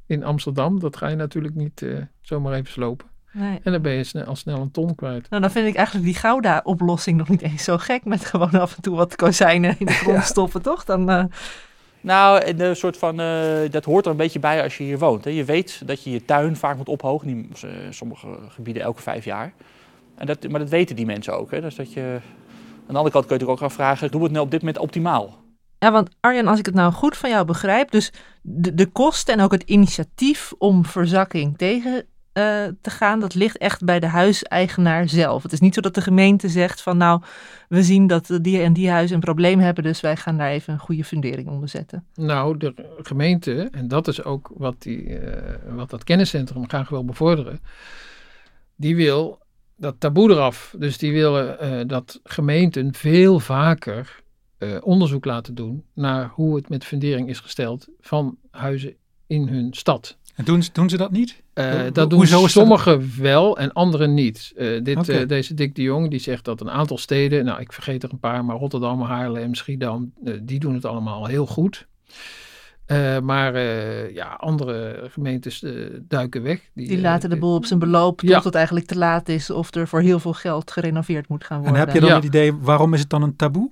in 0.05 0.23
Amsterdam, 0.23 0.79
dat 0.79 0.97
ga 0.97 1.07
je 1.07 1.15
natuurlijk 1.15 1.55
niet 1.55 1.81
eh, 1.81 1.97
zomaar 2.21 2.53
even 2.53 2.71
slopen. 2.71 3.07
Nee. 3.31 3.59
En 3.63 3.71
dan 3.71 3.81
ben 3.81 3.93
je 3.93 4.03
snel, 4.03 4.23
al 4.23 4.35
snel 4.35 4.61
een 4.61 4.71
ton 4.71 4.95
kwijt. 4.95 5.29
Nou, 5.29 5.41
dan 5.41 5.51
vind 5.51 5.67
ik 5.67 5.75
eigenlijk 5.75 6.05
die 6.05 6.15
Gouda-oplossing 6.15 7.17
nog 7.17 7.29
niet 7.29 7.41
eens 7.41 7.63
zo 7.63 7.77
gek. 7.77 8.05
Met 8.05 8.25
gewoon 8.25 8.51
af 8.51 8.75
en 8.75 8.81
toe 8.81 8.95
wat 8.95 9.15
kozijnen 9.15 9.75
in 9.79 9.85
de 9.85 9.91
grond 10.03 10.23
stoppen, 10.23 10.61
toch? 10.61 10.85
Dan, 10.85 11.09
eh, 11.09 11.23
Nou, 12.01 12.41
en 12.41 12.57
de 12.57 12.75
soort 12.75 12.97
van, 12.97 13.19
eh, 13.19 13.69
dat 13.69 13.85
hoort 13.85 14.05
er 14.05 14.11
een 14.11 14.17
beetje 14.17 14.39
bij 14.39 14.63
als 14.63 14.77
je 14.77 14.83
hier 14.83 14.99
woont. 14.99 15.23
Hè. 15.23 15.31
Je 15.31 15.43
weet 15.43 15.81
dat 15.85 16.03
je 16.03 16.11
je 16.11 16.25
tuin 16.25 16.55
vaak 16.55 16.77
moet 16.77 16.89
ophogen, 16.89 17.27
in 17.27 17.51
sommige 17.89 18.27
gebieden 18.49 18.83
elke 18.83 19.01
vijf 19.01 19.25
jaar. 19.25 19.53
En 20.15 20.25
dat, 20.25 20.49
maar 20.49 20.59
dat 20.59 20.69
weten 20.69 20.95
die 20.95 21.05
mensen 21.05 21.37
ook. 21.37 21.51
Hè. 21.51 21.61
Dus 21.61 21.75
dat 21.75 21.93
je, 21.93 22.01
aan 22.01 22.88
de 22.88 22.97
andere 22.97 23.11
kant 23.11 23.25
kun 23.25 23.36
je 23.36 23.41
natuurlijk 23.41 23.61
ook 23.61 23.69
afvragen, 23.69 24.11
doen 24.11 24.19
we 24.19 24.25
het 24.25 24.34
nou 24.34 24.45
op 24.45 24.51
dit 24.51 24.61
moment 24.61 24.80
optimaal? 24.80 25.42
Ja, 25.84 25.91
want 25.91 26.09
Arjan, 26.19 26.47
als 26.47 26.59
ik 26.59 26.65
het 26.65 26.75
nou 26.75 26.93
goed 26.93 27.17
van 27.17 27.29
jou 27.29 27.45
begrijp, 27.45 27.91
dus 27.91 28.11
de, 28.41 28.73
de 28.73 28.86
kosten 28.86 29.34
en 29.34 29.39
ook 29.41 29.51
het 29.51 29.63
initiatief 29.63 30.53
om 30.57 30.86
verzakking 30.86 31.57
tegen 31.57 32.05
eh, 32.34 32.63
te 32.81 32.89
gaan, 32.89 33.19
dat 33.19 33.34
ligt 33.34 33.57
echt 33.57 33.84
bij 33.84 33.99
de 33.99 34.07
huiseigenaar 34.07 35.09
zelf. 35.09 35.43
Het 35.43 35.51
is 35.51 35.59
niet 35.59 35.73
zo 35.73 35.81
dat 35.81 35.95
de 35.95 36.01
gemeente 36.01 36.49
zegt 36.49 36.81
van 36.81 36.97
nou, 36.97 37.21
we 37.69 37.84
zien 37.84 38.07
dat 38.07 38.39
die 38.41 38.61
en 38.61 38.73
die 38.73 38.89
huizen 38.89 39.15
een 39.15 39.21
probleem 39.21 39.59
hebben, 39.59 39.84
dus 39.84 40.01
wij 40.01 40.15
gaan 40.15 40.38
daar 40.38 40.49
even 40.49 40.73
een 40.73 40.79
goede 40.79 41.03
fundering 41.03 41.47
onder 41.47 41.69
zetten. 41.69 42.05
Nou, 42.13 42.57
de 42.57 42.73
gemeente, 42.97 43.67
en 43.71 43.88
dat 43.88 44.07
is 44.07 44.23
ook 44.23 44.51
wat, 44.53 44.81
die, 44.81 45.17
eh, 45.19 45.75
wat 45.75 45.89
dat 45.89 46.03
kenniscentrum 46.03 46.69
graag 46.69 46.89
wil 46.89 47.05
bevorderen, 47.05 47.59
die 48.75 48.95
wil 48.95 49.39
dat 49.75 49.95
taboe 49.99 50.31
eraf. 50.31 50.75
Dus 50.77 50.97
die 50.97 51.11
willen 51.11 51.59
eh, 51.59 51.88
dat 51.88 52.19
gemeenten 52.23 52.93
veel 52.93 53.39
vaker 53.39 54.22
eh, 54.64 54.78
onderzoek 54.84 55.26
laten 55.26 55.55
doen 55.55 55.84
naar 55.93 56.32
hoe 56.34 56.55
het 56.55 56.70
met 56.70 56.86
fundering 56.86 57.30
is 57.30 57.39
gesteld 57.39 57.88
van 58.01 58.38
huizen 58.51 58.93
in 59.28 59.47
hun 59.47 59.74
stad. 59.74 60.18
En 60.36 60.45
doen, 60.45 60.64
ze- 60.64 60.70
doen 60.74 60.89
ze 60.89 60.97
dat 60.97 61.11
niet? 61.11 61.41
Eh, 61.53 61.82
dat 61.91 62.09
doen 62.09 62.20
hoezo 62.20 62.36
is 62.36 62.41
dat- 62.41 62.49
sommigen 62.49 63.11
wel 63.22 63.57
en 63.57 63.74
anderen 63.74 64.14
niet. 64.14 64.51
Eh, 64.55 64.84
dit, 64.84 65.09
eh, 65.09 65.28
deze 65.28 65.53
Dick 65.53 65.76
de 65.76 65.82
Jong 65.82 66.09
die 66.09 66.20
zegt 66.20 66.45
dat 66.45 66.61
een 66.61 66.70
aantal 66.70 66.97
steden, 66.97 67.45
nou 67.45 67.59
ik 67.61 67.74
vergeet 67.74 68.03
er 68.03 68.11
een 68.11 68.20
paar, 68.20 68.45
maar 68.45 68.55
Rotterdam, 68.57 69.01
Haarlem, 69.01 69.55
Schiedam, 69.55 70.14
die 70.41 70.59
doen 70.59 70.74
het 70.74 70.86
allemaal 70.86 71.26
heel 71.26 71.45
goed. 71.45 71.88
Eh, 72.86 73.20
maar 73.20 73.55
eh, 73.55 74.14
ja, 74.14 74.26
andere 74.39 75.07
gemeentes 75.11 75.64
duiken 76.07 76.43
weg. 76.43 76.70
Die 76.74 76.95
eh, 76.95 77.01
laten 77.01 77.30
de 77.30 77.38
boel 77.38 77.55
op 77.55 77.66
zijn 77.66 77.80
beloop 77.80 78.22
Ja. 78.22 78.36
tot 78.36 78.43
het 78.43 78.55
eigenlijk 78.55 78.86
te 78.86 78.97
laat 78.97 79.30
is 79.30 79.49
of 79.49 79.76
er 79.76 79.88
voor 79.88 80.01
heel 80.01 80.20
veel 80.20 80.34
geld 80.34 80.72
gerenoveerd 80.72 81.28
moet 81.28 81.43
gaan 81.43 81.57
En 81.57 81.64
worden. 81.64 81.80
heb 81.82 81.93
je 81.93 81.99
dan 81.99 82.09
Ja. 82.09 82.16
het 82.16 82.24
idee, 82.26 82.53
waarom 82.53 82.93
is 82.93 82.99
het 82.99 83.09
dan 83.09 83.22
een 83.22 83.36
taboe? 83.36 83.70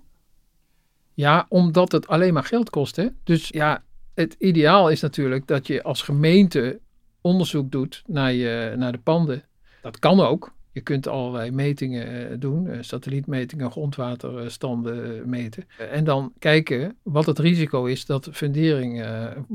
Ja, 1.14 1.46
omdat 1.50 1.92
het 1.92 2.08
alleen 2.08 2.34
maar 2.34 2.44
geld 2.44 2.70
kost. 2.70 2.96
Hè? 2.96 3.08
Dus 3.24 3.48
ja, 3.48 3.84
het 4.14 4.36
ideaal 4.40 4.90
is 4.90 5.02
natuurlijk 5.02 5.48
dat 5.48 5.68
je 5.68 5.84
als 5.84 6.02
gemeente 6.02 6.80
onderzoek 7.22 7.72
doet 7.72 8.04
naar, 8.08 8.34
je, 8.34 8.74
naar 8.78 8.92
de 8.92 8.98
panden. 8.98 9.44
Dat 9.82 10.00
kan 10.00 10.20
ook. 10.20 10.54
Je 10.74 10.82
kunt 10.82 11.08
allerlei 11.08 11.52
metingen 11.52 12.30
eh, 12.30 12.36
doen, 12.40 12.68
eh, 12.68 12.78
satellietmetingen, 12.82 13.72
grondwaterstanden 13.72 15.20
eh, 15.20 15.26
meten. 15.26 15.66
En 15.78 16.04
dan 16.04 16.34
kijken 16.40 16.98
wat 17.04 17.26
het 17.26 17.40
risico 17.40 17.86
is 17.86 18.06
dat 18.06 18.24
de 18.24 18.34
fundering 18.34 19.06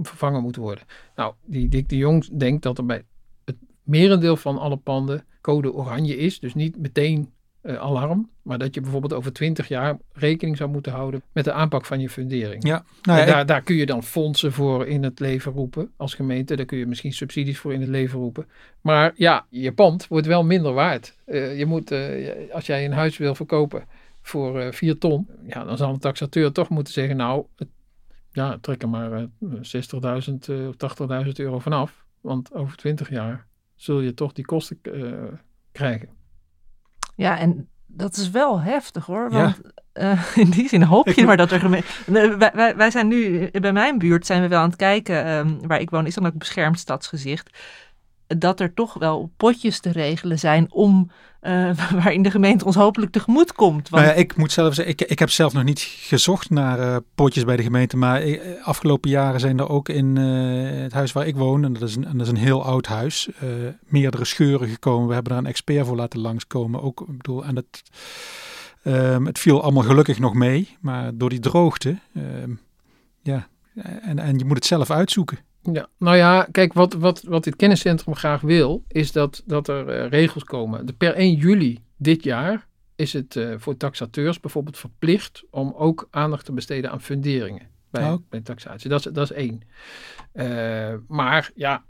vervangen 0.03 0.43
moet 0.43 0.57
worden. 0.57 0.85
Nou, 1.15 1.35
die 1.45 1.69
Dick 1.69 1.89
de 1.89 1.97
Jong 1.97 2.39
denkt 2.39 2.63
dat 2.63 2.79
er 2.79 2.87
bij 2.87 3.03
het 3.45 3.57
merendeel 3.83 4.37
van 4.37 4.59
alle 4.59 4.77
panden 4.77 5.25
code 5.41 5.73
oranje 5.73 6.17
is. 6.17 6.41
Dus 6.41 6.55
niet 6.55 6.79
meteen 6.79 7.33
eh, 7.67 7.77
alarm. 7.77 8.31
Maar 8.43 8.59
dat 8.59 8.75
je 8.75 8.81
bijvoorbeeld 8.81 9.13
over 9.13 9.33
20 9.33 9.69
jaar 9.69 9.97
rekening 10.13 10.57
zou 10.57 10.71
moeten 10.71 10.93
houden 10.93 11.23
met 11.33 11.45
de 11.45 11.53
aanpak 11.53 11.85
van 11.85 12.01
je 12.01 12.09
fundering. 12.11 12.67
Ja, 12.67 12.85
nou 13.03 13.19
ja, 13.19 13.25
En 13.25 13.29
ik- 13.29 13.35
daar, 13.35 13.47
daar 13.47 13.63
kun 13.63 13.77
je 13.77 13.87
dan 13.87 14.03
fondsen 14.03 14.53
voor 14.53 14.87
in 14.87 15.03
het 15.03 15.21
leven 15.21 15.53
roepen 15.53 15.91
als 15.97 16.15
gemeente. 16.15 16.57
Daar 16.57 16.67
kun 16.67 16.79
je 16.79 16.87
misschien 16.87 17.13
subsidies 17.13 17.59
voor 17.59 17.73
in 17.73 17.81
het 17.81 17.89
leven 17.89 18.19
roepen. 18.19 18.47
Maar 18.81 19.13
ja, 19.17 19.47
je 19.51 19.73
pand 19.73 20.07
wordt 20.09 20.27
wel 20.27 20.45
minder 20.45 20.73
waard. 20.73 21.17
Eh, 21.25 21.59
je 21.59 21.67
moet, 21.67 21.91
eh, 21.91 22.55
als 22.55 22.67
jij 22.67 22.85
een 22.85 22.93
huis 22.93 23.17
wil 23.19 23.35
verkopen 23.35 23.85
voor 24.23 24.73
4 24.75 24.99
ton, 24.99 25.27
ja, 25.47 25.65
dan 25.65 25.77
zal 25.77 25.93
een 25.93 25.99
taxateur 25.99 26.53
toch 26.53 26.69
moeten 26.69 26.93
zeggen, 26.93 27.17
nou, 27.17 27.47
ja, 28.33 28.59
trek 28.61 28.83
er 28.83 28.89
maar 28.89 29.13
eh, 29.13 29.23
60.000 29.61 30.49
eh, 30.49 30.69
of 30.69 30.77
80.000 30.77 31.39
euro 31.39 31.59
vanaf. 31.59 32.05
Want 32.21 32.55
over 32.55 32.77
20 32.77 33.11
jaar 33.11 33.47
zul 33.75 34.01
je 34.01 34.15
toch 34.15 34.33
die 34.33 34.45
kosten 34.45 34.81
krijgen. 35.73 36.09
Ja, 37.17 37.39
en 37.39 37.69
dat 37.87 38.17
is 38.17 38.31
wel 38.31 38.61
heftig 38.61 39.07
hoor. 39.07 39.31
Ja. 39.31 39.43
Want 39.43 39.61
eh, 39.93 40.37
in 40.45 40.51
die 40.51 40.69
zin 40.69 40.83
hoop 40.83 41.09
je 41.09 41.25
maar 41.25 41.37
dat 41.37 41.51
er 41.51 41.71
wij, 42.07 42.39
wij, 42.39 42.77
wij 42.77 42.91
zijn 42.91 43.09
nu, 43.09 43.51
bij 43.51 43.73
mijn 43.73 43.99
buurt 43.99 44.27
zijn 44.27 44.43
we 44.43 44.49
wel 44.49 44.61
aan 44.61 44.69
het 44.69 44.77
kijken, 44.77 45.25
ehm, 45.25 45.67
waar 45.67 45.81
ik 45.81 45.91
woon 45.91 46.07
is 46.07 46.15
dan 46.15 46.27
ook 46.27 46.39
beschermd 46.39 46.79
stadsgezicht, 46.79 47.59
dat 48.27 48.61
er 48.61 48.75
toch 48.75 48.95
wel 48.95 49.31
potjes 49.37 49.81
te 49.81 49.91
regelen 49.91 50.39
zijn 50.39 50.73
om, 50.73 51.11
eh, 51.41 51.71
waarin 52.03 52.23
de 52.23 52.31
gemeente 52.31 52.65
ons 52.65 52.75
hopelijk 52.75 53.13
tegemoet 53.13 53.53
komt. 53.53 53.89
Want 53.89 54.05
Nou 54.05 54.17
ja, 54.17 54.21
ik 54.23 54.37
moet 54.37 54.53
zelf 54.53 54.75
zeggen, 54.75 54.95
ik, 54.99 55.11
ik 55.11 55.19
heb 55.19 55.31
zelf 55.31 55.53
nog 55.53 55.65
niet 55.65 55.81
gezocht 55.81 56.51
naar 56.51 56.79
eh, 56.79 56.97
potjes 57.15 57.45
bij 57.45 57.57
de 57.57 57.63
gemeente. 57.63 57.97
Maar 57.97 58.21
eh, 58.21 58.67
afgelopen 58.67 59.11
jaren 59.11 59.41
zijn 59.41 59.59
er 59.59 59.69
ook 59.69 59.89
in 59.89 60.17
het 60.17 60.93
huis 60.93 61.13
waar 61.13 61.27
ik 61.27 61.37
woon, 61.37 61.65
en 61.65 61.73
dat 61.73 61.83
is 61.83 61.97
een, 61.97 62.05
en 62.05 62.19
dat 62.19 62.27
is 62.27 62.33
een 62.33 62.39
heel 62.39 62.65
oud 62.65 62.87
huis, 62.87 63.29
meerdere 63.87 64.25
scheuren 64.25 64.69
gekomen. 64.69 65.09
We 65.09 65.15
hebben 65.15 65.33
daar 65.33 65.41
een 65.41 65.49
expert 65.49 65.87
voor 65.87 65.97
laten 65.97 66.21
langskomen. 66.21 66.83
Ook, 66.83 67.01
ik 67.01 67.17
bedoel, 67.17 67.45
en 67.45 67.57
het, 67.57 67.83
ehm, 68.83 69.25
het 69.25 69.39
viel 69.39 69.63
allemaal 69.63 69.83
gelukkig 69.83 70.19
nog 70.19 70.35
mee. 70.35 70.77
Maar 70.81 71.17
door 71.17 71.29
die 71.29 71.39
droogte, 71.39 71.99
ehm, 72.15 72.51
ja, 73.23 73.49
en, 74.03 74.19
en 74.19 74.39
je 74.39 74.45
moet 74.45 74.57
het 74.57 74.67
zelf 74.67 74.91
uitzoeken. 74.91 75.39
Ja, 75.73 75.89
nou 75.99 76.17
ja, 76.17 76.49
kijk, 76.51 76.73
wat, 76.73 76.93
wat, 76.93 77.23
wat 77.23 77.45
dit 77.45 77.57
kenniscentrum 77.57 78.15
graag 78.15 78.41
wil, 78.41 78.85
is 78.89 79.13
dat, 79.13 79.43
dat 79.47 79.69
er 79.69 79.89
eh, 79.89 80.09
regels 80.09 80.45
komen. 80.45 80.87
De, 80.87 80.93
per 80.93 81.15
1 81.15 81.35
juli 81.35 81.79
dit 81.97 82.25
jaar 82.25 82.67
is 82.97 83.13
het 83.13 83.37
eh, 83.37 83.55
voor 83.57 83.77
taxateurs 83.77 84.41
bijvoorbeeld 84.41 84.79
verplicht 84.79 85.43
om 85.51 85.73
ook 85.77 86.09
aandacht 86.11 86.45
te 86.45 86.53
besteden 86.53 86.91
aan 86.91 87.01
funderingen 87.01 87.69
bij, 87.91 88.11
Oh. 88.11 88.17
bij 88.29 88.41
taxatie. 88.41 88.91
Dat 88.91 89.07
is, 89.07 89.13
dat 89.13 89.31
is 89.31 89.37
één. 89.37 89.61
Eh, 90.33 90.95
maar 91.09 91.51
ja, 91.55 91.85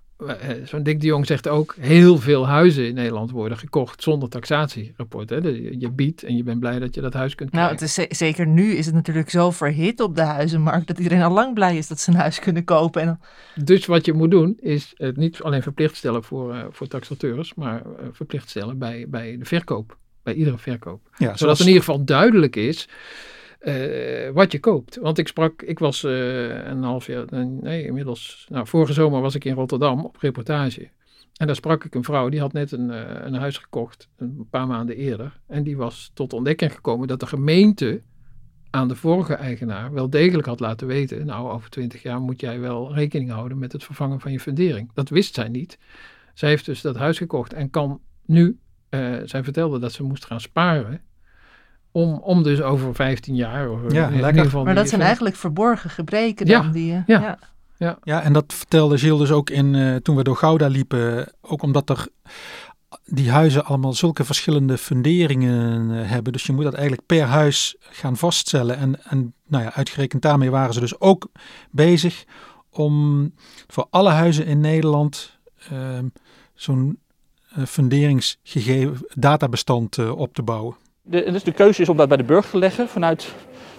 zo'n 0.64 0.82
Dick 0.82 1.00
de 1.00 1.06
Jong 1.06 1.26
zegt 1.26 1.48
ook, 1.48 1.74
heel 1.80 2.18
veel 2.18 2.46
huizen 2.46 2.86
in 2.86 2.94
Nederland 2.94 3.30
worden 3.30 3.58
gekocht 3.58 4.02
zonder 4.02 4.28
taxatierapport. 4.28 5.30
Hè? 5.30 5.36
Je 5.78 5.90
biedt 5.90 6.22
en 6.22 6.36
je 6.36 6.42
bent 6.42 6.60
blij 6.60 6.78
dat 6.78 6.94
je 6.94 7.00
dat 7.00 7.12
huis 7.12 7.34
kunt 7.34 7.52
nou, 7.52 7.64
krijgen. 7.76 7.86
het 7.86 7.96
is 8.08 8.18
ze- 8.18 8.24
zeker 8.24 8.46
nu 8.46 8.72
is 8.72 8.86
het 8.86 8.94
natuurlijk 8.94 9.30
zo 9.30 9.50
verhit 9.50 10.00
op 10.00 10.16
de 10.16 10.22
huizenmarkt 10.22 10.86
dat 10.86 10.98
iedereen 10.98 11.22
al 11.22 11.32
lang 11.32 11.54
blij 11.54 11.76
is 11.76 11.86
dat 11.88 12.00
ze 12.00 12.10
een 12.10 12.16
huis 12.16 12.38
kunnen 12.38 12.64
kopen. 12.64 13.02
En 13.02 13.20
Dus 13.64 13.86
wat 13.86 14.04
je 14.06 14.12
moet 14.12 14.30
doen, 14.30 14.56
is 14.60 14.92
het 14.96 15.16
niet 15.16 15.42
alleen 15.42 15.62
verplicht 15.62 15.96
stellen 15.96 16.22
voor, 16.24 16.54
eh, 16.54 16.64
voor 16.70 16.86
taxateurs, 16.86 17.54
maar 17.54 17.82
eh, 17.82 18.06
verplicht 18.12 18.48
stellen 18.50 18.78
bij, 18.78 19.04
bij 19.08 19.38
de 19.38 19.44
verkoop. 19.44 19.96
Bij 20.22 20.34
iedere 20.34 20.58
verkoop. 20.58 21.00
Ja, 21.10 21.16
Zodat 21.24 21.38
zoals, 21.38 21.60
in 21.60 21.66
ieder 21.66 21.82
geval 21.82 22.04
duidelijk 22.04 22.56
is 22.56 22.88
eh, 23.66 24.30
wat 24.30 24.52
je 24.52 24.60
koopt. 24.60 24.96
Want 24.96 25.18
ik 25.18 25.28
sprak, 25.28 25.62
ik 25.62 25.78
was 25.78 26.04
eh, 26.04 26.66
een 26.66 26.82
half 26.82 27.06
jaar, 27.06 27.24
nee, 27.46 27.84
inmiddels, 27.84 28.46
nou, 28.48 28.66
vorige 28.66 28.92
zomer 28.92 29.20
was 29.20 29.34
ik 29.34 29.44
in 29.44 29.54
Rotterdam 29.54 30.04
op 30.04 30.16
reportage. 30.16 30.88
En 31.36 31.46
daar 31.46 31.56
sprak 31.56 31.84
ik 31.84 31.94
een 31.94 32.04
vrouw, 32.04 32.28
die 32.28 32.40
had 32.40 32.52
net 32.52 32.72
een, 32.72 32.90
eh, 32.90 33.24
een 33.24 33.34
huis 33.34 33.58
gekocht, 33.58 34.08
een 34.16 34.46
paar 34.50 34.66
maanden 34.66 34.96
eerder. 34.96 35.40
En 35.46 35.62
die 35.62 35.76
was 35.76 36.10
tot 36.14 36.32
ontdekking 36.32 36.74
gekomen 36.74 37.08
dat 37.08 37.20
de 37.20 37.26
gemeente 37.26 38.02
aan 38.70 38.88
de 38.88 38.96
vorige 38.96 39.34
eigenaar 39.34 39.92
wel 39.92 40.10
degelijk 40.10 40.46
had 40.46 40.60
laten 40.60 40.86
weten, 40.86 41.26
nou, 41.26 41.50
over 41.50 41.70
twintig 41.70 42.02
jaar 42.02 42.20
moet 42.20 42.40
jij 42.40 42.60
wel 42.60 42.94
rekening 42.94 43.30
houden 43.30 43.58
met 43.58 43.72
het 43.72 43.84
vervangen 43.84 44.20
van 44.20 44.32
je 44.32 44.40
fundering. 44.40 44.90
Dat 44.94 45.08
wist 45.08 45.34
zij 45.34 45.48
niet. 45.48 45.78
Zij 46.34 46.48
heeft 46.48 46.66
dus 46.66 46.80
dat 46.80 46.96
huis 46.96 47.18
gekocht 47.18 47.52
en 47.52 47.70
kan 47.70 48.00
nu, 48.26 48.58
zij 49.24 49.44
vertelde 49.44 49.78
dat 49.78 49.92
ze 49.92 50.02
moest 50.02 50.24
gaan 50.24 50.40
sparen, 50.40 51.00
om, 51.96 52.20
om 52.22 52.42
dus 52.42 52.62
over 52.62 52.94
15 52.94 53.34
jaar, 53.34 53.70
of 53.70 53.92
Ja, 53.92 54.08
in, 54.08 54.14
ieder 54.14 54.44
geval 54.44 54.64
maar 54.64 54.74
dat 54.74 54.88
zijn 54.88 55.00
eigenlijk 55.00 55.36
verborgen 55.36 55.90
gebreken 55.90 56.46
Ja, 56.46 56.62
dan. 56.62 56.72
Die, 56.72 56.92
eh, 56.92 57.18
ja. 57.76 57.98
Ja, 58.02 58.22
en 58.22 58.32
dat 58.32 58.44
vertelde 58.52 58.98
Gilles 58.98 59.18
dus 59.18 59.30
ook 59.30 59.50
in, 59.50 59.74
eh, 59.74 59.94
toen 59.94 60.16
we 60.16 60.22
door 60.22 60.36
Gouda 60.36 60.66
liepen. 60.66 61.32
Ook 61.40 61.62
omdat 61.62 61.90
er 61.90 62.08
die 63.04 63.30
huizen 63.30 63.64
allemaal 63.64 63.92
zulke 63.92 64.24
verschillende 64.24 64.78
funderingen 64.78 65.90
eh, 65.90 66.10
hebben. 66.10 66.32
Dus 66.32 66.46
je 66.46 66.52
moet 66.52 66.64
dat 66.64 66.74
eigenlijk 66.74 67.06
per 67.06 67.24
huis 67.24 67.76
gaan 67.78 68.16
vaststellen. 68.16 68.76
En, 68.76 69.04
en 69.04 69.34
nou 69.46 69.64
ja, 69.64 69.74
uitgerekend 69.74 70.22
daarmee 70.22 70.50
waren 70.50 70.74
ze 70.74 70.80
dus 70.80 71.00
ook 71.00 71.28
bezig 71.70 72.24
om 72.70 73.32
voor 73.66 73.86
alle 73.90 74.10
huizen 74.10 74.46
in 74.46 74.60
Nederland 74.60 75.38
ehm, 75.70 76.06
zo'n 76.54 76.98
eh, 77.56 77.64
funderingsgegeven 77.64 79.06
databestand 79.14 79.98
eh, 79.98 80.16
op 80.16 80.34
te 80.34 80.42
bouwen. 80.42 80.76
De, 81.08 81.30
dus 81.32 81.42
de 81.42 81.52
keuze 81.52 81.82
is 81.82 81.88
om 81.88 81.96
dat 81.96 82.08
bij 82.08 82.16
de 82.16 82.24
burger 82.24 82.50
te 82.50 82.58
leggen 82.58 82.88
vanuit 82.88 83.34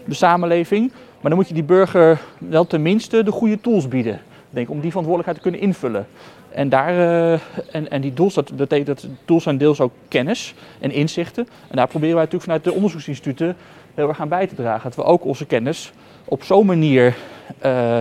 de 0.06 0.14
samenleving. 0.14 0.92
Maar 0.92 1.30
dan 1.30 1.36
moet 1.36 1.48
je 1.48 1.54
die 1.54 1.64
burger 1.64 2.22
wel 2.38 2.68
tenminste 2.68 3.24
de 3.24 3.32
goede 3.32 3.62
tools 3.62 3.88
bieden. 3.88 4.22
Denk, 4.50 4.70
om 4.70 4.80
die 4.80 4.90
verantwoordelijkheid 4.90 5.38
te 5.38 5.50
kunnen 5.50 5.62
invullen. 5.62 6.08
En, 6.50 6.70
daar, 6.70 6.90
eh, 6.90 7.40
en, 7.72 7.90
en 7.90 8.02
die 8.02 8.14
tools, 8.14 8.34
dat 8.34 8.56
betekent 8.56 8.88
dat 8.88 9.08
tools 9.26 9.44
zijn 9.44 9.58
deels 9.58 9.80
ook 9.80 9.92
kennis 10.08 10.54
en 10.80 10.92
inzichten. 10.92 11.48
En 11.68 11.76
daar 11.76 11.88
proberen 11.88 12.16
wij 12.16 12.24
natuurlijk 12.24 12.52
vanuit 12.52 12.64
de 12.64 12.74
onderzoeksinstituten 12.74 13.56
heel 13.94 14.08
erg 14.08 14.20
aan 14.20 14.30
bij 14.30 14.48
te 14.48 14.56
dragen. 14.56 14.84
Dat 14.84 14.96
we 14.96 15.04
ook 15.04 15.26
onze 15.26 15.46
kennis 15.46 15.94
op 16.26 16.44
zo'n 16.44 16.66
manier 16.66 17.16
eh, 17.60 17.98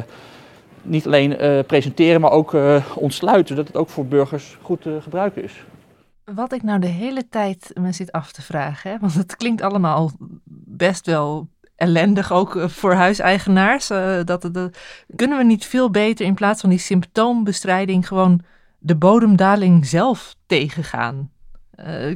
niet 0.82 1.06
alleen 1.06 1.38
eh, 1.38 1.58
presenteren, 1.66 2.20
maar 2.20 2.30
ook 2.30 2.56
ontsluiten. 2.94 3.56
Dat 3.56 3.66
het 3.66 3.76
ook 3.76 3.88
voor 3.88 4.06
burgers 4.06 4.56
goed 4.62 4.82
te 4.82 4.98
gebruiken 5.02 5.42
is. 5.42 5.52
Wat 6.34 6.52
ik 6.52 6.62
nou 6.62 6.80
de 6.80 6.86
hele 6.86 7.28
tijd 7.28 7.70
me 7.80 7.92
zit 7.92 8.12
af 8.12 8.32
te 8.32 8.42
vragen, 8.42 8.90
hè, 8.90 8.98
want 8.98 9.14
het 9.14 9.36
klinkt 9.36 9.62
allemaal 9.62 10.10
best 10.66 11.06
wel 11.06 11.48
ellendig, 11.76 12.32
ook 12.32 12.56
eh, 12.56 12.68
voor 12.68 12.92
huiseigenaars. 12.94 13.90
eh, 13.90 14.20
dat, 14.24 14.48
dat- 14.52 14.78
kunnen 15.16 15.38
we 15.38 15.44
niet 15.44 15.64
veel 15.64 15.90
beter 15.90 16.26
in 16.26 16.34
plaats 16.34 16.60
van 16.60 16.70
die 16.70 16.78
symptoombestrijding 16.78 18.06
gewoon 18.08 18.40
de 18.78 18.96
bodemdaling 18.96 19.86
zelf 19.86 20.34
tegengaan? 20.46 21.30
Eh, 21.70 22.14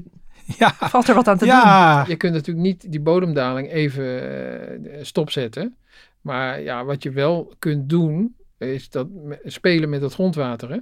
Ja, 0.58 0.72
valt 0.78 1.08
er 1.08 1.14
wat 1.14 1.28
aan 1.28 1.38
te 1.38 1.44
doen? 1.44 1.54
ja. 1.54 2.04
Je 2.08 2.16
kunt 2.16 2.32
natuurlijk 2.32 2.66
niet 2.66 2.90
die 2.92 3.00
bodemdaling 3.00 3.70
even 3.70 4.30
eh, 4.92 4.98
stopzetten. 5.04 5.76
Maar 6.20 6.60
ja, 6.60 6.84
wat 6.84 7.02
je 7.02 7.10
wel 7.10 7.54
kunt 7.58 7.88
doen, 7.88 8.34
is 8.58 8.90
dat 8.90 9.06
spelen 9.44 9.88
met 9.88 10.02
het 10.02 10.12
grondwater. 10.14 10.70
Hè? 10.70 10.78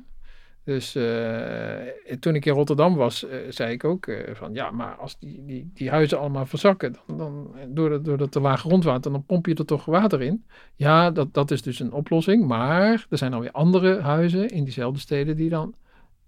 Dus 0.69 0.95
eh, 0.95 2.16
toen 2.21 2.35
ik 2.35 2.45
in 2.45 2.53
Rotterdam 2.53 2.95
was, 2.95 3.25
eh, 3.25 3.39
zei 3.49 3.73
ik 3.73 3.85
ook 3.85 4.07
eh, 4.07 4.35
van 4.35 4.55
ja, 4.55 4.71
maar 4.71 4.95
als 4.95 5.19
die, 5.19 5.45
die, 5.47 5.71
die 5.75 5.91
huizen 5.91 6.19
allemaal 6.19 6.47
verzakken, 6.47 6.95
dan, 7.16 7.55
door, 7.69 7.89
dat, 7.89 8.05
door 8.05 8.16
dat 8.16 8.33
te 8.33 8.41
laag 8.41 8.61
grondwater, 8.61 9.12
dan 9.12 9.25
pomp 9.25 9.47
je 9.47 9.55
er 9.55 9.64
toch 9.64 9.85
water 9.85 10.23
in. 10.23 10.45
Ja, 10.77 11.11
dat, 11.11 11.35
dat 11.35 11.51
is 11.51 11.62
dus 11.62 11.81
een 11.81 11.93
oplossing. 11.93 12.47
Maar 12.47 13.07
er 13.11 13.19
zijn 13.19 13.35
alweer 13.35 13.51
andere 13.51 14.01
huizen 14.01 14.49
in 14.49 14.64
diezelfde 14.64 15.01
steden 15.01 15.37
die 15.37 15.49
dan 15.49 15.75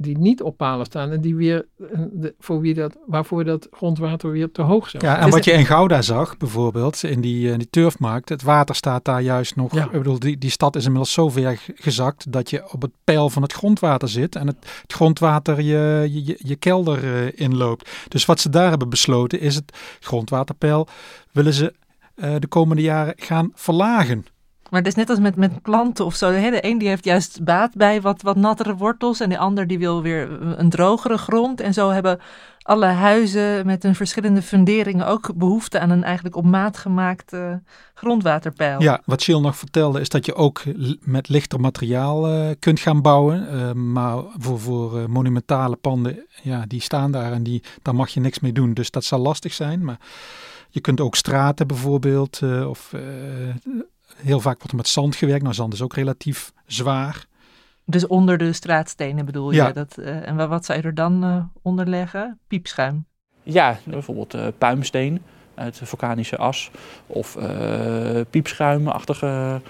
die 0.03 0.19
niet 0.19 0.43
op 0.43 0.57
palen 0.57 0.87
staan 0.87 1.11
en 1.11 1.21
die 1.21 1.35
weer, 1.35 1.67
de, 2.13 2.35
voor 2.39 2.61
wie 2.61 2.75
dat, 2.75 2.97
waarvoor 3.07 3.45
dat 3.45 3.69
grondwater 3.71 4.31
weer 4.31 4.53
te 4.53 4.63
hoog 4.63 4.91
zou 4.91 5.05
Ja, 5.05 5.19
en 5.19 5.31
wat 5.31 5.45
je 5.45 5.53
in 5.53 5.67
Gouda 5.67 6.03
zag, 6.03 6.37
bijvoorbeeld, 6.37 7.03
in 7.03 7.21
die, 7.21 7.51
in 7.51 7.59
die 7.59 7.71
turfmarkt, 7.71 8.29
het 8.29 8.43
water 8.43 8.75
staat 8.75 9.05
daar 9.05 9.23
juist 9.23 9.57
nog. 9.57 9.75
Ja. 9.75 9.85
Ik 9.85 9.91
bedoel, 9.91 10.19
die, 10.19 10.39
die 10.39 10.51
stad 10.51 10.77
is 10.77 10.85
inmiddels 10.85 11.13
zo 11.13 11.29
ver 11.29 11.61
gezakt 11.75 12.33
dat 12.33 12.51
je 12.51 12.73
op 12.73 12.83
het 12.83 12.93
peil 13.05 13.31
van 13.31 13.43
het 13.43 13.53
grondwater 13.53 14.09
zit 14.09 14.37
en 14.37 14.47
het, 14.47 14.57
het 14.83 14.93
grondwater 14.93 15.61
je, 15.61 16.09
je, 16.11 16.39
je 16.39 16.57
kelder 16.57 17.05
uh, 17.05 17.33
inloopt. 17.35 17.91
Dus 18.09 18.25
wat 18.25 18.41
ze 18.41 18.51
daar 18.51 18.69
hebben 18.69 18.89
besloten 18.89 19.41
is 19.41 19.55
het 19.55 19.79
grondwaterpeil 20.01 20.89
willen 21.33 21.53
ze 21.53 21.75
uh, 22.17 22.35
de 22.39 22.47
komende 22.47 22.83
jaren 22.83 23.15
gaan 23.17 23.51
verlagen. 23.55 24.25
Maar 24.71 24.81
het 24.81 24.89
is 24.89 24.95
net 24.95 25.11
als 25.11 25.19
met, 25.19 25.37
met 25.37 25.63
planten 25.63 26.05
of 26.05 26.15
zo. 26.15 26.31
De 26.31 26.65
een 26.65 26.79
die 26.79 26.89
heeft 26.89 27.05
juist 27.05 27.45
baat 27.45 27.75
bij 27.75 28.01
wat, 28.01 28.23
wat 28.23 28.37
nattere 28.37 28.77
wortels. 28.77 29.21
En 29.21 29.29
de 29.29 29.39
ander 29.39 29.67
die 29.67 29.79
wil 29.79 30.03
weer 30.03 30.43
een 30.59 30.71
drogere 30.71 31.19
grond. 31.19 31.61
En 31.61 31.75
zo 31.75 31.91
hebben 31.91 32.21
alle 32.63 32.87
huizen 32.87 33.67
met 33.67 33.83
hun 33.83 33.95
verschillende 33.95 34.43
funderingen 34.43 35.07
ook 35.07 35.33
behoefte 35.35 35.81
aan 35.81 35.91
een 35.91 36.05
eigenlijk 36.05 36.37
op 36.37 36.45
maat 36.45 36.79
gemaakt 36.79 37.33
uh, 37.33 37.55
grondwaterpeil. 37.95 38.83
Ja, 38.83 39.01
wat 39.05 39.25
Jill 39.25 39.41
nog 39.41 39.57
vertelde 39.57 40.01
is 40.01 40.09
dat 40.09 40.27
je 40.27 40.35
ook 40.35 40.63
met 41.01 41.29
lichter 41.29 41.61
materiaal 41.61 42.33
uh, 42.33 42.51
kunt 42.59 42.81
gaan 42.81 43.03
bouwen. 43.03 43.49
Uh, 43.53 43.73
maar 43.73 44.23
voor, 44.39 44.61
voor 44.61 45.11
monumentale 45.11 45.77
panden, 45.77 46.27
ja, 46.43 46.65
die 46.67 46.81
staan 46.81 47.13
daar 47.13 47.33
en 47.33 47.43
die, 47.43 47.63
daar 47.83 47.95
mag 47.95 48.09
je 48.09 48.21
niks 48.21 48.41
mee 48.41 48.53
doen. 48.53 48.75
Dus 48.75 48.91
dat 48.91 49.05
zal 49.05 49.19
lastig 49.19 49.53
zijn. 49.53 49.85
Maar 49.85 49.99
je 50.69 50.81
kunt 50.81 51.01
ook 51.01 51.17
straten 51.17 51.67
bijvoorbeeld 51.67 52.41
of 52.67 52.95
Heel 54.23 54.41
vaak 54.41 54.57
wordt 54.57 54.71
er 54.71 54.77
met 54.77 54.89
zand 54.89 55.17
gewerkt. 55.17 55.43
Nou, 55.43 55.55
zand 55.55 55.73
is 55.73 55.83
ook 55.83 55.95
relatief 55.95 56.53
zwaar. 56.67 57.27
Dus 57.85 58.07
onder 58.07 58.39
de 58.39 58.53
straatstenen 58.53 59.25
bedoel 59.25 59.51
je? 59.51 59.73
Dat, 59.73 59.97
uh, 59.99 60.29
en 60.29 60.49
wat 60.49 60.65
zou 60.65 60.79
je 60.79 60.85
er 60.85 60.95
dan 60.95 61.25
uh, 61.25 61.45
onder 61.63 61.87
leggen? 61.89 62.39
Piepschuim? 62.49 63.07
Ja, 63.43 63.79
bijvoorbeeld 63.85 64.35
uh, 64.35 64.47
puimsteen 64.59 65.23
uit 65.55 65.81
vulkanische 65.83 66.37
as. 66.37 66.71
Of 67.07 67.39
piepschuimachtige 68.31 69.61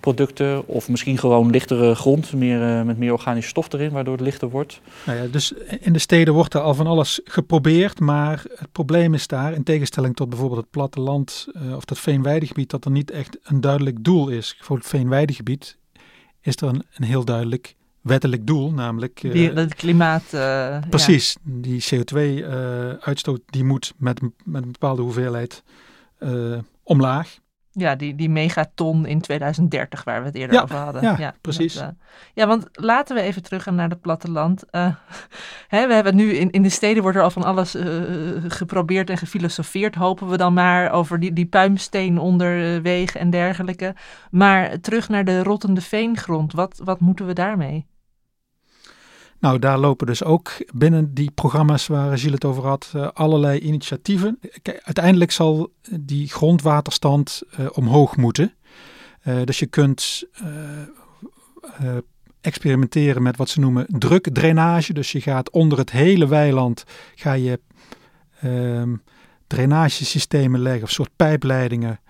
producten. 0.00 0.66
Of 0.66 0.88
misschien 0.88 1.18
gewoon 1.18 1.50
lichtere 1.50 1.94
grond 1.94 2.32
meer, 2.32 2.86
met 2.86 2.98
meer 2.98 3.12
organische 3.12 3.50
stof 3.50 3.72
erin, 3.72 3.90
waardoor 3.90 4.12
het 4.14 4.22
lichter 4.22 4.50
wordt. 4.50 4.80
Nou 5.06 5.18
ja, 5.18 5.26
dus 5.26 5.52
in 5.80 5.92
de 5.92 5.98
steden 5.98 6.34
wordt 6.34 6.54
er 6.54 6.60
al 6.60 6.74
van 6.74 6.86
alles 6.86 7.20
geprobeerd. 7.24 8.00
Maar 8.00 8.44
het 8.54 8.72
probleem 8.72 9.14
is 9.14 9.26
daar, 9.26 9.52
in 9.52 9.62
tegenstelling 9.62 10.16
tot 10.16 10.28
bijvoorbeeld 10.28 10.60
het 10.60 10.70
platteland 10.70 11.48
uh, 11.52 11.76
of 11.76 11.84
dat 11.84 11.98
veenweidegebied, 11.98 12.70
dat 12.70 12.84
er 12.84 12.90
niet 12.90 13.10
echt 13.10 13.38
een 13.42 13.60
duidelijk 13.60 14.04
doel 14.04 14.28
is. 14.28 14.56
Voor 14.60 14.76
het 14.76 14.86
veenweidegebied 14.86 15.78
is 16.40 16.56
er 16.56 16.68
een, 16.68 16.84
een 16.94 17.04
heel 17.04 17.24
duidelijk 17.24 17.76
wettelijk 18.00 18.46
doel, 18.46 18.72
namelijk... 18.72 19.22
Uh, 19.22 19.54
het 19.54 19.74
klimaat... 19.74 20.24
Uh, 20.34 20.78
precies, 20.90 21.36
ja. 21.44 21.50
die 21.54 21.84
CO2-uitstoot 21.94 23.40
die 23.46 23.64
moet 23.64 23.92
met, 23.96 24.20
met 24.44 24.62
een 24.62 24.72
bepaalde 24.72 25.02
hoeveelheid 25.02 25.62
omlaag. 26.82 27.38
Ja, 27.72 27.94
die, 27.94 28.14
die 28.14 28.28
megaton 28.28 29.06
in 29.06 29.20
2030 29.20 30.04
waar 30.04 30.20
we 30.20 30.26
het 30.26 30.34
eerder 30.34 30.56
ja, 30.56 30.62
over 30.62 30.76
hadden. 30.76 31.02
Ja, 31.02 31.14
ja 31.18 31.34
precies. 31.40 31.74
Dat, 31.74 31.82
uh, 31.82 31.88
ja, 32.34 32.46
want 32.46 32.68
laten 32.72 33.16
we 33.16 33.22
even 33.22 33.42
terug 33.42 33.62
gaan 33.62 33.74
naar 33.74 33.88
het 33.88 34.00
platteland. 34.00 34.64
Uh, 34.70 34.94
hè, 35.68 35.86
we 35.86 35.94
hebben 35.94 36.16
nu 36.16 36.32
in, 36.32 36.50
in 36.50 36.62
de 36.62 36.68
steden 36.68 37.02
wordt 37.02 37.18
er 37.18 37.24
al 37.24 37.30
van 37.30 37.44
alles 37.44 37.74
uh, 37.74 37.84
geprobeerd 38.48 39.10
en 39.10 39.18
gefilosofeerd. 39.18 39.94
Hopen 39.94 40.28
we 40.28 40.36
dan 40.36 40.52
maar 40.52 40.92
over 40.92 41.20
die, 41.20 41.32
die 41.32 41.46
puimsteen 41.46 42.18
onder 42.18 42.82
wegen 42.82 43.20
en 43.20 43.30
dergelijke. 43.30 43.94
Maar 44.30 44.80
terug 44.80 45.08
naar 45.08 45.24
de 45.24 45.42
rottende 45.42 45.80
veengrond. 45.80 46.52
Wat, 46.52 46.80
wat 46.84 47.00
moeten 47.00 47.26
we 47.26 47.32
daarmee? 47.32 47.86
Nou, 49.40 49.58
daar 49.58 49.78
lopen 49.78 50.06
dus 50.06 50.24
ook 50.24 50.52
binnen 50.74 51.14
die 51.14 51.30
programma's 51.30 51.86
waar 51.86 52.18
Gilles 52.18 52.34
het 52.34 52.44
over 52.44 52.66
had, 52.66 52.92
uh, 52.96 53.08
allerlei 53.12 53.58
initiatieven. 53.58 54.38
Uiteindelijk 54.62 55.30
zal 55.30 55.72
die 56.00 56.28
grondwaterstand 56.28 57.42
uh, 57.60 57.66
omhoog 57.72 58.16
moeten. 58.16 58.54
Dus 59.44 59.58
je 59.58 59.66
kunt 59.66 60.24
experimenteren 62.40 63.22
met 63.22 63.36
wat 63.36 63.48
ze 63.48 63.60
noemen 63.60 63.86
drukdrainage. 63.88 64.92
Dus 64.92 65.12
je 65.12 65.20
gaat 65.20 65.50
onder 65.50 65.78
het 65.78 65.90
hele 65.90 66.28
weiland 66.28 66.84
ga 67.14 67.32
je 67.32 67.60
um, 68.44 69.02
drainagesystemen 69.46 70.60
leggen, 70.60 70.82
of 70.82 70.90
soort 70.90 71.10
pijpleidingen, 71.16 72.00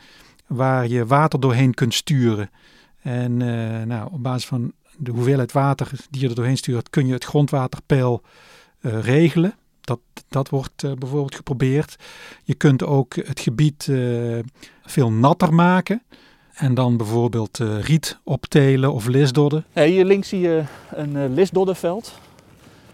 waar 0.47 0.87
je 0.87 1.07
water 1.07 1.41
doorheen 1.41 1.75
kunt 1.75 1.95
sturen. 1.95 2.51
En 3.03 3.37
nou, 3.87 4.13
op 4.13 4.23
basis 4.23 4.47
van 4.47 4.73
de 5.01 5.11
hoeveelheid 5.11 5.53
water 5.53 5.91
die 6.11 6.21
je 6.21 6.29
er 6.29 6.35
doorheen 6.35 6.57
stuurt, 6.57 6.91
kun 6.91 7.07
je 7.07 7.13
het 7.13 7.25
grondwaterpeil 7.25 8.23
uh, 8.81 9.01
regelen. 9.03 9.55
Dat, 9.81 10.01
dat 10.29 10.49
wordt 10.49 10.83
uh, 10.83 10.93
bijvoorbeeld 10.93 11.35
geprobeerd. 11.35 11.97
Je 12.45 12.55
kunt 12.55 12.85
ook 12.85 13.15
het 13.15 13.41
gebied 13.41 13.87
uh, 13.87 14.39
veel 14.83 15.13
natter 15.13 15.55
maken. 15.55 16.03
En 16.55 16.75
dan 16.75 16.97
bijvoorbeeld 16.97 17.59
riet 17.81 18.19
optelen 18.25 18.93
of 18.93 19.07
lisdodden. 19.07 19.65
Hier 19.73 20.05
links 20.05 20.29
zie 20.29 20.41
je 20.41 20.65
een 20.91 21.35
lisdoddenveld. 21.35 22.19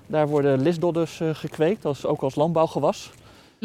Daar 0.07 0.29
worden 0.29 0.63
lisdodders 0.63 1.21
gekweekt, 1.33 1.85
als, 1.85 2.05
ook 2.05 2.23
als 2.23 2.35
landbouwgewas. 2.35 3.13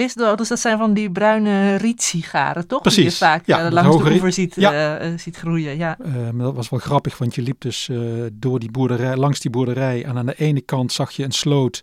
Lisdodders, 0.01 0.49
dat 0.49 0.59
zijn 0.59 0.77
van 0.77 0.93
die 0.93 1.11
bruine 1.11 1.75
rietsigaren, 1.75 2.67
toch? 2.67 2.81
Precies. 2.81 3.01
Die 3.01 3.11
je 3.11 3.17
vaak 3.17 3.45
ja, 3.45 3.65
uh, 3.65 3.71
langs 3.71 3.97
de 3.97 4.11
oever 4.11 4.33
ziet, 4.33 4.55
ja. 4.55 5.01
uh, 5.01 5.17
ziet 5.17 5.37
groeien. 5.37 5.77
Ja. 5.77 5.97
Maar 6.33 6.45
dat 6.45 6.55
was 6.55 6.69
wel 6.69 6.79
grappig, 6.79 7.17
want 7.17 7.35
je 7.35 7.41
liep 7.41 7.61
dus 7.61 7.89
door 8.33 8.59
die 8.59 8.71
boerderij, 8.71 9.15
langs 9.15 9.39
die 9.39 9.51
boerderij. 9.51 10.05
En 10.05 10.17
aan 10.17 10.25
de 10.25 10.37
ene 10.37 10.61
kant 10.61 10.91
zag 10.91 11.11
je 11.11 11.23
een 11.23 11.31
sloot. 11.31 11.81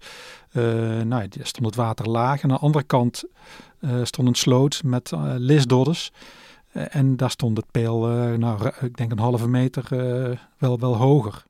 nou, 0.53 1.09
daar 1.09 1.29
stond 1.47 1.67
het 1.67 1.75
water 1.75 2.09
laag. 2.09 2.43
En 2.43 2.51
aan 2.51 2.57
de 2.57 2.63
andere 2.63 2.85
kant 2.85 3.25
stond 4.03 4.29
een 4.29 4.35
sloot 4.35 4.81
met 4.85 5.13
lisdodders. 5.37 6.11
en 6.73 7.17
daar 7.17 7.31
stond 7.31 7.57
het 7.57 7.71
peel, 7.71 7.99
nou, 8.37 8.71
ik 8.81 8.97
denk 8.97 9.11
een 9.11 9.19
halve 9.19 9.49
meter 9.49 9.85
wel, 10.59 10.79
wel 10.79 10.97
hoger. 10.97 11.47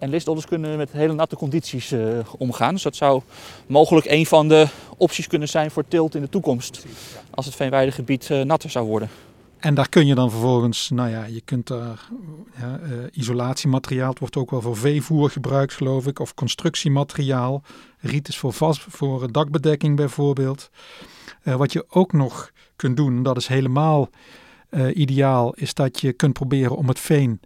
En 0.00 0.10
listdodders 0.10 0.46
kunnen 0.46 0.76
met 0.76 0.92
hele 0.92 1.12
natte 1.12 1.36
condities 1.36 1.92
uh, 1.92 2.18
omgaan. 2.38 2.72
Dus 2.74 2.82
dat 2.82 2.96
zou 2.96 3.22
mogelijk 3.66 4.06
een 4.06 4.26
van 4.26 4.48
de 4.48 4.66
opties 4.96 5.26
kunnen 5.26 5.48
zijn 5.48 5.70
voor 5.70 5.88
teelt 5.88 6.14
in 6.14 6.20
de 6.20 6.28
toekomst. 6.28 6.86
Als 7.30 7.46
het 7.46 7.54
veenweidegebied 7.54 8.28
uh, 8.28 8.42
natter 8.42 8.70
zou 8.70 8.86
worden. 8.86 9.08
En 9.58 9.74
daar 9.74 9.88
kun 9.88 10.06
je 10.06 10.14
dan 10.14 10.30
vervolgens, 10.30 10.90
nou 10.90 11.10
ja, 11.10 11.24
je 11.24 11.40
kunt 11.40 11.66
daar 11.66 12.08
ja, 12.58 12.80
uh, 12.82 13.04
isolatiemateriaal, 13.12 14.10
het 14.10 14.18
wordt 14.18 14.36
ook 14.36 14.50
wel 14.50 14.60
voor 14.60 14.76
veevoer 14.76 15.30
gebruikt 15.30 15.72
geloof 15.72 16.06
ik, 16.06 16.18
of 16.18 16.34
constructiemateriaal. 16.34 17.62
Riet 17.98 18.28
is 18.28 18.38
voor, 18.38 18.52
vast, 18.52 18.84
voor 18.88 19.32
dakbedekking 19.32 19.96
bijvoorbeeld. 19.96 20.70
wat 21.42 21.72
je 21.72 21.84
ook 21.88 22.12
nog 22.12 22.50
kunt 22.76 22.96
doen, 22.96 23.22
dat 23.22 23.36
is 23.36 23.46
helemaal 23.46 24.08
ideaal, 24.94 25.54
is 25.54 25.74
dat 25.74 26.00
je 26.00 26.12
kunt 26.12 26.32
proberen 26.32 26.76
om 26.76 26.88
het 26.88 26.98
veen 26.98 27.40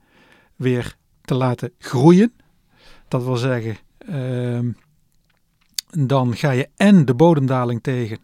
weer 0.57 0.96
te 1.22 1.34
laten 1.34 1.72
groeien. 1.78 2.32
Dat 3.15 3.25
wil 3.25 3.37
zeggen, 3.37 3.77
uh, 4.09 4.73
dan 6.07 6.37
ga 6.37 6.51
je 6.51 6.69
en 6.77 7.05
de 7.05 7.15
bodemdaling 7.15 7.83
tegen 7.83 8.19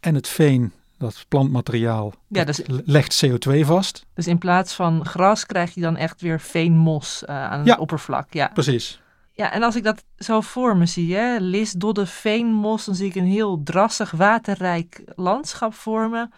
en 0.00 0.14
het 0.14 0.28
veen, 0.28 0.72
dat 0.98 1.24
plantmateriaal, 1.28 2.12
ja, 2.28 2.44
dus, 2.44 2.60
legt 2.66 3.26
CO2 3.26 3.60
vast. 3.60 4.06
Dus 4.14 4.26
in 4.26 4.38
plaats 4.38 4.74
van 4.74 5.06
gras 5.06 5.46
krijg 5.46 5.74
je 5.74 5.80
dan 5.80 5.96
echt 5.96 6.20
weer 6.20 6.40
veenmos 6.40 7.22
uh, 7.22 7.50
aan 7.50 7.64
ja, 7.64 7.70
het 7.70 7.80
oppervlak. 7.80 8.32
Ja, 8.32 8.50
precies. 8.54 9.00
Ja, 9.32 9.52
en 9.52 9.62
als 9.62 9.76
ik 9.76 9.82
dat 9.82 10.04
zo 10.18 10.40
voor 10.40 10.76
me 10.76 10.86
zie, 10.86 11.14
hè, 11.14 11.36
lis, 11.38 11.72
dodde, 11.72 12.06
veenmos, 12.06 12.84
dan 12.84 12.94
zie 12.94 13.08
ik 13.08 13.14
een 13.14 13.26
heel 13.26 13.62
drassig, 13.62 14.10
waterrijk 14.10 15.02
landschap 15.14 15.74
vormen. 15.74 16.32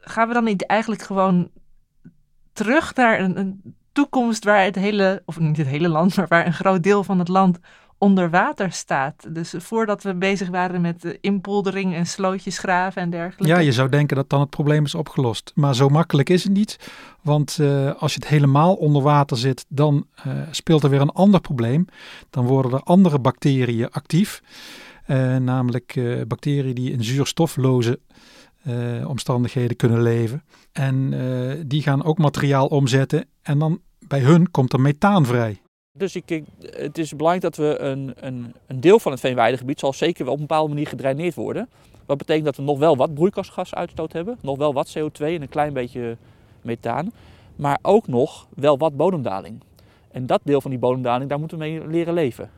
Gaan 0.00 0.28
we 0.28 0.34
dan 0.34 0.44
niet 0.44 0.66
eigenlijk 0.66 1.02
gewoon 1.02 1.50
terug 2.52 2.94
naar 2.94 3.20
een, 3.20 3.38
een 3.38 3.76
toekomst 3.96 4.44
waar 4.44 4.64
het 4.64 4.74
hele, 4.74 5.22
of 5.24 5.38
niet 5.38 5.56
het 5.56 5.66
hele 5.66 5.88
land, 5.88 6.14
maar 6.16 6.28
waar 6.28 6.46
een 6.46 6.52
groot 6.52 6.82
deel 6.82 7.04
van 7.04 7.18
het 7.18 7.28
land 7.28 7.58
onder 7.98 8.30
water 8.30 8.72
staat. 8.72 9.34
Dus 9.34 9.54
voordat 9.58 10.02
we 10.02 10.14
bezig 10.14 10.48
waren 10.48 10.80
met 10.80 11.18
inpoldering 11.20 11.94
en 11.94 12.06
slootjes 12.06 12.58
graven 12.58 13.02
en 13.02 13.10
dergelijke. 13.10 13.46
Ja, 13.46 13.58
je 13.58 13.72
zou 13.72 13.88
denken 13.88 14.16
dat 14.16 14.30
dan 14.30 14.40
het 14.40 14.50
probleem 14.50 14.84
is 14.84 14.94
opgelost. 14.94 15.52
Maar 15.54 15.74
zo 15.74 15.88
makkelijk 15.88 16.30
is 16.30 16.44
het 16.44 16.52
niet. 16.52 16.78
Want 17.22 17.58
uh, 17.60 17.94
als 17.94 18.14
je 18.14 18.18
het 18.18 18.28
helemaal 18.28 18.74
onder 18.74 19.02
water 19.02 19.36
zit, 19.36 19.64
dan 19.68 20.06
uh, 20.26 20.32
speelt 20.50 20.82
er 20.82 20.90
weer 20.90 21.00
een 21.00 21.10
ander 21.10 21.40
probleem. 21.40 21.86
Dan 22.30 22.44
worden 22.46 22.72
er 22.72 22.82
andere 22.82 23.18
bacteriën 23.18 23.90
actief. 23.90 24.42
Namelijk 25.38 26.00
bacteriën 26.28 26.74
die 26.74 26.92
in 26.92 27.04
zuurstofloze 27.04 28.00
omstandigheden 29.06 29.76
kunnen 29.76 30.02
leven. 30.02 30.44
En 30.72 31.14
die 31.66 31.82
gaan 31.82 32.04
ook 32.04 32.18
materiaal 32.18 32.66
omzetten. 32.66 33.28
En 33.42 33.58
dan 33.58 33.80
bij 34.08 34.20
hun 34.20 34.50
komt 34.50 34.72
er 34.72 34.80
methaan 34.80 35.26
vrij. 35.26 35.60
Dus 35.98 36.16
ik, 36.16 36.42
het 36.60 36.98
is 36.98 37.16
belangrijk 37.16 37.42
dat 37.42 37.56
we 37.56 37.78
een, 37.78 38.14
een, 38.16 38.54
een 38.66 38.80
deel 38.80 38.98
van 38.98 39.12
het 39.12 39.20
veenweidegebied 39.20 39.80
zal 39.80 39.92
zeker 39.92 40.24
wel 40.24 40.32
op 40.32 40.40
een 40.40 40.46
bepaalde 40.46 40.68
manier 40.68 40.86
gedraineerd 40.86 41.34
worden. 41.34 41.68
Wat 42.06 42.18
betekent 42.18 42.44
dat 42.44 42.56
we 42.56 42.62
nog 42.62 42.78
wel 42.78 42.96
wat 42.96 43.14
broeikasgasuitstoot 43.14 44.12
hebben, 44.12 44.38
nog 44.40 44.56
wel 44.56 44.72
wat 44.72 44.98
CO2 44.98 45.20
en 45.20 45.42
een 45.42 45.48
klein 45.48 45.72
beetje 45.72 46.16
methaan, 46.62 47.12
maar 47.56 47.78
ook 47.82 48.06
nog 48.06 48.46
wel 48.54 48.78
wat 48.78 48.96
bodemdaling. 48.96 49.60
En 50.10 50.26
dat 50.26 50.40
deel 50.44 50.60
van 50.60 50.70
die 50.70 50.80
bodemdaling, 50.80 51.30
daar 51.30 51.38
moeten 51.38 51.58
we 51.58 51.64
mee 51.64 51.86
leren 51.86 52.14
leven. 52.14 52.50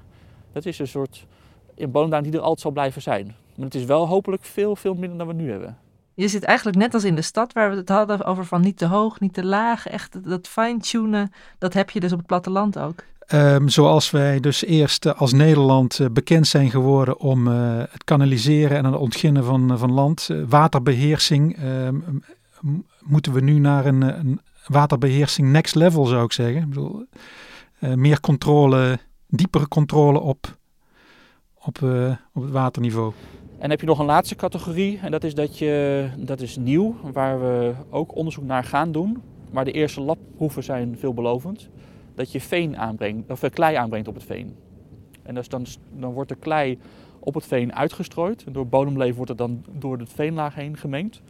Dat 0.52 0.66
is 0.66 0.78
een 0.78 0.88
soort 0.88 1.26
een 1.74 1.90
bodemdaling 1.90 2.28
die 2.28 2.38
er 2.38 2.44
altijd 2.44 2.60
zal 2.60 2.70
blijven 2.70 3.02
zijn. 3.02 3.34
Maar 3.54 3.66
het 3.66 3.74
is 3.74 3.84
wel 3.84 4.06
hopelijk 4.06 4.44
veel, 4.44 4.76
veel 4.76 4.94
minder 4.94 5.18
dan 5.18 5.26
we 5.26 5.32
nu 5.32 5.50
hebben. 5.50 5.78
Je 6.18 6.28
zit 6.28 6.44
eigenlijk 6.44 6.78
net 6.78 6.94
als 6.94 7.04
in 7.04 7.14
de 7.14 7.22
stad 7.22 7.52
waar 7.52 7.70
we 7.70 7.76
het 7.76 7.88
hadden 7.88 8.24
over 8.24 8.44
van 8.44 8.60
niet 8.60 8.76
te 8.76 8.86
hoog, 8.86 9.20
niet 9.20 9.34
te 9.34 9.44
laag. 9.44 9.86
Echt 9.86 10.28
dat 10.28 10.48
fine-tunen, 10.48 11.32
dat 11.58 11.74
heb 11.74 11.90
je 11.90 12.00
dus 12.00 12.12
op 12.12 12.18
het 12.18 12.26
platteland 12.26 12.78
ook. 12.78 13.04
Um, 13.32 13.68
zoals 13.68 14.10
wij 14.10 14.40
dus 14.40 14.64
eerst 14.64 15.06
uh, 15.06 15.14
als 15.14 15.32
Nederland 15.32 15.98
uh, 15.98 16.06
bekend 16.12 16.46
zijn 16.46 16.70
geworden 16.70 17.18
om 17.18 17.48
uh, 17.48 17.78
het 17.90 18.04
kanaliseren 18.04 18.76
en 18.76 18.84
het 18.84 18.94
ontginnen 18.94 19.44
van, 19.44 19.78
van 19.78 19.92
land, 19.92 20.28
waterbeheersing, 20.48 21.56
ehm, 21.56 21.96
moeten 23.00 23.32
we 23.32 23.40
nu 23.40 23.58
naar 23.58 23.86
een, 23.86 24.02
een, 24.02 24.40
waterbeheersing 24.66 25.50
next 25.50 25.74
level 25.74 26.06
zou 26.06 26.24
ik 26.24 26.32
zeggen. 26.32 26.62
Ik 26.62 26.68
bedoel, 26.68 27.06
meer 27.78 28.20
controle, 28.20 28.98
diepere 29.28 29.68
controle 29.68 30.20
op, 30.20 30.56
op, 31.54 31.82
op 32.32 32.42
het 32.42 32.52
waterniveau. 32.52 33.12
En 33.58 33.70
heb 33.70 33.80
je 33.80 33.86
nog 33.86 33.98
een 33.98 34.06
laatste 34.06 34.34
categorie 34.34 34.98
en 35.02 35.10
dat 35.10 35.24
is 35.24 35.34
dat 35.34 35.58
je, 35.58 36.08
dat 36.16 36.40
is 36.40 36.56
nieuw, 36.56 36.96
waar 37.12 37.40
we 37.40 37.74
ook 37.90 38.16
onderzoek 38.16 38.44
naar 38.44 38.64
gaan 38.64 38.92
doen. 38.92 39.22
Maar 39.50 39.64
de 39.64 39.72
eerste 39.72 40.00
labproeven 40.00 40.64
zijn 40.64 40.96
veelbelovend 40.98 41.68
dat 42.14 42.32
je 42.32 42.40
veen 42.40 42.76
aanbrengt, 42.76 43.30
of 43.30 43.40
klei 43.50 43.76
aanbrengt 43.76 44.08
op 44.08 44.14
het 44.14 44.24
veen. 44.24 44.56
En 45.22 45.34
dan, 45.48 45.66
dan 45.92 46.12
wordt 46.12 46.28
de 46.28 46.36
klei 46.36 46.78
op 47.18 47.34
het 47.34 47.46
veen 47.46 47.74
uitgestrooid. 47.74 48.44
Door 48.52 48.66
bodemleven 48.66 49.16
wordt 49.16 49.30
het 49.30 49.38
dan 49.38 49.64
door 49.72 49.98
het 49.98 50.12
veenlaag 50.12 50.54
heen 50.54 50.76
gemengd. 50.76 51.22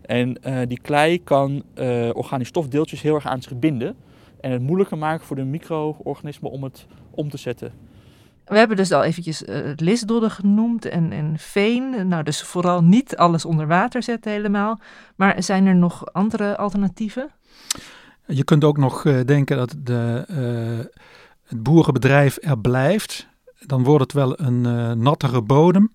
En 0.00 0.38
uh, 0.46 0.58
die 0.66 0.80
klei 0.80 1.22
kan 1.22 1.50
uh, 1.74 2.08
organische 2.12 2.44
stofdeeltjes 2.44 3.02
heel 3.02 3.14
erg 3.14 3.26
aan 3.26 3.42
zich 3.42 3.58
binden. 3.58 3.96
En 4.40 4.50
het 4.50 4.62
moeilijker 4.62 4.98
maken 4.98 5.26
voor 5.26 5.36
de 5.36 5.44
micro-organismen 5.44 6.50
om 6.50 6.62
het 6.62 6.86
om 7.10 7.30
te 7.30 7.36
zetten. 7.36 7.72
We 8.50 8.58
hebben 8.58 8.76
dus 8.76 8.92
al 8.92 9.02
eventjes 9.02 9.42
uh, 9.42 9.56
lisdodden 9.76 10.30
genoemd 10.30 10.84
en, 10.84 11.12
en 11.12 11.34
veen. 11.38 12.08
Nou, 12.08 12.22
dus 12.22 12.42
vooral 12.42 12.82
niet 12.82 13.16
alles 13.16 13.44
onder 13.44 13.66
water 13.66 14.02
zetten 14.02 14.32
helemaal. 14.32 14.80
Maar 15.16 15.42
zijn 15.42 15.66
er 15.66 15.76
nog 15.76 16.12
andere 16.12 16.56
alternatieven? 16.56 17.30
Je 18.26 18.44
kunt 18.44 18.64
ook 18.64 18.76
nog 18.76 19.04
uh, 19.04 19.20
denken 19.24 19.56
dat 19.56 19.74
de, 19.78 20.26
uh, 20.30 20.84
het 21.44 21.62
boerenbedrijf 21.62 22.38
er 22.40 22.58
blijft. 22.58 23.28
Dan 23.66 23.84
wordt 23.84 24.02
het 24.02 24.12
wel 24.12 24.40
een 24.40 24.62
nattere 25.02 25.42
bodem. 25.42 25.92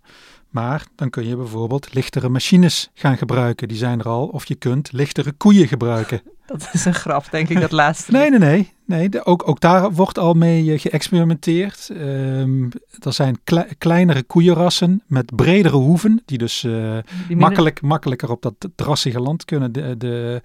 Maar 0.56 0.86
dan 0.96 1.10
kun 1.10 1.28
je 1.28 1.36
bijvoorbeeld 1.36 1.94
lichtere 1.94 2.30
machines 2.30 2.90
gaan 2.94 3.18
gebruiken. 3.18 3.68
Die 3.68 3.78
zijn 3.78 4.00
er 4.00 4.08
al. 4.08 4.28
Of 4.28 4.46
je 4.46 4.56
kunt 4.56 4.92
lichtere 4.92 5.32
koeien 5.32 5.68
gebruiken. 5.68 6.22
Dat 6.46 6.70
is 6.74 6.86
een 6.86 6.94
grap, 6.94 7.26
denk 7.32 7.50
ik, 7.50 7.60
dat 7.60 7.72
laatste. 7.84 8.12
nee, 8.12 8.30
nee, 8.30 8.40
nee. 8.40 8.74
nee 8.86 9.10
de, 9.10 9.26
ook, 9.26 9.48
ook 9.48 9.60
daar 9.60 9.92
wordt 9.92 10.18
al 10.18 10.34
mee 10.34 10.80
geëxperimenteerd. 10.80 11.90
Um, 11.92 12.70
er 13.00 13.14
zijn 13.14 13.40
kle 13.44 13.68
kleinere 13.78 14.24
koeienrassen 14.24 15.04
met 15.08 15.36
bredere 15.36 15.76
hoeven. 15.76 16.22
Die 16.26 16.38
dus 16.38 16.64
uh, 16.64 16.98
die 17.28 17.38
makkelijk, 17.38 17.82
makkelijker 17.82 18.32
op 18.32 18.42
dat 18.42 18.56
drassige 18.76 19.20
land 19.20 19.46
kunnen. 19.46 19.72
De, 19.72 19.96
de 19.98 20.42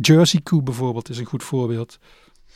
Jersey 0.00 0.40
koe 0.40 0.62
bijvoorbeeld 0.62 1.08
is 1.08 1.18
een 1.18 1.26
goed 1.26 1.42
voorbeeld. 1.42 1.98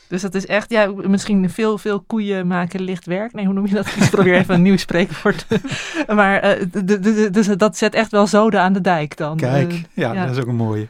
Dus 0.07 0.21
dat 0.21 0.35
is 0.35 0.45
echt, 0.45 0.69
ja, 0.69 0.91
misschien 0.91 1.49
veel, 1.49 1.77
veel 1.77 2.01
koeien 2.01 2.47
maken 2.47 2.81
licht 2.81 3.05
werk. 3.05 3.33
Nee, 3.33 3.45
hoe 3.45 3.53
noem 3.53 3.67
je 3.67 3.73
dat? 3.73 3.87
Ik 3.87 4.09
probeer 4.09 4.35
even 4.35 4.55
een 4.55 4.61
nieuw 4.61 4.77
spreekwoord. 4.77 5.45
maar 6.07 6.59
uh, 6.59 7.31
dus 7.31 7.47
dat 7.47 7.77
zet 7.77 7.93
echt 7.93 8.11
wel 8.11 8.27
zoden 8.27 8.61
aan 8.61 8.73
de 8.73 8.81
dijk 8.81 9.17
dan. 9.17 9.37
Kijk, 9.37 9.71
uh, 9.71 9.79
ja, 9.93 10.13
ja, 10.13 10.25
dat 10.25 10.35
is 10.35 10.41
ook 10.41 10.47
een 10.47 10.55
mooie. 10.55 10.87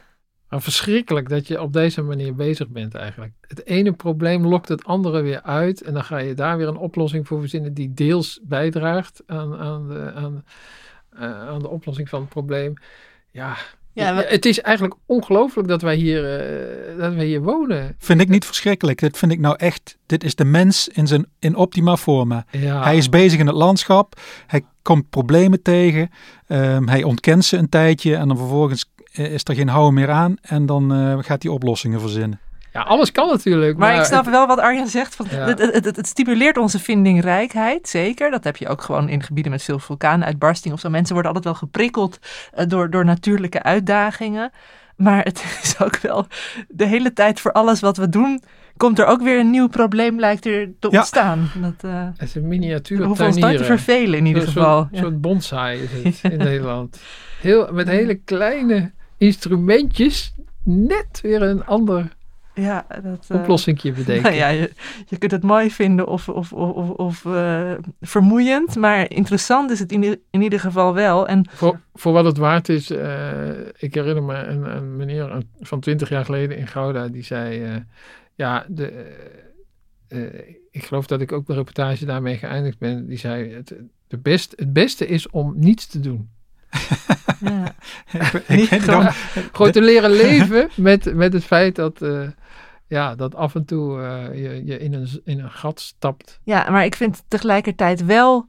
Maar 0.48 0.62
verschrikkelijk 0.62 1.28
dat 1.28 1.46
je 1.46 1.60
op 1.62 1.72
deze 1.72 2.02
manier 2.02 2.34
bezig 2.34 2.68
bent 2.68 2.94
eigenlijk. 2.94 3.32
Het 3.40 3.66
ene 3.66 3.92
probleem 3.92 4.46
lokt 4.46 4.68
het 4.68 4.84
andere 4.84 5.20
weer 5.20 5.42
uit. 5.42 5.82
En 5.82 5.92
dan 5.92 6.04
ga 6.04 6.18
je 6.18 6.34
daar 6.34 6.56
weer 6.56 6.68
een 6.68 6.76
oplossing 6.76 7.26
voor 7.26 7.40
verzinnen 7.40 7.74
die 7.74 7.94
deels 7.94 8.40
bijdraagt 8.42 9.22
aan, 9.26 9.56
aan, 9.56 9.88
de, 9.88 10.12
aan, 10.14 10.44
uh, 11.14 11.48
aan 11.48 11.58
de 11.58 11.68
oplossing 11.68 12.08
van 12.08 12.20
het 12.20 12.28
probleem. 12.28 12.74
Ja, 13.30 13.56
ja, 13.92 14.12
maar... 14.12 14.28
Het 14.28 14.46
is 14.46 14.60
eigenlijk 14.60 14.94
ongelooflijk 15.06 15.68
dat 15.68 15.82
wij 15.82 15.94
hier, 15.94 16.22
uh, 16.22 16.98
dat 16.98 17.14
wij 17.14 17.24
hier 17.24 17.42
wonen. 17.42 17.96
Vind 17.98 18.20
ik 18.20 18.28
niet 18.28 18.44
verschrikkelijk. 18.44 18.98
Dit 18.98 19.18
vind 19.18 19.32
ik 19.32 19.38
nou 19.38 19.56
echt. 19.56 19.96
Dit 20.06 20.24
is 20.24 20.34
de 20.34 20.44
mens 20.44 20.88
in 20.88 21.06
zijn 21.06 21.26
in 21.38 21.56
optima 21.56 21.96
forma. 21.96 22.44
Ja. 22.50 22.82
Hij 22.82 22.96
is 22.96 23.08
bezig 23.08 23.40
in 23.40 23.46
het 23.46 23.56
landschap. 23.56 24.20
Hij 24.46 24.64
komt 24.82 25.10
problemen 25.10 25.62
tegen. 25.62 26.10
Um, 26.48 26.88
hij 26.88 27.02
ontkent 27.02 27.44
ze 27.44 27.56
een 27.56 27.68
tijdje 27.68 28.16
en 28.16 28.28
dan 28.28 28.36
vervolgens 28.36 28.90
is 29.12 29.42
er 29.44 29.54
geen 29.54 29.68
houden 29.68 29.94
meer 29.94 30.10
aan. 30.10 30.36
En 30.40 30.66
dan 30.66 30.92
uh, 30.92 31.18
gaat 31.20 31.42
hij 31.42 31.52
oplossingen 31.52 32.00
verzinnen. 32.00 32.40
Ja, 32.78 32.84
alles 32.84 33.12
kan 33.12 33.28
natuurlijk. 33.28 33.78
Maar, 33.78 33.88
maar 33.88 33.98
ik 33.98 34.04
snap 34.04 34.24
het, 34.24 34.34
wel 34.34 34.46
wat 34.46 34.58
Arjen 34.58 34.86
zegt. 34.86 35.14
Van, 35.14 35.26
ja. 35.30 35.36
het, 35.36 35.58
het, 35.58 35.84
het, 35.84 35.96
het, 35.96 36.06
stimuleert 36.06 36.56
onze 36.56 36.78
vindingrijkheid, 36.78 37.88
zeker. 37.88 38.30
Dat 38.30 38.44
heb 38.44 38.56
je 38.56 38.68
ook 38.68 38.82
gewoon 38.82 39.08
in 39.08 39.22
gebieden 39.22 39.52
met 39.52 39.62
veel 39.62 39.78
vulkaanuitbarsting 39.78 40.74
of 40.74 40.80
zo. 40.80 40.90
Mensen 40.90 41.14
worden 41.14 41.34
altijd 41.34 41.52
wel 41.52 41.62
geprikkeld 41.62 42.18
uh, 42.58 42.66
door, 42.66 42.90
door 42.90 43.04
natuurlijke 43.04 43.62
uitdagingen. 43.62 44.50
Maar 44.96 45.24
het 45.24 45.44
is 45.62 45.80
ook 45.80 45.96
wel 45.96 46.26
de 46.68 46.86
hele 46.86 47.12
tijd 47.12 47.40
voor 47.40 47.52
alles 47.52 47.80
wat 47.80 47.96
we 47.96 48.08
doen. 48.08 48.42
Komt 48.76 48.98
er 48.98 49.06
ook 49.06 49.22
weer 49.22 49.38
een 49.38 49.50
nieuw 49.50 49.68
probleem, 49.68 50.18
lijkt 50.18 50.46
er 50.46 50.70
te 50.78 50.88
ja. 50.90 50.98
ontstaan. 50.98 51.50
Dat, 51.60 51.90
uh, 51.90 52.08
het 52.16 52.28
is 52.28 52.34
een 52.34 52.48
miniatuur. 52.48 52.98
We 52.98 53.04
hoeven 53.04 53.26
ons 53.26 53.36
nooit 53.36 53.58
te 53.58 53.64
vervelen 53.64 54.18
in 54.18 54.26
ieder 54.26 54.42
zo, 54.42 54.48
geval. 54.48 54.88
Zo'n 54.92 55.12
ja. 55.12 55.18
bonsai 55.18 55.80
is 55.82 56.22
het 56.22 56.32
in 56.32 56.38
Nederland. 56.38 57.00
Heel, 57.40 57.72
met 57.72 57.88
hele 57.88 58.14
kleine 58.14 58.92
instrumentjes. 59.16 60.34
Net 60.64 61.20
weer 61.22 61.42
een 61.42 61.64
ander 61.64 62.16
ja, 62.60 62.86
dat, 63.02 63.28
uh, 63.32 63.40
oplossingje 63.40 63.92
bedenken. 64.02 64.22
Nou 64.22 64.34
ja, 64.34 64.48
je, 64.48 64.72
je 65.06 65.18
kunt 65.18 65.30
het 65.30 65.42
mooi 65.42 65.70
vinden 65.70 66.06
of, 66.06 66.28
of, 66.28 66.52
of, 66.52 66.90
of 66.90 67.24
uh, 67.24 67.72
vermoeiend, 68.00 68.76
maar 68.76 69.10
interessant 69.10 69.70
is 69.70 69.78
het 69.78 69.92
in, 69.92 70.20
in 70.30 70.42
ieder 70.42 70.60
geval 70.60 70.94
wel. 70.94 71.28
En, 71.28 71.48
voor, 71.50 71.80
voor 71.94 72.12
wat 72.12 72.24
het 72.24 72.36
waard 72.36 72.68
is, 72.68 72.90
uh, 72.90 73.48
ik 73.76 73.94
herinner 73.94 74.22
me 74.22 74.34
een, 74.34 74.76
een 74.76 74.96
meneer 74.96 75.42
van 75.60 75.80
twintig 75.80 76.08
jaar 76.08 76.24
geleden 76.24 76.56
in 76.56 76.66
Gouda, 76.66 77.08
die 77.08 77.24
zei, 77.24 77.84
ja, 78.34 78.64
de, 78.68 79.16
ik 80.70 80.84
geloof 80.84 81.06
dat 81.06 81.20
ik 81.20 81.32
ook 81.32 81.46
de 81.46 81.54
reportage 81.54 82.04
daarmee 82.04 82.36
geëindigd 82.36 82.78
ben, 82.78 83.06
die 83.06 83.18
zei, 83.18 83.54
het, 83.54 83.74
de 84.08 84.18
best, 84.18 84.52
het 84.56 84.72
beste 84.72 85.06
is 85.06 85.30
om 85.30 85.54
niets 85.56 85.86
te 85.86 86.00
doen. 86.00 86.28
ja. 87.40 87.74
ik, 88.48 88.70
ik 88.70 88.80
gewoon, 88.80 89.08
gewoon 89.52 89.72
te 89.72 89.82
leren 89.82 90.10
leven 90.10 90.68
met, 90.76 91.14
met 91.14 91.32
het 91.32 91.44
feit 91.44 91.74
dat, 91.74 92.02
uh, 92.02 92.28
ja, 92.88 93.14
dat 93.14 93.34
af 93.34 93.54
en 93.54 93.64
toe 93.64 93.98
uh, 93.98 94.42
je, 94.42 94.64
je 94.64 94.78
in, 94.78 94.94
een, 94.94 95.08
in 95.24 95.38
een 95.38 95.50
gat 95.50 95.80
stapt. 95.80 96.40
Ja, 96.44 96.70
maar 96.70 96.84
ik 96.84 96.94
vind 96.94 97.22
tegelijkertijd 97.28 98.04
wel 98.04 98.46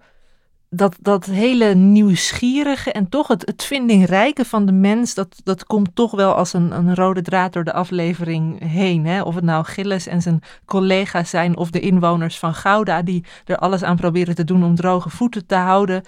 dat, 0.70 0.98
dat 1.02 1.26
hele 1.26 1.76
nieuwsgierige 1.76 2.92
en 2.92 3.10
toch 3.10 3.28
het, 3.28 3.46
het 3.46 3.64
vindingrijke 3.64 4.46
van 4.46 4.66
de 4.66 4.72
mens, 4.72 5.14
dat, 5.14 5.42
dat 5.44 5.66
komt 5.66 5.96
toch 5.96 6.12
wel 6.12 6.34
als 6.34 6.54
een, 6.54 6.72
een 6.72 6.96
rode 6.96 7.22
draad 7.22 7.54
door 7.54 7.64
de 7.64 7.74
aflevering 7.74 8.70
heen. 8.70 9.06
Hè? 9.06 9.22
Of 9.22 9.36
het 9.36 9.44
nou 9.44 9.66
Gilles 9.66 10.08
en 10.08 10.22
zijn 10.22 10.42
collega's 10.66 11.30
zijn 11.30 11.58
of 11.58 11.70
de 11.70 11.80
inwoners 11.80 12.40
van 12.40 12.54
Gouda, 12.54 13.02
die 13.02 13.26
er 13.46 13.58
alles 13.58 13.84
aan 13.84 13.96
proberen 13.96 14.36
te 14.36 14.44
doen 14.44 14.64
om 14.64 14.76
droge 14.76 15.10
voeten 15.10 15.46
te 15.46 15.56
houden 15.56 16.04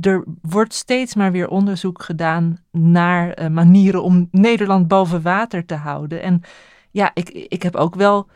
er 0.00 0.24
wordt 0.42 0.74
steeds 0.74 1.14
maar 1.14 1.32
weer 1.32 1.48
onderzoek 1.48 2.02
gedaan 2.02 2.58
naar 2.70 3.42
uh, 3.42 3.48
manieren 3.48 4.02
om 4.02 4.28
Nederland 4.30 4.88
boven 4.88 5.22
water 5.22 5.66
te 5.66 5.74
houden. 5.74 6.22
En 6.22 6.42
ja, 6.92 7.10
ik, 7.14 7.28
ik 7.28 7.62
heb 7.62 7.76
ook 7.76 7.94
wel 7.94 8.26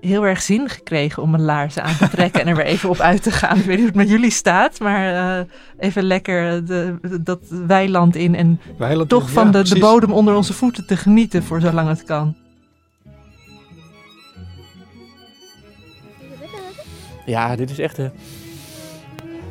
heel 0.00 0.26
erg 0.26 0.42
zin 0.42 0.68
gekregen 0.68 1.22
om 1.22 1.30
mijn 1.30 1.42
laarzen 1.42 1.82
aan 1.82 1.96
te 1.96 2.08
trekken 2.08 2.40
en 2.40 2.46
er 2.46 2.56
weer 2.56 2.64
even 2.64 2.88
op 2.88 2.98
uit 2.98 3.22
te 3.22 3.30
gaan. 3.30 3.58
Ik 3.58 3.64
weet 3.64 3.66
niet 3.66 3.78
hoe 3.78 3.86
het 3.86 3.94
met 3.94 4.08
jullie 4.08 4.30
staat, 4.30 4.80
maar 4.80 5.38
uh, 5.40 5.44
even 5.78 6.02
lekker 6.02 6.66
de, 6.66 6.98
dat 7.20 7.40
weiland 7.48 8.16
in 8.16 8.34
en 8.34 8.60
weiland 8.78 9.08
toch 9.08 9.26
in, 9.26 9.28
van 9.28 9.46
ja, 9.46 9.50
de, 9.50 9.74
de 9.74 9.78
bodem 9.78 10.12
onder 10.12 10.34
onze 10.34 10.52
voeten 10.52 10.86
te 10.86 10.96
genieten 10.96 11.42
voor 11.42 11.60
zolang 11.60 11.88
het 11.88 12.04
kan. 12.04 12.36
Ja, 17.26 17.56
dit 17.56 17.70
is 17.70 17.78
echt 17.78 17.96
de, 17.96 18.10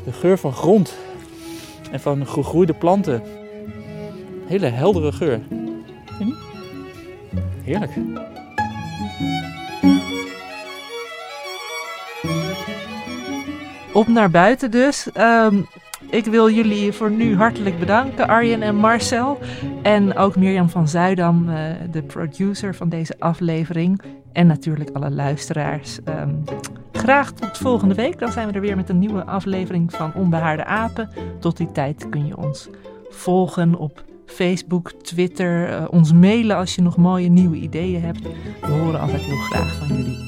de 0.06 0.12
geur 0.12 0.38
van 0.38 0.54
grond 0.54 0.98
en 1.92 2.00
van 2.00 2.28
gegroeide 2.28 2.74
planten. 2.74 3.22
Hele 4.48 4.68
heldere 4.68 5.12
geur. 5.12 5.42
Heerlijk. 7.64 7.92
Op 13.98 14.08
naar 14.08 14.30
buiten 14.30 14.72
dus. 14.72 15.10
Um, 15.18 15.68
ik 16.10 16.26
wil 16.26 16.50
jullie 16.50 16.92
voor 16.92 17.12
nu 17.12 17.36
hartelijk 17.36 17.80
bedanken, 17.80 18.28
Arjen 18.28 18.62
en 18.62 18.76
Marcel. 18.76 19.40
En 19.82 20.18
ook 20.18 20.36
Mirjam 20.36 20.70
van 20.70 20.88
Zuidam, 20.88 21.50
uh, 21.50 21.56
de 21.92 22.02
producer 22.02 22.76
van 22.76 22.90
deze 22.90 23.16
aflevering. 23.20 24.02
En 24.32 24.48
natuurlijk 24.48 24.90
alle 24.94 25.12
luisteraars. 25.12 26.00
Um, 26.06 26.44
graag 26.92 27.32
tot 27.32 27.58
volgende 27.58 27.96
week. 27.96 28.20
Dan 28.20 28.32
zijn 28.32 28.48
we 28.48 28.54
er 28.54 28.62
weer 28.62 28.76
met 28.76 28.90
een 28.90 29.00
nieuwe 29.00 29.26
aflevering 29.26 29.94
van 29.94 30.14
Onbehaarde 30.14 30.66
Apen. 30.66 31.10
Tot 31.40 31.58
die 31.58 31.72
tijd 31.72 32.10
kun 32.10 32.26
je 32.26 32.38
ons 32.38 32.70
volgen 33.10 33.76
op 33.76 34.04
Facebook, 34.26 34.92
Twitter, 34.92 35.70
uh, 35.70 35.86
ons 35.90 36.14
mailen 36.14 36.56
als 36.56 36.76
je 36.76 36.82
nog 36.82 36.98
mooie 36.98 37.30
nieuwe 37.30 37.56
ideeën 37.56 38.02
hebt. 38.02 38.22
We 38.62 38.68
horen 38.68 39.00
altijd 39.00 39.22
heel 39.22 39.38
graag 39.38 39.76
van 39.76 39.88
jullie. 39.88 40.27